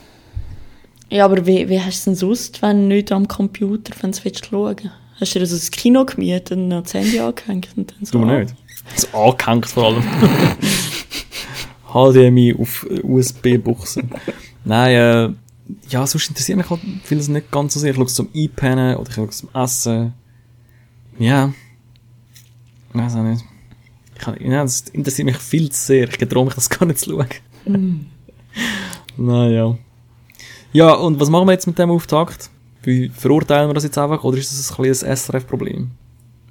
Ja, 1.09 1.25
aber 1.25 1.45
wie, 1.47 1.67
wie 1.67 1.79
hast 1.79 1.87
du 1.87 1.89
es 1.89 2.03
denn 2.03 2.15
sonst, 2.15 2.61
wenn 2.61 2.89
du 2.89 2.95
nicht 2.95 3.11
am 3.11 3.27
Computer, 3.27 3.93
wenn 4.01 4.11
du 4.11 4.23
willst 4.23 4.45
schauen 4.45 4.91
Hast 5.21 5.35
du 5.35 5.39
dir 5.39 5.45
so 5.45 5.55
ein 5.55 5.71
Kino 5.71 6.03
gemietet 6.03 6.57
und 6.57 6.67
noch 6.67 6.81
das 6.81 6.95
Handy 6.95 7.19
angehängt? 7.19 7.69
Und 7.75 7.91
dann 7.91 8.05
so 8.05 8.19
Du 8.19 8.25
nicht. 8.25 8.55
So 8.95 9.07
angehängt 9.15 9.67
vor 9.67 9.85
allem. 9.85 10.03
HDMI 11.93 12.55
auf 12.57 12.87
USB-Buchsen. 13.03 14.09
Nein, 14.65 14.91
äh, 14.95 15.29
ja, 15.89 16.07
sonst 16.07 16.29
interessiert 16.29 16.57
mich 16.57 16.69
halt 16.71 16.81
vieles 17.03 17.27
nicht 17.27 17.51
ganz 17.51 17.75
so 17.75 17.79
sehr. 17.79 17.91
Ich 17.91 17.97
schaue 17.97 18.05
es 18.05 18.15
zum 18.15 18.29
Einpennen 18.35 18.97
oder 18.97 19.09
ich 19.09 19.15
schaue 19.15 19.27
es 19.27 19.37
zum 19.37 19.49
Essen. 19.53 20.13
Ja. 21.19 21.53
Ich 22.89 22.99
weiß 22.99 23.15
auch 23.15 23.23
nicht. 23.23 23.45
Ich 24.15 24.21
kann, 24.21 24.41
ja, 24.41 24.63
das 24.63 24.81
interessiert 24.89 25.27
mich 25.27 25.37
viel 25.37 25.71
zu 25.71 25.85
sehr. 25.85 26.09
Ich 26.09 26.17
getraue 26.17 26.45
mich 26.45 26.55
das 26.55 26.67
gar 26.67 26.87
nicht 26.87 26.97
zu 26.97 27.11
schauen. 27.11 27.27
naja. 29.17 29.77
Ja, 30.73 30.93
und 30.93 31.19
was 31.19 31.29
machen 31.29 31.47
wir 31.47 31.51
jetzt 31.51 31.67
mit 31.67 31.77
dem 31.77 31.91
Auftakt? 31.91 32.49
Wie 32.83 33.09
verurteilen 33.09 33.69
wir 33.69 33.73
das 33.73 33.83
jetzt 33.83 33.97
einfach 33.97 34.23
oder 34.23 34.37
ist 34.37 34.51
das 34.51 34.79
ein 34.79 34.85
ein 34.85 34.93
SRF-Problem? 35.17 35.91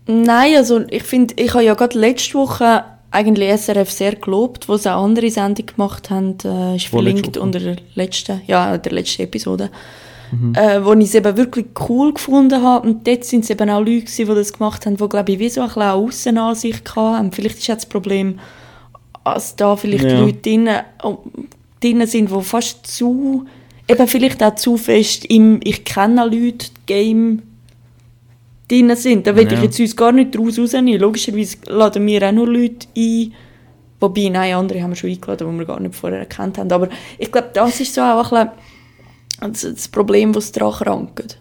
Nein, 0.07 0.57
also 0.57 0.81
ich 0.89 1.03
finde, 1.03 1.35
ich 1.37 1.53
habe 1.55 1.65
ja 1.65 1.75
gerade 1.75 1.99
letzte 1.99 2.35
Woche 2.35 2.85
eigentlich 3.11 3.61
SRF 3.61 3.91
sehr 3.91 4.17
gelobt, 4.17 4.69
wo 4.69 4.77
sie 4.77 4.89
eine 4.91 4.99
andere 5.01 5.31
Sendung 5.31 5.67
gemacht 5.67 6.11
haben, 6.11 6.37
äh, 6.45 6.77
ist 6.77 6.87
verlinkt 6.87 7.37
unter 7.37 7.59
der 7.59 7.77
letzten, 7.95 8.41
ja, 8.47 8.79
der 8.79 8.93
letzten 8.93 9.23
Episode, 9.23 9.71
äh, 10.55 10.81
wo 10.85 10.93
ich 10.93 11.07
es 11.07 11.15
eben 11.17 11.37
wirklich 11.37 11.67
cool 11.89 12.15
gefunden 12.15 12.63
habe 12.63 12.89
und 12.89 13.07
dort 13.07 13.25
sind 13.25 13.43
es 13.45 13.51
eben 13.51 13.69
auch 13.69 13.81
Leute 13.81 14.03
gewesen, 14.03 14.29
die 14.29 14.35
das 14.35 14.53
gemacht 14.53 14.87
haben, 14.87 14.97
die 14.97 15.09
glaube 15.09 15.33
ich 15.33 15.39
wie 15.41 15.49
so 15.49 15.61
ein 15.61 15.67
bisschen 15.67 15.83
Aussenansicht 15.83 16.95
hatten. 16.95 17.33
Vielleicht 17.33 17.59
ist 17.59 17.67
jetzt 17.67 17.85
das 17.85 17.89
Problem 17.89 18.39
als 19.25 19.57
da 19.57 19.77
vielleicht 19.77 20.05
Ja. 20.05 20.21
Leute 20.21 20.39
drin, 20.39 20.69
drin 21.81 22.07
sind, 22.07 22.31
die 22.31 22.43
fast 22.43 22.87
zu, 22.87 23.45
eben 23.91 24.09
vielleicht 24.09 24.43
auch 24.43 24.55
zu 24.55 24.77
fest 24.77 25.25
im 25.27 25.61
«Ich 25.65 25.85
kenne 25.85 26.25
Leute» 26.25 26.67
Game 26.87 27.43
drin 28.69 28.95
sind. 28.97 29.27
Da 29.27 29.35
will 29.35 29.47
Ja. 29.51 29.53
ich 29.59 29.63
jetzt 29.63 29.81
uns 29.81 29.97
gar 29.97 30.13
nicht 30.13 30.35
daraus 30.35 30.59
rausnehmen. 30.59 31.01
Logischerweise 31.01 31.57
laden 31.67 32.07
wir 32.07 32.23
auch 32.29 32.33
nur 32.33 32.47
Leute 32.49 32.87
ein, 32.97 33.33
wobei, 33.99 34.29
nein, 34.29 34.55
andere 34.55 34.83
haben 34.83 34.91
wir 34.93 34.97
schon 34.97 35.11
eingeladen, 35.11 35.51
die 35.53 35.59
wir 35.59 35.67
gar 35.67 35.81
nicht 35.81 35.95
vorher 35.95 36.21
erkannt 36.21 36.57
haben. 36.59 36.71
Aber 36.73 36.89
ich 37.19 37.31
glaube, 37.33 37.51
das 37.53 37.81
ist 37.81 37.95
so 37.95 38.01
auch 38.03 38.33
ein 38.33 38.51
bisschen 39.41 39.53
das, 39.53 39.75
das 39.75 39.89
Problem, 39.89 40.33
das 40.33 40.53
daran 40.53 40.73
krankt. 40.73 41.39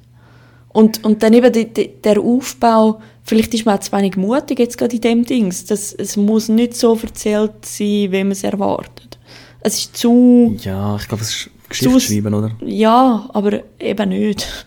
Und, 0.72 1.04
und 1.04 1.22
dann 1.24 1.34
eben 1.34 1.52
die, 1.52 1.66
die, 1.74 1.90
der 2.04 2.20
Aufbau, 2.20 3.00
vielleicht 3.24 3.54
ist 3.54 3.66
man 3.66 3.78
auch 3.78 3.82
zu 3.82 3.92
wenig 3.92 4.16
mutig 4.18 4.60
jetzt 4.60 4.78
gerade 4.78 4.96
in 4.96 5.02
dem 5.02 5.26
Dings. 5.26 5.66
Das, 5.66 5.94
es 5.94 6.16
muss 6.16 6.48
nicht 6.48 6.76
so 6.76 6.98
erzählt 7.02 7.66
sein, 7.66 8.12
wie 8.12 8.24
man 8.24 8.32
es 8.32 8.44
erwartet. 8.44 9.18
Es 9.62 9.78
ist 9.80 9.98
zu, 9.98 10.56
Ja, 10.62 10.96
ich 10.96 11.08
glaube, 11.08 11.24
es 11.24 11.30
ist 11.32 11.50
Geschichte 11.70 12.00
schreiben, 12.00 12.34
oder? 12.34 12.52
ja, 12.66 13.30
aber 13.34 13.62
eben 13.80 14.10
nicht. 14.10 14.66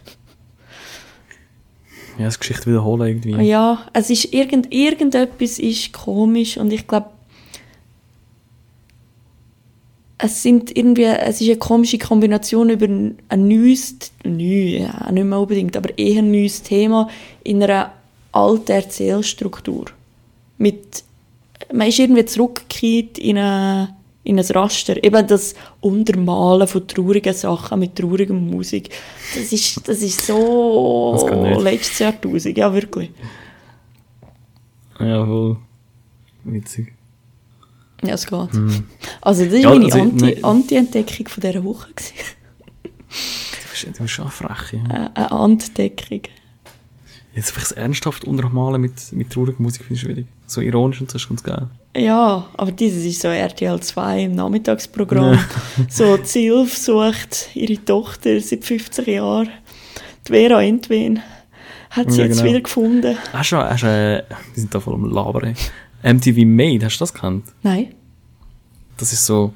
Ja, 2.18 2.26
das 2.26 2.38
Geschichte 2.38 2.66
wiederholen 2.66 3.09
irgendwie. 3.09 3.48
Ja, 3.48 3.86
es 3.92 4.11
ist 4.11 4.32
irgend, 4.32 4.72
irgendetwas 4.72 5.59
ist 5.59 5.92
komisch 5.92 6.59
und 6.59 6.72
ich 6.72 6.86
glaube, 6.86 7.09
es 10.18 10.42
sind 10.42 10.76
irgendwie, 10.76 11.05
es 11.05 11.40
ist 11.40 11.48
eine 11.48 11.59
komische 11.59 11.98
Kombination 11.98 12.70
über 12.70 12.86
ein 12.86 13.18
ein 13.28 13.48
neues, 13.48 13.96
neu, 14.24 14.78
ja, 14.78 15.11
nicht 15.11 15.24
mehr 15.24 15.40
unbedingt, 15.40 15.76
aber 15.76 15.98
eher 15.98 16.18
ein 16.18 16.30
neues 16.30 16.62
Thema 16.62 17.09
in 17.42 17.62
einer 17.62 17.92
alten 18.30 18.70
Erzählstruktur. 18.70 19.86
Mit, 20.59 21.03
man 21.72 21.88
ist 21.88 21.98
irgendwie 21.98 22.24
zurückgekehrt 22.24 23.18
in, 23.18 23.38
eine, 23.38 23.96
in 24.25 24.39
ein 24.39 24.45
Raster. 24.47 25.03
Eben 25.03 25.27
das 25.27 25.55
Untermalen 25.81 26.68
von 26.68 26.87
traurigen 26.87 27.35
Sachen 27.35 27.81
mit 27.81 27.97
trauriger 27.97 28.35
Musik. 28.35 28.91
Das 29.35 29.53
ist, 29.53 29.89
das 29.89 30.03
ist 30.03 30.27
so 30.27 31.16
Das 31.29 31.62
letztes 31.62 31.99
Jahrtausend, 31.99 32.57
ja 32.57 32.73
wirklich. 32.73 33.11
Ja, 35.01 35.25
voll. 35.27 35.57
Witzig. 36.45 36.93
Ja, 38.05 38.14
es 38.14 38.27
geht. 38.27 38.49
Also 39.20 39.45
das 39.45 39.53
war 39.53 39.61
Ja, 39.61 39.68
meine 39.70 39.85
also, 39.85 40.01
Anti-. 40.01 40.43
Anti-Entdeckung 40.43 41.29
von 41.29 41.41
dieser 41.41 41.64
Woche. 41.64 41.89
Du 41.95 42.03
bist, 43.70 43.87
du 43.87 44.03
bist 44.03 44.14
schon 44.14 44.29
frech, 44.31 44.73
ja. 44.73 45.11
Äh, 45.14 45.27
Eine 45.33 45.45
Entdeckung. 45.53 46.23
Jetzt 47.35 47.51
vielleicht 47.53 47.72
ernsthaft 47.72 48.24
untermalen 48.24 48.80
mit, 48.80 49.12
mit 49.12 49.30
trauriger 49.30 49.61
Musik 49.62 49.83
finde 49.83 49.95
ich 49.95 50.01
schwierig. 50.01 50.26
So 50.47 50.61
ironisch 50.61 51.01
und 51.01 51.11
so 51.11 51.16
ist 51.16 51.28
ganz 51.28 51.43
geil. 51.43 51.66
Ja, 51.97 52.47
aber 52.57 52.72
dieses 52.72 53.05
ist 53.05 53.22
so 53.22 53.28
RTL 53.28 53.80
2 53.80 54.24
im 54.24 54.35
Nachmittagsprogramm. 54.35 55.39
so, 55.89 56.16
die 56.18 56.24
Silv 56.26 56.76
sucht 56.76 57.51
ihre 57.55 57.83
Tochter 57.85 58.39
seit 58.41 58.64
15 58.64 59.05
Jahren. 59.07 59.49
Die 60.28 60.33
Vera 60.33 60.62
Entwen 60.62 61.20
hat 61.91 62.11
sie 62.12 62.20
Ja, 62.20 62.26
jetzt 62.26 62.39
genau. 62.39 62.51
wieder 62.51 62.61
gefunden. 62.61 63.16
Hast 63.33 63.53
du, 63.53 63.57
hast 63.57 63.83
du, 63.83 63.87
äh, 63.87 64.22
wir 64.28 64.61
sind 64.61 64.74
da 64.74 64.80
voll 64.80 64.95
am 64.95 65.05
Labern. 65.11 65.55
ey. 66.03 66.14
MTV 66.14 66.45
Made, 66.47 66.85
hast 66.85 66.97
du 66.99 67.03
das 67.03 67.12
gekannt? 67.14 67.45
Nein. 67.62 67.95
Das 68.97 69.12
ist 69.12 69.24
so, 69.26 69.53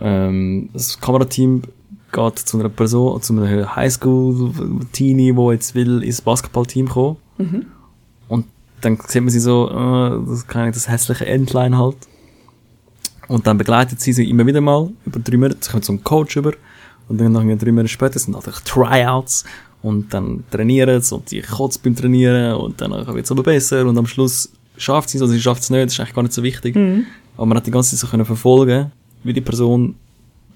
ähm, 0.00 0.68
das 0.72 1.00
Kamerateam 1.00 1.62
geht 2.12 2.38
zu 2.38 2.58
einer 2.58 2.68
Person, 2.68 3.20
zu 3.22 3.32
einer 3.32 3.76
Highschool-Teenie, 3.76 5.32
die 5.32 5.52
jetzt 5.52 5.74
will 5.74 6.02
ins 6.02 6.20
Basketballteam 6.22 6.88
kommen. 6.88 7.16
Und 8.28 8.46
dann 8.80 8.98
sieht 9.06 9.22
man 9.22 9.30
sie 9.30 9.40
so, 9.40 9.68
äh, 9.68 10.28
das, 10.28 10.46
keine 10.46 10.64
Ahnung, 10.64 10.74
das 10.74 10.88
hässliche 10.88 11.26
Endline 11.26 11.76
halt. 11.76 11.96
Und 13.28 13.46
dann 13.46 13.58
begleitet 13.58 14.00
sie 14.00 14.12
sie 14.12 14.28
immer 14.30 14.46
wieder 14.46 14.60
mal 14.60 14.90
über 15.04 15.18
drei 15.18 15.36
Monate, 15.36 15.58
sie 15.60 15.70
kommt 15.70 15.88
einen 15.88 16.04
Coach 16.04 16.36
über. 16.36 16.52
Und 17.08 17.20
dann 17.20 17.32
nach 17.32 17.42
drei 17.42 17.72
Monaten 17.72 17.88
später 17.88 18.18
sind 18.18 18.34
natürlich 18.34 18.60
Tryouts. 18.60 19.44
Und 19.82 20.12
dann 20.12 20.44
trainieren 20.50 21.00
sie 21.00 21.14
und 21.14 21.30
die 21.30 21.42
kotzt 21.42 21.82
beim 21.82 21.94
Trainieren 21.94 22.56
und 22.56 22.80
dann 22.80 22.90
wird 22.92 23.24
es 23.24 23.30
aber 23.30 23.42
besser 23.42 23.86
und 23.86 23.96
am 23.96 24.06
Schluss 24.06 24.50
schafft 24.76 25.10
sie 25.10 25.18
es 25.18 25.22
oder 25.22 25.30
sie 25.30 25.40
schafft 25.40 25.62
es 25.62 25.70
nicht, 25.70 25.84
das 25.84 25.92
ist 25.92 26.00
eigentlich 26.00 26.14
gar 26.14 26.22
nicht 26.22 26.32
so 26.32 26.42
wichtig. 26.42 26.74
Aber 27.36 27.46
man 27.46 27.58
hat 27.58 27.66
die 27.66 27.70
ganze 27.70 27.90
Zeit 27.90 28.00
so 28.00 28.06
können 28.08 28.24
verfolgen, 28.24 28.90
wie 29.22 29.32
die 29.32 29.42
Person 29.42 29.94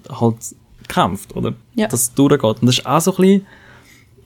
halt 0.08 0.36
kämpft, 0.90 1.34
oder? 1.36 1.54
Ja. 1.74 1.86
Dass 1.88 2.02
es 2.02 2.14
durchgeht. 2.14 2.42
Und 2.60 2.66
das 2.66 2.78
ist 2.78 2.86
auch 2.86 3.00
so 3.00 3.12
ein 3.12 3.16
bisschen 3.16 3.46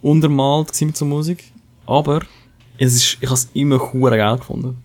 untermalt 0.02 0.80
mit 0.82 0.96
so 0.96 1.04
Musik. 1.04 1.44
Aber 1.86 2.20
es 2.78 2.94
ist, 2.94 3.18
ich 3.20 3.26
habe 3.28 3.34
es 3.34 3.48
immer 3.54 3.78
hure 3.92 4.16
geil 4.16 4.36
gefunden. 4.38 4.76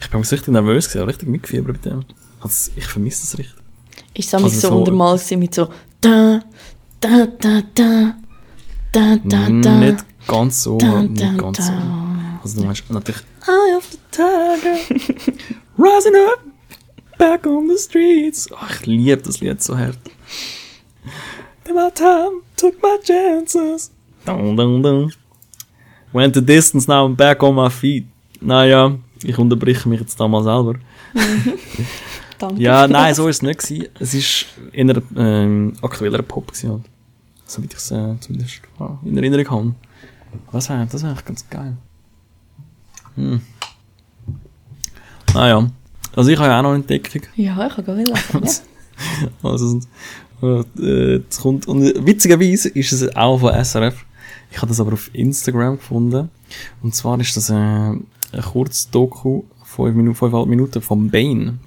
Ich 0.00 0.10
bin 0.10 0.20
richtig 0.20 0.48
nervös 0.48 0.88
gewesen, 0.88 1.06
richtig 1.08 1.28
mitgefiebert 1.28 1.72
mit 1.76 1.84
dem. 1.84 2.04
Also, 2.40 2.70
Ich 2.76 2.86
vermisse 2.86 3.22
das 3.22 3.38
richtig. 3.38 3.56
Ist 4.14 4.28
es 4.28 4.34
also 4.34 4.46
Also 4.46 4.60
so, 4.60 4.68
so- 4.68 4.78
untermal 4.78 5.16
gewesen 5.16 5.38
mit 5.38 5.54
so 5.54 5.68
da, 6.00 6.40
da, 7.00 7.26
da, 7.26 7.62
da, 7.74 8.14
da, 8.92 9.16
da, 9.24 9.48
da. 9.48 9.78
Nicht 9.78 10.04
ganz 10.26 10.62
so, 10.62 10.78
Da, 10.78 11.02
nicht 11.02 11.22
da, 11.22 11.32
ganz 11.34 11.58
da. 11.58 11.64
so. 11.64 11.72
Also 12.42 12.60
du 12.60 12.66
meinst 12.66 12.90
natürlich 12.90 13.20
Eye 13.46 13.76
of 13.76 13.84
the 13.90 13.98
Tiger, 14.10 14.76
rising 15.78 16.14
up, 16.14 16.40
back 17.18 17.46
on 17.46 17.68
the 17.68 17.76
streets. 17.78 18.48
Oh, 18.52 18.56
ich 18.70 18.86
liebe 18.86 19.22
das 19.22 19.40
Lied 19.40 19.62
so 19.62 19.76
hart. 19.76 19.98
In 21.68 21.74
my 21.74 21.90
time, 21.90 22.42
took 22.56 22.80
my 22.82 22.98
chances. 23.02 23.90
Dun, 24.24 24.56
dun, 24.56 24.82
dun. 24.82 25.12
Went 26.12 26.34
the 26.34 26.40
distance, 26.40 26.88
now 26.88 27.06
I'm 27.06 27.14
back 27.14 27.42
on 27.42 27.54
my 27.54 27.68
feet. 27.68 28.06
Naja, 28.40 28.96
ich 29.22 29.38
unterbreche 29.38 29.88
mich 29.88 30.00
jetzt 30.00 30.18
da 30.18 30.28
mal 30.28 30.42
selber. 30.42 30.74
Danke. 32.38 32.60
Ja, 32.60 32.86
nein, 32.86 33.14
so 33.14 33.28
ist 33.28 33.36
es 33.36 33.42
nicht 33.42 33.60
gewesen. 33.60 33.88
Es 33.98 34.14
ist 34.14 34.46
in 34.72 34.90
einer 34.90 35.02
ähm, 35.16 35.72
aktueller 35.82 36.22
Pop 36.22 36.48
gewesen. 36.48 36.70
Halt. 36.70 36.82
Soweit 37.46 37.72
ich 37.72 37.78
es 37.78 37.90
äh, 37.90 38.14
zumindest 38.20 38.60
ja, 38.78 38.98
in 39.04 39.16
Erinnerung 39.16 39.50
habe. 39.50 39.74
Das 40.52 40.68
wäre 40.68 40.86
das 40.90 41.02
wär 41.02 41.10
eigentlich 41.10 41.24
ganz 41.24 41.48
geil. 41.48 41.76
Hm. 43.14 43.40
Naja. 45.32 45.70
Also 46.14 46.30
ich 46.30 46.38
habe 46.38 46.48
ja 46.48 46.58
auch 46.58 46.62
noch 46.62 46.70
eine 46.70 46.80
Entdeckung. 46.80 47.22
Ja, 47.36 47.66
ich 47.66 47.74
kann 47.74 47.84
gar 47.84 47.94
nicht 47.94 48.08
lachen. 48.08 48.48
Also, 49.42 49.80
äh, 50.42 51.20
es 51.28 51.40
kommt, 51.40 51.66
und 51.68 52.06
witzigerweise 52.06 52.68
ist 52.68 52.92
es 52.92 53.14
auch 53.16 53.38
von 53.38 53.52
SRF. 53.64 54.04
Ich 54.50 54.58
habe 54.58 54.68
das 54.68 54.80
aber 54.80 54.92
auf 54.92 55.10
Instagram 55.12 55.76
gefunden. 55.76 56.30
Und 56.82 56.94
zwar 56.94 57.18
ist 57.20 57.36
das 57.36 57.50
äh, 57.50 57.54
ein 57.54 58.04
kurzes 58.52 58.90
Doku, 58.90 59.42
5 59.64 59.94
Minuten, 59.96 60.16
5,5 60.18 60.46
Minuten 60.46 60.80
von 60.82 61.10
Bane. 61.10 61.58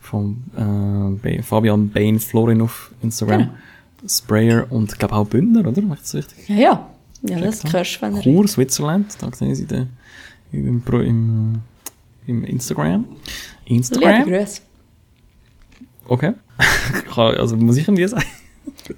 Von 0.00 1.18
äh, 1.24 1.42
Fabian 1.42 1.88
Bane 1.90 2.18
Florin 2.20 2.60
auf 2.62 2.92
Instagram. 3.02 3.38
Genau. 3.40 3.52
Sprayer 4.08 4.66
und 4.70 4.92
ich 4.92 4.98
glaube 4.98 5.14
auch 5.14 5.26
Bündner, 5.26 5.66
oder? 5.66 5.80
Macht 5.82 6.02
das 6.02 6.14
richtig? 6.14 6.48
ja, 6.48 6.56
ja. 6.56 6.88
Ja, 7.24 7.38
das 7.38 7.62
hörst 7.72 7.98
du, 7.98 8.02
wenn. 8.02 8.20
Chur, 8.20 8.48
Switzerland. 8.48 9.16
Da 9.20 9.30
sehen 9.32 9.54
Sie 9.54 9.64
den 9.64 9.90
im, 10.50 10.82
Pro- 10.82 10.98
im, 10.98 11.60
im 12.26 12.42
Instagram. 12.44 13.04
Liebe 13.64 13.76
Instagram. 13.76 14.24
Grüße. 14.24 14.60
Okay. 16.08 16.32
Also 17.16 17.56
muss 17.56 17.76
ich 17.76 17.86
ihm 17.88 17.94
die 17.96 18.06
sagen? 18.06 18.24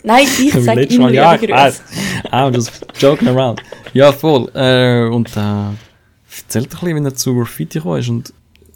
Nein, 0.02 0.26
ich 0.26 0.52
sage 0.64 0.82
immer 0.84 1.11
ja, 1.11 1.34
ich 1.34 1.50
weiß. 1.50 1.82
Grüße. 1.82 2.32
I'm 2.32 2.55
just 2.55 2.86
joking 2.98 3.28
around. 3.28 3.62
Ja, 3.92 4.12
voll. 4.12 4.50
Äh, 4.55 5.09
und 5.09 5.36
äh, 5.36 5.40
erzählt 5.40 6.66
ein 6.66 6.80
bisschen, 6.80 7.02
wie 7.05 7.09
er 7.09 7.14
zu 7.14 7.34
Graffiti 7.34 7.78
gekommen 7.78 8.00
ist 8.00 8.09
und 8.09 8.32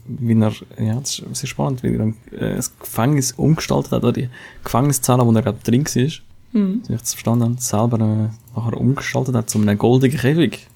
wie 0.06 0.40
er, 0.40 0.52
ja, 0.82 0.94
das 0.94 1.18
ist 1.18 1.36
sehr 1.36 1.48
spannend, 1.48 1.82
wie 1.82 1.92
er 1.92 1.98
dann, 1.98 2.14
äh, 2.32 2.56
das 2.56 2.76
Gefängnis 2.78 3.32
umgestaltet 3.32 3.92
hat, 3.92 4.02
oder 4.02 4.12
die 4.12 4.28
Gefängniszelle, 4.64 5.24
wo 5.26 5.32
er 5.32 5.42
gerade 5.42 5.58
drin 5.64 5.84
war, 5.84 6.08
Mhm. 6.50 6.80
so 6.82 6.94
ich 6.94 7.00
das 7.00 7.12
verstanden 7.12 7.44
habe, 7.44 7.56
selber 7.60 7.98
äh, 7.98 8.56
nachher 8.58 8.80
umgestaltet 8.80 9.34
hat 9.34 9.50
zu 9.50 9.58
einem 9.58 9.76
goldenen 9.76 10.16
Käfig. 10.16 10.66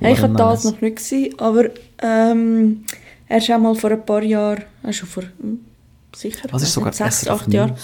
Ja, 0.00 0.10
ich 0.10 0.20
habe 0.22 0.34
das 0.34 0.62
noch 0.64 0.80
nicht 0.80 0.96
gesehen, 0.96 1.34
aber 1.38 1.70
ähm, 2.00 2.84
er 3.26 3.38
ist 3.38 3.50
auch 3.50 3.58
mal 3.58 3.74
vor 3.74 3.90
ein 3.90 4.04
paar 4.06 4.22
Jahren, 4.22 4.62
schon 4.90 5.08
vor, 5.08 5.24
hm, 5.40 5.58
sicher, 6.16 6.48
Was 6.50 6.62
ist 6.62 6.68
weiß 6.68 6.74
sogar 6.74 6.92
sechs, 6.92 7.28
acht 7.28 7.52
Jahre, 7.52 7.74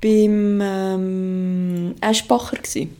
beim 0.00 0.60
ähm, 0.62 1.94
Eschbacher 2.00 2.56
gewesen. 2.56 2.96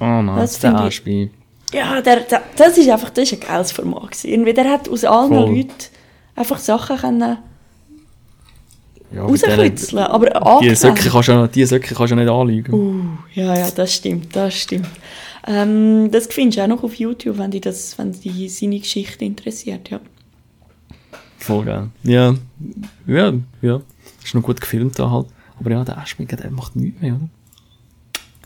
Oh 0.00 0.04
nein, 0.22 0.36
Das 0.36 0.58
der 0.58 0.74
Arschbein. 0.74 1.30
Ja, 1.72 2.00
der, 2.00 2.20
der, 2.20 2.42
das 2.56 2.78
ist 2.78 2.88
einfach, 2.88 3.10
das 3.10 3.24
ist 3.24 3.34
ein 3.34 3.40
geiles 3.48 3.72
Format 3.72 4.10
gewesen. 4.12 4.30
Irgendwie, 4.30 4.52
der 4.54 4.70
hat 4.70 4.88
aus 4.88 5.04
allen 5.04 5.28
Voll. 5.28 5.56
Leuten 5.56 5.72
einfach 6.36 6.58
Sachen 6.58 6.96
können 6.96 7.38
Ja, 9.12 9.22
rauskitzeln, 9.22 10.04
aber 10.04 10.26
Die 10.26 10.36
angewendet. 10.36 10.78
Söcke 10.78 11.08
kannst 11.08 11.28
du 11.28 11.46
die 11.48 11.64
Söcke 11.64 11.94
kannst 11.94 12.12
du 12.12 12.16
nicht 12.16 12.28
anlügen. 12.28 12.72
Uh, 12.72 13.18
ja, 13.34 13.56
ja, 13.56 13.70
das 13.70 13.94
stimmt, 13.94 14.34
das 14.36 14.54
stimmt. 14.54 14.88
Ähm, 15.46 16.10
das 16.10 16.26
findest 16.26 16.58
du 16.58 16.62
auch 16.62 16.68
noch 16.68 16.82
auf 16.82 16.94
YouTube, 16.94 17.38
wenn 17.38 17.50
dich, 17.50 17.60
das, 17.62 17.96
wenn 17.98 18.12
dich 18.12 18.58
seine 18.58 18.78
Geschichte 18.78 19.24
interessiert, 19.24 19.90
ja. 19.90 20.00
Voll 21.38 21.64
geil. 21.64 21.88
Ja, 22.02 22.34
ja, 23.06 23.32
ja. 23.62 23.80
Ist 24.26 24.34
noch 24.34 24.42
gut 24.42 24.60
gefilmt 24.60 24.98
da 24.98 25.08
halt. 25.08 25.28
Aber 25.60 25.70
ja, 25.70 25.84
der 25.84 25.98
Aschmig, 25.98 26.28
der 26.28 26.50
macht 26.50 26.74
nichts 26.74 27.00
mehr, 27.00 27.14
oder? 27.14 27.28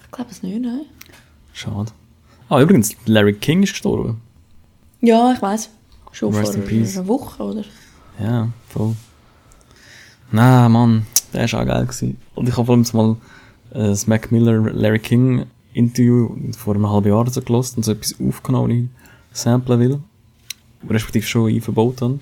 Ich 0.05 0.11
glaube 0.11 0.31
es 0.31 0.43
nicht, 0.43 0.61
nein. 0.61 0.83
Schade. 1.55 1.91
Ah, 2.51 2.61
übrigens, 2.61 2.95
Larry 3.07 3.33
King 3.33 3.63
ist 3.63 3.73
gestorben. 3.73 4.21
Ja, 5.01 5.33
ich 5.33 5.41
weiß. 5.41 5.71
Schon 6.13 6.35
Rest 6.35 6.53
vor 6.55 6.69
einer 6.69 7.09
Woche, 7.09 7.43
oder? 7.43 7.65
Ja, 8.23 8.49
voll. 8.69 8.95
Nein, 10.31 10.71
Mann, 10.71 11.07
der 11.33 11.51
war 11.51 11.63
auch 11.63 11.67
geil. 11.67 11.87
Gewesen. 11.87 12.19
Und 12.35 12.47
ich 12.47 12.57
habe 12.59 12.67
vor 12.67 12.75
allem 12.75 12.87
mal 12.93 13.17
äh, 13.71 13.89
das 13.89 14.07
Mac 14.07 14.31
Miller 14.31 14.61
Larry 14.73 14.99
King 14.99 15.47
Interview 15.73 16.37
vor 16.59 16.75
einem 16.75 16.91
halben 16.91 17.09
Jahr 17.09 17.31
so 17.31 17.41
gelost 17.41 17.79
und 17.79 17.85
so 17.85 17.93
etwas 17.93 18.17
aufgenommen, 18.21 18.91
was 19.31 19.39
ich 19.39 19.43
samplen 19.45 19.81
will. 19.81 20.01
Respektive 20.87 21.25
schon 21.25 21.51
einverbaut 21.51 22.03
habe. 22.03 22.21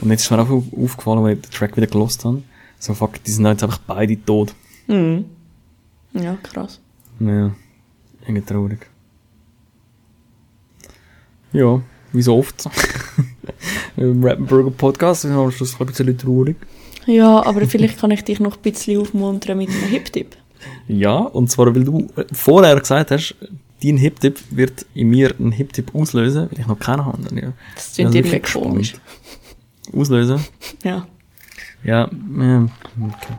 Und 0.00 0.10
jetzt 0.10 0.24
ist 0.24 0.30
mir 0.32 0.40
auch 0.40 0.50
aufgefallen, 0.50 1.22
weil 1.22 1.36
ich 1.36 1.42
den 1.42 1.52
Track 1.52 1.76
wieder 1.76 1.86
gelost 1.86 2.24
habe. 2.24 2.42
So, 2.78 2.94
fuck, 2.94 3.22
die 3.24 3.30
sind 3.30 3.46
jetzt 3.46 3.62
einfach 3.62 3.78
beide 3.78 4.22
tot. 4.24 4.54
Mhm. 4.86 5.24
Ja, 6.12 6.36
krass. 6.42 6.80
Ja, 7.20 7.52
irgendwie 8.22 8.42
traurig. 8.42 8.86
Ja, 11.52 11.80
wie 12.12 12.22
so 12.22 12.36
oft. 12.38 12.68
Im 13.96 14.22
Rappenburger 14.24 14.70
Podcast 14.70 15.22
sind 15.22 15.32
wir 15.32 15.38
am 15.38 15.50
Schluss 15.50 15.78
ein 15.80 15.86
bisschen 15.86 16.18
traurig. 16.18 16.56
Ja, 17.06 17.44
aber 17.46 17.66
vielleicht 17.66 17.98
kann 18.00 18.10
ich 18.10 18.24
dich 18.24 18.40
noch 18.40 18.56
ein 18.56 18.62
bisschen 18.62 19.00
aufmuntern 19.00 19.58
mit 19.58 19.70
einem 19.70 19.88
Hip-Tipp. 19.88 20.36
Ja, 20.88 21.18
und 21.18 21.50
zwar, 21.50 21.74
weil 21.74 21.84
du 21.84 22.08
vorher 22.32 22.78
gesagt 22.78 23.10
hast, 23.12 23.36
dein 23.82 23.96
Hip-Tipp 23.96 24.40
wird 24.50 24.86
in 24.94 25.10
mir 25.10 25.34
einen 25.38 25.52
Hip-Tipp 25.52 25.94
auslösen, 25.94 26.48
weil 26.50 26.60
ich 26.60 26.66
noch 26.66 26.78
keinen 26.78 27.04
habe. 27.04 27.22
Ja. 27.34 27.52
Das 27.74 27.94
klingt 27.94 28.14
Ja, 28.14 28.20
irgendwie 28.20 28.40
komisch. 28.40 28.94
Auslösen? 29.94 30.44
Ja. 30.82 31.06
Ja, 31.86 32.02
okay. 32.04 33.34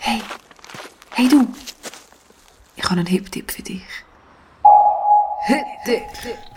Hey, 0.00 0.20
hey 1.14 1.28
du. 1.28 1.46
Ich 2.74 2.82
habe 2.82 2.94
einen 2.94 3.06
Hip-Tipp 3.06 3.52
für 3.52 3.62
dich. 3.62 3.82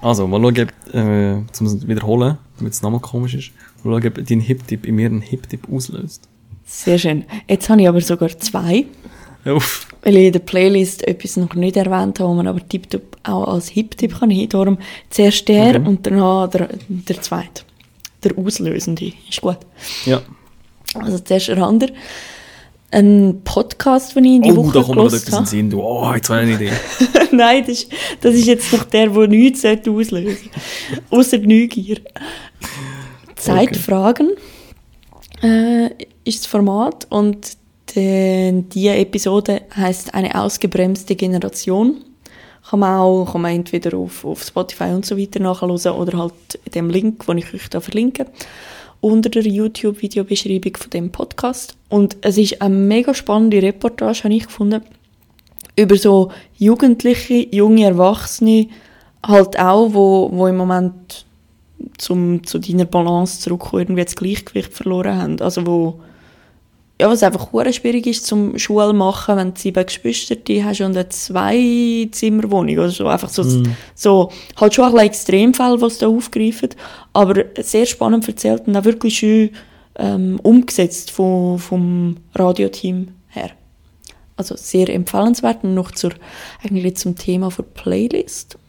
Also, 0.02 0.28
mal 0.28 0.42
schauen, 0.42 0.68
ob, 0.68 0.96
äh, 0.96 1.44
zum 1.52 1.68
es 1.68 1.88
wiederholen, 1.88 2.40
damit 2.58 2.74
es 2.74 2.82
nochmal 2.82 3.02
komisch 3.02 3.36
ist. 3.36 3.52
Mal 3.84 4.02
schauen, 4.02 4.12
ob 4.18 4.26
dein 4.28 4.40
Hip-Tipp 4.40 4.88
in 4.88 4.96
mir 4.96 5.06
einen 5.06 5.22
Hip-Tipp 5.22 5.68
auslöst. 5.72 6.28
Sehr 6.66 6.98
schön. 6.98 7.26
Jetzt 7.48 7.70
habe 7.70 7.84
ich 7.84 7.88
aber 7.88 8.02
sogar 8.02 8.30
zwei, 8.30 8.88
Uff. 9.46 9.88
weil 10.02 10.18
ich 10.18 10.26
in 10.26 10.34
der 10.34 10.40
Playlist 10.40 11.08
etwas 11.08 11.38
noch 11.38 11.54
nicht 11.54 11.78
erwähnt 11.78 12.20
habe, 12.20 12.30
wo 12.30 12.34
man 12.34 12.48
aber 12.48 12.68
tiptop 12.68 13.16
auch 13.22 13.54
als 13.54 13.70
Hip-Tipp 13.70 14.18
kann 14.20 14.32
hin. 14.32 14.50
Darum 14.50 14.80
zuerst 15.12 15.48
der 15.48 15.76
Okay. 15.76 15.88
und 15.88 16.04
danach 16.08 16.50
der, 16.50 16.70
der 16.88 17.22
zweite. 17.22 17.62
Der 18.24 18.38
auslösende. 18.38 19.14
Ist 19.30 19.42
gut. 19.42 19.58
Ja. 20.06 20.22
Also 20.94 21.20
zuerst 21.20 21.48
der 21.50 21.58
andere. 21.64 21.92
Ein 22.92 23.42
Podcast, 23.46 24.16
den 24.16 24.26
ich 24.26 24.36
in 24.36 24.42
die 24.42 24.52
Oh, 24.52 24.58
Woche 24.58 24.74
da 24.74 24.84
kommt 24.84 24.98
gehört 24.98 25.14
etwas 25.14 25.28
in 25.34 25.36
den. 25.36 25.46
Sinn. 25.46 25.70
Du, 25.70 25.82
oh, 25.82 26.14
jetzt 26.14 26.30
habe 26.30 26.42
ich 26.42 26.56
eine 26.56 26.56
Idee. 26.56 26.72
Nein, 27.32 27.62
das 27.62 27.70
ist, 27.70 27.92
das 28.20 28.36
ist 28.36 28.48
jetzt 28.48 28.74
noch 28.74 28.84
der, 28.84 29.08
der 29.08 29.28
nichts 29.28 29.62
sollte 29.62 29.92
auslösen 29.92 30.50
Außer 31.10 31.38
Neugier. 31.38 32.00
Zeitfragen 33.36 34.32
äh, 35.42 35.88
ist 36.26 36.40
das 36.44 36.46
Format 36.46 37.08
und 37.10 37.58
die, 37.96 38.64
die 38.74 38.88
Episode 38.90 39.64
heißt 39.76 40.14
eine 40.14 40.36
ausgebremste 40.40 41.16
Generation. 41.16 42.04
Kann 42.72 42.80
man 42.80 43.00
auch 43.02 43.26
kann 43.34 43.42
man 43.42 43.52
entweder 43.52 43.98
auf, 43.98 44.24
auf 44.24 44.44
Spotify 44.44 44.94
und 44.94 45.06
so 45.06 45.18
weiter 45.18 45.42
nachhören 45.42 45.72
oder 45.72 46.18
halt 46.18 46.34
dem 46.74 46.90
Link, 46.90 47.26
den 47.26 47.40
ich 47.40 47.54
euch 47.54 47.70
da 47.70 47.82
verlinke, 47.82 48.28
unter 49.02 49.30
der 49.30 49.46
YouTube-Videobeschreibung 49.46 50.78
von 50.78 50.90
dem 50.90 51.12
Podcast. 51.12 51.76
Und 51.90 52.16
es 52.22 52.38
ist 52.38 52.62
eine 52.62 52.74
mega 52.74 53.14
spannende 53.14 53.62
Reportage, 53.62 54.24
habe 54.24 54.34
ich 54.34 54.46
gefunden 54.46 54.82
über 55.76 55.98
so 55.98 56.32
Jugendliche, 56.58 57.46
junge 57.54 57.84
Erwachsene, 57.84 58.70
halt 59.22 59.60
auch, 59.60 59.94
wo, 59.94 60.30
wo 60.32 60.48
im 60.48 60.56
Moment 60.56 61.26
zum, 61.98 62.46
zu 62.46 62.58
deiner 62.58 62.86
Balance 62.86 63.42
zurückkommen, 63.42 63.82
irgendwie 63.82 64.06
das 64.06 64.16
Gleichgewicht 64.16 64.72
verloren 64.72 65.18
haben. 65.18 65.42
Also 65.42 65.68
wo, 65.68 66.00
ja, 67.02 67.10
was 67.10 67.24
einfach 67.24 67.52
hure 67.52 67.74
schwierig 67.74 68.06
ist 68.06 68.28
zum 68.28 68.60
Schule 68.60 68.94
machen, 68.94 69.36
wenn 69.36 69.56
du 69.56 69.60
sieben 69.60 69.84
Geschwister 69.84 70.36
hast 70.64 70.82
und 70.82 70.96
eine 70.96 71.10
Zwei-Zimmer-Wohnung 71.10 72.78
oder 72.78 72.92
so. 72.92 73.08
Einfach 73.08 73.30
so, 73.30 73.64
so, 73.96 74.32
halt 74.56 74.76
schon 74.76 74.86
ein 74.86 74.92
bisschen 74.92 75.08
Extremfälle, 75.08 75.82
was 75.82 75.98
da 75.98 76.08
aufgreifen, 76.08 76.70
aber 77.12 77.46
sehr 77.58 77.88
spannend 77.88 78.28
erzählt 78.28 78.68
und 78.68 78.78
auch 78.78 78.86
wirklich 78.86 79.18
schön 79.18 79.50
ähm, 79.96 80.40
umgesetzt 80.44 81.10
vom, 81.10 81.58
vom 81.58 82.18
Radioteam 82.36 83.08
her. 83.30 83.50
Also 84.38 84.56
sehr 84.56 84.88
empfehlenswert. 84.90 85.64
Und 85.64 85.74
noch 85.74 85.90
zur, 85.90 86.12
eigentlich 86.64 86.98
zum 86.98 87.16
Thema 87.16 87.50
der 87.50 87.64
Playlist. 87.64 88.60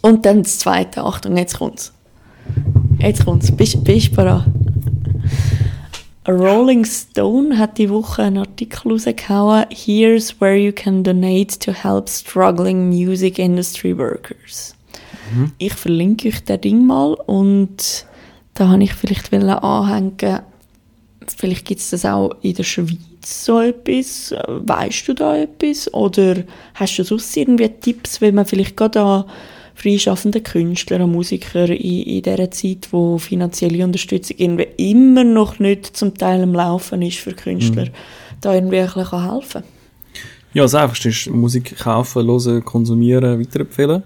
Und 0.00 0.24
dann 0.26 0.44
das 0.44 0.60
zweite. 0.60 1.02
Achtung, 1.02 1.36
jetzt 1.36 1.58
kommt's. 1.58 1.92
Jetzt 3.00 3.24
kommt's. 3.24 3.50
Bist, 3.50 3.82
bist 3.82 4.12
du 4.12 4.14
bereit? 4.14 4.44
Rolling 6.28 6.84
Stone 6.84 7.58
hat 7.58 7.78
die 7.78 7.90
Woche 7.90 8.22
einen 8.22 8.38
Artikel 8.38 8.92
rausgehauen. 8.92 9.66
Here's 9.70 10.40
where 10.40 10.56
you 10.56 10.72
can 10.72 11.02
donate 11.02 11.58
to 11.58 11.72
help 11.72 12.08
struggling 12.08 12.88
music 12.88 13.38
industry 13.38 13.96
workers. 13.96 14.76
Ich 15.58 15.72
verlinke 15.72 16.28
euch 16.28 16.44
das 16.44 16.60
Ding 16.60 16.86
mal 16.86 17.14
und 17.26 18.06
da 18.54 18.68
habe 18.68 18.82
ich 18.84 18.92
vielleicht 18.92 19.32
anhängen, 19.32 20.40
vielleicht 21.36 21.64
gibt 21.64 21.80
es 21.80 21.90
das 21.90 22.04
auch 22.04 22.36
in 22.42 22.54
der 22.54 22.64
Schweiz 22.64 22.98
so 23.24 23.60
etwas. 23.60 24.34
Weißt 24.46 25.08
du 25.08 25.14
da 25.14 25.36
etwas? 25.36 25.92
Oder 25.94 26.44
hast 26.74 26.98
du 26.98 27.04
sonst 27.04 27.36
irgendwie 27.36 27.68
Tipps, 27.68 28.20
wenn 28.20 28.34
man 28.34 28.46
vielleicht 28.46 28.76
gerade 28.76 29.00
an 29.00 29.24
freischaffende 29.82 30.40
Künstler 30.40 31.04
und 31.04 31.12
Musiker 31.12 31.68
in, 31.68 32.02
in 32.02 32.22
dieser 32.22 32.50
Zeit, 32.50 32.88
wo 32.92 33.18
finanzielle 33.18 33.84
Unterstützung 33.84 34.36
irgendwie 34.38 34.68
immer 34.76 35.24
noch 35.24 35.58
nicht 35.58 35.96
zum 35.96 36.16
Teil 36.16 36.42
am 36.42 36.54
Laufen 36.54 37.02
ist 37.02 37.18
für 37.18 37.32
Künstler, 37.32 37.88
da 38.40 38.54
irgendwie 38.54 38.78
ein 38.78 38.86
bisschen 38.86 39.04
kann 39.04 39.32
helfen 39.32 39.62
Ja, 40.54 40.62
das 40.62 40.74
Einfachste 40.74 41.08
ist 41.08 41.28
Musik 41.30 41.76
kaufen, 41.78 42.26
hören, 42.26 42.64
konsumieren, 42.64 43.40
weiterempfehlen. 43.40 44.04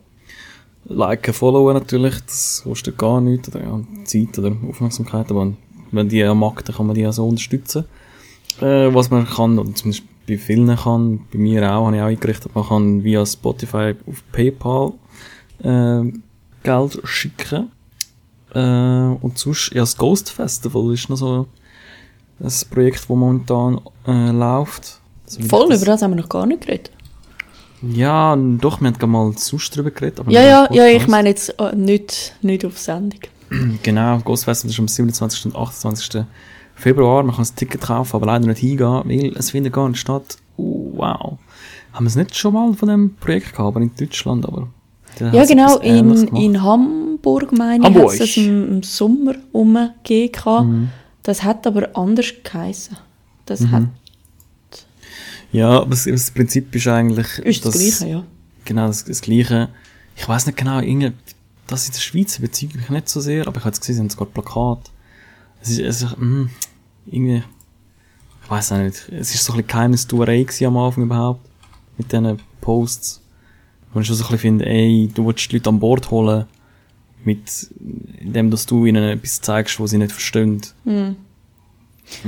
Liken, 0.89 1.35
followen 1.35 1.75
natürlich, 1.75 2.15
das 2.25 2.63
kostet 2.65 2.97
gar 2.97 3.21
nichts, 3.21 3.49
oder 3.49 3.61
ja, 3.61 3.81
Zeit 4.05 4.39
oder 4.39 4.57
Aufmerksamkeit, 4.69 5.31
aber 5.31 5.53
wenn 5.91 6.09
die 6.09 6.23
am 6.23 6.41
dann 6.41 6.75
kann 6.75 6.87
man 6.87 6.95
die 6.95 7.07
auch 7.07 7.13
so 7.13 7.27
unterstützen. 7.27 7.85
Äh, 8.61 8.95
was 8.95 9.11
man 9.11 9.27
kann, 9.27 9.59
oder 9.59 9.75
zumindest 9.75 10.05
bei 10.27 10.39
vielen 10.39 10.75
kann, 10.77 11.21
bei 11.33 11.39
mir 11.39 11.63
auch, 11.71 11.87
habe 11.87 11.97
ich 11.97 12.03
auch 12.03 12.07
eingerichtet, 12.07 12.55
man 12.55 12.67
kann 12.67 13.05
via 13.05 13.27
Spotify 13.27 13.95
auf 14.07 14.23
PayPal 14.33 14.93
äh, 15.63 16.13
Geld 16.63 17.01
schicken. 17.05 17.71
Äh, 18.55 18.59
und 18.59 19.39
sonst, 19.39 19.73
ja, 19.73 19.81
das 19.81 19.97
Ghost 19.97 20.31
Festival 20.31 20.93
ist 20.95 21.09
noch 21.09 21.17
so 21.17 21.47
ein 22.41 22.53
Projekt, 22.71 23.01
das 23.01 23.09
momentan 23.09 23.81
äh, 24.07 24.31
läuft. 24.31 25.01
So 25.27 25.41
wie 25.41 25.49
Voll, 25.49 25.73
über 25.73 25.85
das 25.85 26.03
haben 26.03 26.13
wir 26.13 26.23
noch 26.23 26.29
gar 26.29 26.47
nicht 26.47 26.63
geredet. 26.63 26.91
ja, 27.83 28.37
doch, 28.37 28.81
wir 28.81 28.87
haben 28.89 28.95
gerade 28.95 29.07
mal 29.07 29.33
sonst 29.37 29.77
drüber 29.77 29.91
geredet. 29.91 30.25
Ja, 30.29 30.43
ja, 30.43 30.69
ja, 30.73 30.87
ich 30.87 31.07
meine 31.09 31.31
jetzt 31.31 31.59
äh, 31.61 31.75
nicht, 31.75 32.35
nicht 32.43 32.65
auf 32.65 32.79
Sendung. 32.79 33.21
Genau, 33.83 34.19
Ghost 34.21 34.45
Festival 34.45 34.71
ist 34.73 34.79
am 34.81 34.89
27. 34.89 35.47
und 35.47 35.57
28. 35.57 36.25
Februar. 36.75 37.23
Man 37.23 37.35
kann 37.35 37.43
das 37.43 37.55
Ticket 37.55 37.81
kaufen, 37.81 38.17
aber 38.17 38.27
leider 38.27 38.47
nicht 38.47 38.59
hingehen, 38.59 39.03
weil 39.05 39.37
es 39.37 39.51
findet 39.51 39.73
gar 39.73 39.89
nicht 39.89 39.99
statt. 39.99 40.37
Uh, 40.59 40.93
wow. 40.97 41.39
Haben 41.93 42.05
wir 42.05 42.09
es 42.09 42.17
nicht 42.17 42.37
schon 42.37 42.55
mal 42.55 42.75
von 42.75 42.89
dem 42.89 43.15
Projekt 43.17 43.53
gehabt, 43.53 43.69
aber 43.69 43.81
in 43.81 43.93
Deutschland, 43.99 44.47
aber... 44.47 44.69
der 45.19 45.33
Ja, 45.33 45.45
genau, 45.45 45.79
in, 45.79 46.29
in 46.37 46.63
Hamburg, 46.63 47.53
meine 47.53 47.89
ich, 47.89 47.95
Hamburg. 47.95 48.13
hat 48.15 48.21
es 48.21 48.37
im, 48.37 48.69
im 48.77 48.83
Sommer 48.83 49.35
rumgegeben. 49.53 50.69
Mhm. 50.83 50.89
Das 51.23 51.43
hat 51.43 51.67
aber 51.67 51.97
anders 51.97 52.27
geheißen. 52.45 52.97
Das 53.47 53.61
Mhm. 53.61 53.71
hat, 53.73 53.83
Ja, 55.53 55.71
aber 55.81 55.91
das, 55.91 56.05
das 56.05 56.31
Prinzip 56.31 56.75
ist 56.75 56.87
eigentlich... 56.89 57.39
ist 57.39 57.65
das, 57.65 57.75
dass- 57.75 57.83
Gleiche, 57.99 58.07
ja. 58.13 58.25
Genau, 58.65 58.87
das, 58.89 59.05
das 59.05 59.21
Gleiche. 59.21 59.69
Ich 60.17 60.29
weiß 60.29 60.47
nicht 60.47 60.59
genau, 60.59 60.81
irgendwie, 60.81 61.13
das 61.67 61.87
in 61.87 61.93
der 61.93 62.01
Schweiz 62.01 62.39
überzeugt 62.39 62.75
mich 62.75 62.89
nicht 62.89 63.09
so 63.09 63.21
sehr, 63.21 63.47
aber 63.47 63.57
ich 63.59 63.65
habe 63.65 63.69
jetzt 63.71 63.81
gesehen, 63.81 63.95
sie 63.97 64.01
haben 64.03 64.11
sogar 64.11 64.27
Plakat. 64.27 64.91
Es 65.63 65.71
ist, 65.71 65.79
es 65.79 66.03
ist, 66.03 66.19
mm, 66.19 66.47
irgendwie, 67.07 67.43
ich 68.45 68.51
weiß 68.51 68.73
auch 68.73 68.79
nicht, 68.79 69.09
es 69.11 69.35
ist 69.35 69.45
so 69.45 69.53
ein 69.53 69.57
bisschen 69.59 69.69
Geheimnistuerei 69.69 70.47
am 70.65 70.77
Anfang 70.77 71.05
überhaupt, 71.05 71.41
mit 71.99 72.11
diesen 72.13 72.39
Posts. 72.61 73.21
Wo 73.97 74.01
ich 74.01 74.09
schon 74.09 74.17
so 74.17 74.25
ein 74.25 74.33
bisschen 74.33 74.59
finde, 74.59 74.67
ey, 74.67 75.09
du 75.15 75.25
willst 75.27 75.51
die 75.51 75.57
Leute 75.57 75.71
an 75.71 75.81
Bord 75.81 76.11
holen, 76.11 76.45
mit, 77.25 77.71
indem, 78.21 78.51
dass 78.51 78.67
du 78.67 78.85
ihnen 78.85 79.03
etwas 79.03 79.41
zeigst, 79.41 79.81
was 79.81 79.89
sie 79.89 79.97
nicht 79.97 80.13
verstehen. 80.13 80.61
Hm. 80.85 81.17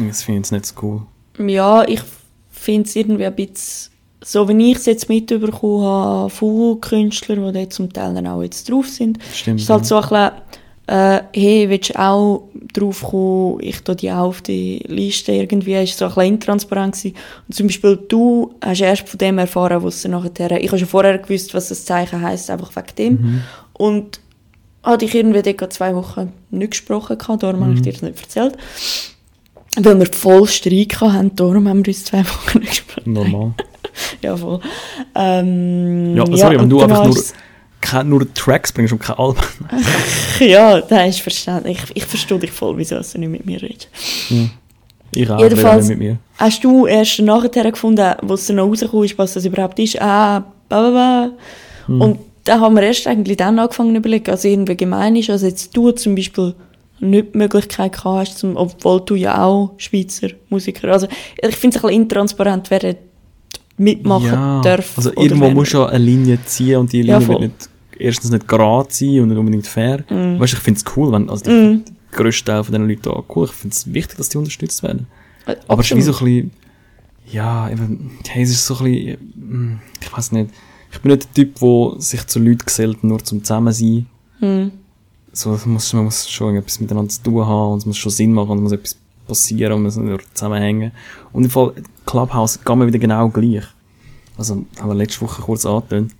Das 0.08 0.22
finde 0.22 0.40
ich 0.46 0.50
nicht 0.50 0.64
so 0.64 0.74
cool. 0.80 1.02
Ja, 1.46 1.86
ich 1.86 2.00
finde 2.48 2.88
es 2.88 2.96
irgendwie 2.96 3.26
ein 3.26 3.36
bisschen, 3.36 3.92
so 4.24 4.48
wie 4.48 4.70
ich 4.70 4.78
es 4.78 4.86
jetzt 4.86 5.10
mitbekommen 5.10 5.84
habe, 5.84 6.30
von 6.30 6.80
Künstlern, 6.80 7.44
die 7.44 7.52
dort 7.52 7.74
zum 7.74 7.92
Teil 7.92 8.14
dann 8.14 8.26
auch 8.26 8.42
jetzt 8.42 8.70
drauf 8.70 8.88
sind, 8.88 9.18
Stimmt. 9.34 9.60
ist 9.60 9.68
halt 9.68 9.84
so 9.84 9.96
ein 9.96 10.00
bisschen, 10.00 10.30
äh, 10.88 11.20
hey, 11.34 11.68
willst 11.68 11.90
du 11.90 11.98
auch 11.98 12.48
drauf 12.72 13.02
kommen, 13.02 13.60
ich 13.60 13.82
tue 13.82 13.94
die 13.94 14.10
auch 14.10 14.28
auf 14.28 14.42
die 14.42 14.78
Liste 14.86 15.32
irgendwie, 15.32 15.74
ist 15.74 15.98
so 15.98 16.06
ein 16.06 16.08
bisschen 16.14 16.34
intransparent 16.34 16.96
gewesen. 16.96 17.14
Und 17.46 17.54
zum 17.54 17.66
Beispiel 17.66 17.98
du 18.08 18.54
hast 18.64 18.80
erst 18.80 19.08
von 19.08 19.18
dem 19.18 19.36
erfahren, 19.38 19.82
was 19.82 20.02
du 20.02 20.08
nachher, 20.08 20.50
ich 20.62 20.68
habe 20.68 20.78
schon 20.78 20.88
vorher 20.88 21.18
gewusst, 21.18 21.52
was 21.52 21.68
das 21.68 21.84
Zeichen 21.84 22.22
heisst, 22.22 22.48
einfach 22.48 22.74
wegen 22.74 22.96
dem. 22.96 23.42
Und 23.74 24.20
hatte 24.82 25.04
ich 25.04 25.14
irgendwie 25.14 25.42
dort 25.42 25.72
zwei 25.74 25.94
Wochen 25.94 26.32
nicht 26.50 26.70
gesprochen, 26.70 27.18
gehabt, 27.18 27.42
darum 27.42 27.62
habe 27.64 27.74
ich 27.74 27.82
dir 27.82 27.92
das 27.92 28.00
nicht 28.02 28.20
erzählt. 28.22 28.56
Weil 29.76 29.98
wir 29.98 30.06
voll 30.06 30.46
Streit 30.46 31.00
hatten, 31.00 31.36
darum 31.36 31.68
haben 31.68 31.84
wir 31.84 31.90
uns 31.92 32.04
zwei 32.04 32.20
Wochen 32.24 32.60
nicht 32.60 32.86
gesprochen. 32.86 33.12
Normal. 33.12 33.52
Ja, 34.22 34.36
voll. 34.36 34.60
Ähm, 35.16 36.14
Ja, 36.16 36.24
sorry, 36.24 36.54
wenn 36.54 36.60
und 36.60 36.70
du 36.70 36.80
einfach 36.80 37.06
nur, 37.06 37.16
kein, 37.80 38.08
nur 38.08 38.32
Tracks 38.34 38.72
bringst 38.72 38.92
und 38.92 38.98
kein 39.00 39.16
Album. 39.16 39.44
Ja, 40.40 40.80
das 40.80 41.08
ist 41.08 41.20
verständlich. 41.20 41.78
Ich, 41.90 41.96
ich 41.96 42.04
verstehe 42.04 42.38
dich 42.38 42.52
voll, 42.52 42.76
wieso 42.76 42.96
du 42.96 43.18
nicht 43.18 43.30
mit 43.30 43.44
mir 43.46 43.60
redest. 43.60 43.88
Ich 45.10 45.30
auch, 45.30 45.40
Jedenfalls- 45.40 45.88
mit 45.88 45.98
mir. 45.98 46.18
Hast 46.36 46.62
du 46.62 46.86
erst 46.86 47.20
nachher 47.20 47.70
gefunden, 47.70 48.14
wo 48.22 48.34
es 48.34 48.46
dann 48.46 48.56
noch 48.56 48.68
rausgekommen 48.68 49.04
ist, 49.04 49.18
was 49.18 49.34
das 49.34 49.44
überhaupt 49.44 49.78
ist? 49.78 50.00
Ah, 50.00 50.44
bla 50.68 50.80
bla 50.80 50.90
bla. 50.90 51.30
Hm. 51.86 52.00
Und 52.00 52.18
da 52.44 52.60
haben 52.60 52.76
wir 52.76 52.82
erst 52.82 53.06
eigentlich 53.06 53.36
dann 53.36 53.58
angefangen 53.58 53.92
zu 53.92 53.98
überlegen, 53.98 54.30
also 54.30 54.48
irgendwie 54.48 54.76
gemein 54.76 55.16
ist, 55.16 55.30
also 55.30 55.46
jetzt 55.46 55.76
du 55.76 55.90
zum 55.90 56.14
Beispiel 56.14 56.54
nicht 57.00 57.34
die 57.34 57.38
Möglichkeit 57.38 57.92
gehabt 57.92 58.30
hast, 58.30 58.44
obwohl 58.44 59.00
du 59.02 59.14
ja 59.14 59.44
auch 59.44 59.74
Schweizer 59.76 60.28
Musiker, 60.48 60.88
also 60.88 61.06
ich 61.40 61.56
finde 61.56 61.76
es 61.76 61.84
ein 61.84 61.88
bisschen 61.88 62.02
intransparent, 62.02 62.70
wer 62.70 62.94
mitmachen 63.78 64.26
ja, 64.26 64.60
darf. 64.62 64.96
also 64.96 65.10
irgendwo 65.16 65.62
du 65.62 65.64
ja 65.64 65.86
eine 65.86 66.04
Linie 66.04 66.38
ziehen 66.44 66.78
und 66.78 66.92
die 66.92 67.02
Ja, 67.02 67.18
Linie 67.18 67.20
voll. 67.20 67.40
wird 67.42 67.52
nicht, 67.52 67.70
erstens 67.98 68.30
nicht 68.30 68.48
gerade 68.48 68.88
sein 68.90 69.20
und 69.20 69.28
nicht 69.28 69.38
unbedingt 69.38 69.66
fair. 69.66 70.04
Mm. 70.10 70.38
Weißt 70.40 70.52
du, 70.52 70.56
ich 70.56 70.62
finde 70.62 70.80
es 70.84 70.96
cool, 70.96 71.12
wenn, 71.12 71.30
also 71.30 71.44
der 71.44 71.80
grösste 72.12 72.44
Teil 72.44 72.64
von 72.64 72.72
diesen 72.74 72.88
Leuten 72.88 73.02
da, 73.02 73.22
cool, 73.34 73.46
ich 73.46 73.52
finde 73.52 73.74
es 73.74 73.92
wichtig, 73.92 74.16
dass 74.16 74.28
die 74.28 74.38
unterstützt 74.38 74.82
werden. 74.82 75.06
nicht. 75.46 75.58
Aber 75.68 75.80
es 75.80 75.90
ist 75.90 75.96
wie 75.96 76.02
so 76.02 76.12
ein 76.12 76.24
bisschen, 76.24 76.50
ja, 77.30 77.70
eben, 77.70 78.18
hey, 78.26 78.42
es 78.42 78.50
ist 78.50 78.66
so 78.66 78.78
ein 78.78 78.84
bisschen, 78.84 79.18
mm, 79.36 79.80
ich 80.00 80.12
weiß 80.16 80.32
nicht, 80.32 80.50
ich 80.92 81.00
bin 81.00 81.12
nicht 81.12 81.24
der 81.24 81.44
Typ, 81.44 81.58
der 81.60 82.00
sich 82.00 82.26
zu 82.26 82.38
Leuten 82.38 82.64
gesellt, 82.64 83.04
nur 83.04 83.22
zum 83.22 83.44
Zusammensein. 83.44 84.06
Hm. 84.38 84.70
So, 85.32 85.54
es 85.54 85.66
muss, 85.66 85.92
man 85.92 86.04
muss 86.04 86.28
schon 86.30 86.56
etwas 86.56 86.80
miteinander 86.80 87.10
zu 87.10 87.22
tun 87.22 87.46
haben 87.46 87.72
und 87.72 87.78
es 87.78 87.86
muss 87.86 87.98
schon 87.98 88.10
Sinn 88.10 88.32
machen 88.32 88.50
und 88.52 88.56
es 88.58 88.62
muss 88.62 88.72
etwas 88.72 88.96
passieren 89.28 89.74
und 89.74 89.82
nicht 89.84 89.96
nur 89.96 90.18
zusammenhängen. 90.34 90.92
Und 91.32 91.44
im 91.44 91.50
Fall, 91.50 91.74
Clubhouse 92.06 92.58
geht 92.64 92.76
mir 92.76 92.86
wieder 92.86 92.98
genau 92.98 93.28
gleich. 93.28 93.64
Also, 94.36 94.64
haben 94.80 94.88
wir 94.88 94.94
letzte 94.94 95.20
Woche 95.20 95.42
kurz 95.42 95.64
angetönt. 95.64 96.12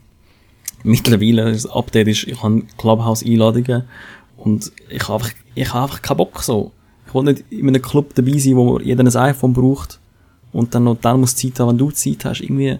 Mittlerweile, 0.84 1.50
das 1.52 1.66
Update 1.66 2.09
ist, 2.09 2.24
ich 2.28 2.40
habe 2.42 2.62
Clubhouse-Einladungen 2.76 3.84
und 4.36 4.70
ich 4.88 5.02
habe 5.09 5.14
einfach, 5.14 5.30
ich 5.54 5.72
habe 5.72 5.82
einfach 5.84 6.02
keinen 6.02 6.18
Bock 6.18 6.42
so. 6.42 6.72
Ich 7.06 7.14
will 7.14 7.24
nicht 7.24 7.44
in 7.50 7.66
einem 7.68 7.82
Club 7.82 8.14
dabei 8.14 8.38
sein, 8.38 8.56
wo 8.56 8.78
jeder 8.78 9.02
ein 9.02 9.16
iPhone 9.16 9.52
braucht 9.52 9.98
und 10.52 10.74
dann 10.74 10.84
noch 10.84 10.98
dann 11.00 11.20
muss 11.20 11.34
Zeit 11.34 11.59
haben, 11.59 11.70
wenn 11.70 11.78
du 11.78 11.90
Zeit 11.90 12.24
hast. 12.24 12.40
Irgendwie, 12.40 12.78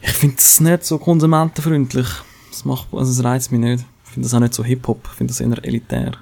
ich 0.00 0.10
finde 0.10 0.36
es 0.38 0.60
nicht 0.60 0.84
so 0.84 0.98
konsumentenfreundlich. 0.98 2.08
Das 2.50 2.64
macht, 2.64 2.88
also 2.92 3.10
es 3.10 3.24
reizt 3.24 3.52
mich 3.52 3.60
nicht. 3.60 3.84
Ich 4.04 4.10
finde 4.10 4.26
das 4.26 4.34
auch 4.34 4.40
nicht 4.40 4.54
so 4.54 4.64
Hip-Hop. 4.64 5.00
Ich 5.10 5.16
finde 5.16 5.32
das 5.32 5.40
eher 5.40 5.64
elitär. 5.64 6.12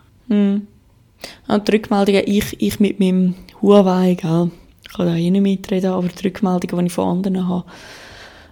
Und 1.48 1.68
die 1.68 1.72
Rückmeldungen, 1.72 2.22
ich, 2.26 2.60
ich 2.60 2.80
mit 2.80 3.00
meinem 3.00 3.34
Huawei, 3.60 4.14
gell, 4.14 4.50
ich 4.82 4.92
kann 4.92 5.06
da 5.06 5.14
eh 5.14 5.30
nicht 5.30 5.42
mitreden, 5.42 5.92
aber 5.92 6.08
die 6.08 6.26
Rückmeldungen, 6.26 6.84
die 6.84 6.86
ich 6.86 6.92
von 6.92 7.08
anderen 7.08 7.48
habe, 7.48 7.64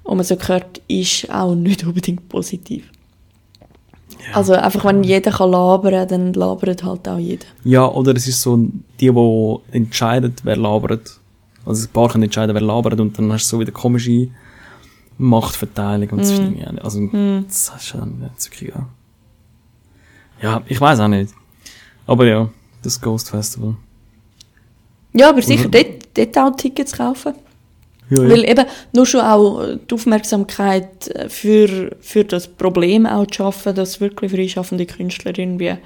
und 0.05 0.17
man 0.17 0.25
so 0.25 0.37
gehört, 0.37 0.81
ist 0.89 1.31
auch 1.31 1.55
nicht 1.55 1.85
unbedingt 1.87 2.29
positiv. 2.29 2.91
Also 4.33 4.55
einfach, 4.55 4.85
wenn 4.85 5.05
jeder 5.05 5.31
kann 5.31 5.51
labern, 5.51 6.09
dann 6.09 6.33
labert 6.33 6.83
halt 6.83 7.09
auch 7.09 7.19
jeder. 7.19 7.47
Ja, 7.65 7.87
oder 7.87 8.15
es 8.15 8.27
ist 8.27 8.43
so, 8.43 8.57
die, 9.01 9.11
die 9.11 9.57
entscheiden, 9.73 10.35
wer 10.43 10.57
labert. 10.57 11.19
Also 11.65 11.87
ein 11.87 11.93
paar 11.93 12.09
können 12.09 12.25
entscheiden, 12.25 12.55
wer 12.55 12.63
labert 12.63 13.01
und 13.01 13.19
dann 13.19 13.33
hast 13.33 13.47
du 13.47 13.57
so 13.57 13.61
wieder 13.61 13.73
komische 13.73 14.29
Machtverteilung 15.19 16.11
und 16.11 16.21
das 16.21 16.33
stimmt 16.33 16.59
ja 16.59 16.73
nicht. 16.73 16.85
Also, 16.85 17.07
das 17.47 17.73
ist 17.77 17.95
dann 17.95 18.21
wirklich, 18.21 18.71
ja. 18.71 18.89
Ja, 20.41 20.63
ich 20.67 20.81
weiß 20.81 21.01
auch 21.01 21.09
nicht. 21.09 21.35
Aber 22.07 22.27
ja, 22.27 22.49
das 22.83 23.01
Ghost 23.01 23.31
Festival. 23.31 23.77
Ja, 25.15 25.31
aber 25.31 25.43
sicher 25.43 25.69
dort, 25.69 25.87
dort 26.15 26.39
auch 26.39 26.57
Tickets 26.57 26.93
kaufen. 26.93 27.35
Ja, 28.11 28.23
ja. 28.23 28.29
Weil 28.31 28.49
eben 28.49 28.65
nur 28.95 29.05
schon 29.07 29.21
auch 29.21 29.63
die 29.89 29.95
Aufmerksamkeit 29.95 31.09
äh, 31.09 31.29
für, 31.29 31.97
für 32.01 32.25
das 32.25 32.47
Problem 32.49 33.05
auch 33.07 33.27
zu 33.27 33.35
schaffen, 33.39 33.75
dass 33.75 34.01
wirklich 34.01 34.33
freischaffende 34.33 34.87
Künstler 34.87 35.37
irgendwie 35.39 35.77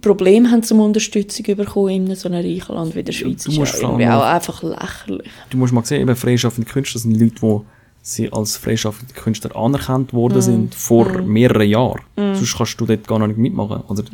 Probleme 0.00 0.50
haben 0.50 0.62
zum 0.62 0.80
Unterstützung 0.80 1.56
bekommen 1.56 1.88
in 2.08 2.14
so 2.14 2.28
einem 2.28 2.44
reichen 2.44 2.74
Land 2.74 2.94
wie 2.94 3.02
der 3.02 3.12
Schweiz. 3.12 3.44
du 3.44 3.50
ist 3.50 3.58
musst 3.58 3.82
irgendwie 3.82 4.06
auch 4.06 4.20
auch- 4.22 4.26
einfach 4.26 4.62
lächerlich. 4.62 5.30
du 5.50 5.56
musst 5.56 5.72
mal 5.72 5.84
sehen, 5.84 6.02
eben 6.02 6.14
freischaffende 6.14 6.70
Künstler 6.70 7.00
sind 7.00 7.18
Leute, 7.18 7.34
die 7.42 7.58
sie 8.02 8.32
als 8.32 8.56
freischaffende 8.56 9.12
Künstler 9.14 9.56
anerkannt 9.56 10.12
worden 10.12 10.40
sind 10.40 10.74
vor 10.74 11.22
mehreren 11.22 11.68
Jahren. 11.68 12.00
Sonst 12.16 12.56
kannst 12.56 12.80
du 12.80 12.86
dort 12.86 13.08
gar 13.08 13.26
nicht 13.26 13.38
mitmachen. 13.38 13.80
Oder 13.88 14.04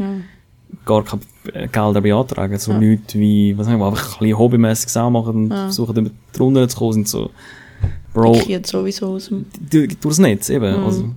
gar 0.88 1.04
kein 1.04 1.20
äh, 1.52 1.68
Gelder 1.68 2.00
beantragen. 2.00 2.58
So 2.58 2.72
Leute 2.72 3.18
wie, 3.18 3.56
was 3.56 3.66
sagen 3.66 3.78
wir, 3.78 3.86
einfach 3.86 4.14
ein 4.14 4.18
bisschen 4.18 4.38
hobbymäßig 4.38 4.96
auch 4.96 5.10
machen 5.10 5.34
und 5.44 5.48
versuchen 5.52 5.94
damit 5.94 6.12
drunter 6.32 6.68
zu 6.68 6.76
kommen, 6.78 6.92
sind 6.94 7.08
so, 7.08 7.30
Bro, 8.12 8.34
Ich 8.36 8.46
jetzt 8.46 8.70
sowieso 8.70 9.14
aus 9.14 9.28
dem... 9.28 9.46
durch 9.70 9.96
das 10.00 10.18
Netz 10.18 10.48
eben. 10.48 10.74
Also, 10.84 11.10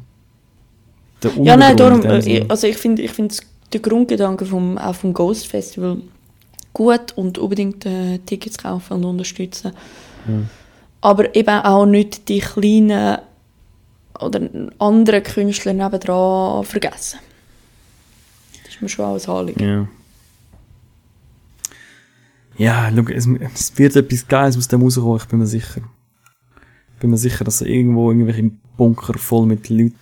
der 1.23 1.31
Ja, 1.41 1.57
nein, 1.57 1.75
darum, 1.77 2.01
dem 2.01 2.11
äh, 2.11 2.19
ich- 2.39 2.51
also 2.51 2.67
ich 2.67 2.77
finde 2.77 3.01
ich 3.01 3.11
finde 3.11 3.33
den 3.73 3.81
Grundgedanken 3.81 4.45
vom, 4.45 4.77
auch 4.77 4.93
vom 4.95 5.13
Ghost 5.13 5.47
Festival 5.47 5.97
gut 6.73 7.13
und 7.15 7.37
unbedingt 7.37 7.85
äh, 7.85 8.19
Tickets 8.19 8.57
kaufen 8.57 8.93
und 8.93 9.05
unterstützen. 9.05 9.71
Aber 11.01 11.33
eben 11.35 11.49
auch 11.63 11.85
nicht 11.85 12.27
die 12.29 12.39
kleinen 12.39 13.17
oder 14.19 14.41
anderen 14.77 15.23
Künstler 15.23 15.73
nebendran 15.73 16.63
vergessen. 16.63 17.19
Ist 18.81 18.83
mir 18.83 18.89
schon 18.89 19.05
ein 19.05 19.37
Anliegen. 19.37 19.63
Ja. 19.63 19.87
Ja, 22.57 22.91
schau, 22.95 23.11
es, 23.11 23.27
es 23.53 23.77
wird 23.77 23.95
etwas 23.95 24.27
Geiles 24.27 24.57
aus 24.57 24.67
dem 24.67 24.81
rauskommen, 24.81 25.17
ich 25.17 25.25
bin 25.27 25.39
mir 25.39 25.45
sicher. 25.45 25.81
Ich 26.95 26.99
bin 26.99 27.11
mir 27.11 27.17
sicher, 27.17 27.43
dass 27.43 27.61
irgendwo 27.61 28.11
irgendwelche 28.11 28.51
Bunker 28.77 29.17
voll 29.19 29.45
mit 29.45 29.69
Leuten, 29.69 29.95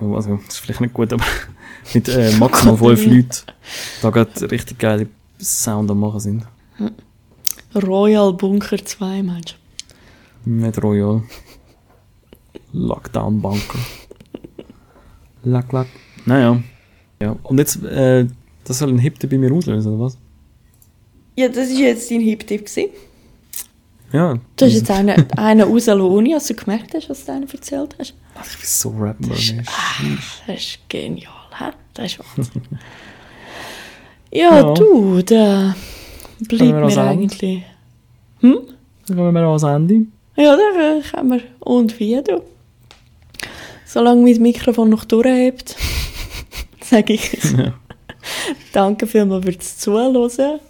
also, 0.00 0.36
das 0.36 0.54
ist 0.54 0.58
vielleicht 0.60 0.80
nicht 0.80 0.94
gut, 0.94 1.12
aber 1.12 1.24
mit 1.94 2.08
äh, 2.08 2.32
maximal 2.38 2.76
fünf 2.76 3.06
Leuten, 3.06 3.42
da 4.02 4.10
gerade 4.10 4.50
richtig 4.50 4.78
geile 4.78 5.08
Sound 5.40 5.90
am 5.90 5.98
machen 5.98 6.20
sind. 6.20 6.46
Royal 7.74 8.32
Bunker 8.32 8.84
2, 8.84 9.22
meinst 9.24 9.56
du? 10.44 10.50
Nicht 10.50 10.80
Royal. 10.82 11.22
Lockdown 12.72 13.42
Bunker. 13.42 13.78
Lack, 15.42 15.72
lack. 15.72 15.88
Naja. 16.24 16.62
Ja. 17.22 17.36
Und 17.44 17.58
jetzt, 17.58 17.82
äh, 17.84 18.26
das 18.64 18.78
soll 18.78 18.90
ein 18.90 18.98
Hip 18.98 19.18
bei 19.28 19.38
mir 19.38 19.52
auslösen, 19.52 19.94
oder 19.94 20.04
was? 20.06 20.18
Ja, 21.36 21.48
das 21.48 21.70
war 21.70 21.78
jetzt 21.80 22.10
dein 22.10 22.20
Hip-Tipp. 22.20 22.66
gewesen. 22.66 22.90
Ja. 24.12 24.34
Du 24.56 24.64
hast 24.66 24.74
jetzt 24.74 24.90
einen, 24.90 25.30
einen 25.38 25.60
rausgelassen, 25.62 26.00
ohne 26.02 26.30
dass 26.34 26.46
du 26.48 26.54
gemerkt 26.54 26.92
hast, 26.94 27.08
was 27.08 27.24
du 27.24 27.32
einen 27.32 27.48
erzählt 27.48 27.94
hast. 27.98 28.14
Ach, 28.34 28.44
ich 28.46 28.56
bin 28.58 28.66
so 28.66 28.90
rappen, 28.98 29.28
Das 29.28 30.56
ist 30.58 30.78
genial, 30.88 31.32
hä? 31.58 31.70
Das 31.94 32.06
ist 32.12 32.18
Wahnsinn. 32.18 32.62
ja, 34.32 34.56
Ja. 34.60 34.74
du, 34.74 35.22
da 35.22 35.74
bleibt 36.40 36.84
das 36.84 36.96
mir 36.96 37.02
eigentlich... 37.04 37.62
Dann 38.42 39.16
kommen 39.16 39.34
wir 39.34 39.42
ans 39.42 39.62
Ende. 39.62 40.06
Ja, 40.36 40.56
da 40.56 41.00
können 41.10 41.30
wir... 41.30 41.40
Und 41.60 41.98
wie, 41.98 42.20
du? 42.22 42.42
Solange 43.86 44.22
mein 44.22 44.42
Mikrofon 44.42 44.90
noch 44.90 45.04
durchhebt, 45.04 45.76
sage 46.92 47.14
ich. 47.14 47.38
Ja. 47.58 47.72
Danke 48.72 49.08
vielmals 49.08 49.44
fürs 49.44 49.78
Zuhören. 49.78 50.60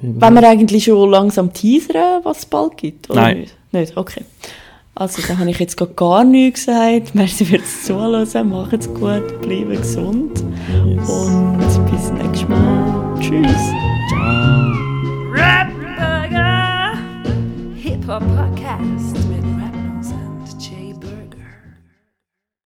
Wenn 0.00 0.34
wir 0.34 0.48
eigentlich 0.48 0.84
schon 0.84 1.08
langsam 1.08 1.52
teasern, 1.52 2.20
was 2.24 2.38
es 2.38 2.46
bald 2.46 2.76
gibt, 2.76 3.08
oder 3.10 3.20
Nein. 3.20 3.40
nicht? 3.40 3.54
Nicht? 3.70 3.96
Okay. 3.96 4.24
Also, 4.96 5.22
da 5.26 5.38
habe 5.38 5.48
ich 5.50 5.58
jetzt 5.60 5.76
gerade 5.76 5.94
gar 5.94 6.24
nichts 6.24 6.66
gesagt. 6.66 7.14
Merci 7.14 7.44
fürs 7.44 7.84
Zuhören. 7.84 8.48
Macht's 8.48 8.88
gut, 8.88 9.40
bleiben 9.40 9.70
gesund. 9.70 10.40
Und 10.40 11.90
bis 11.90 12.10
nächstes 12.10 12.48
Mal. 12.48 13.14
Tschüss. 13.20 13.72
Rap 15.32 15.70
Burger 15.96 16.98
Hip 17.76 18.08
Hop. 18.08 18.49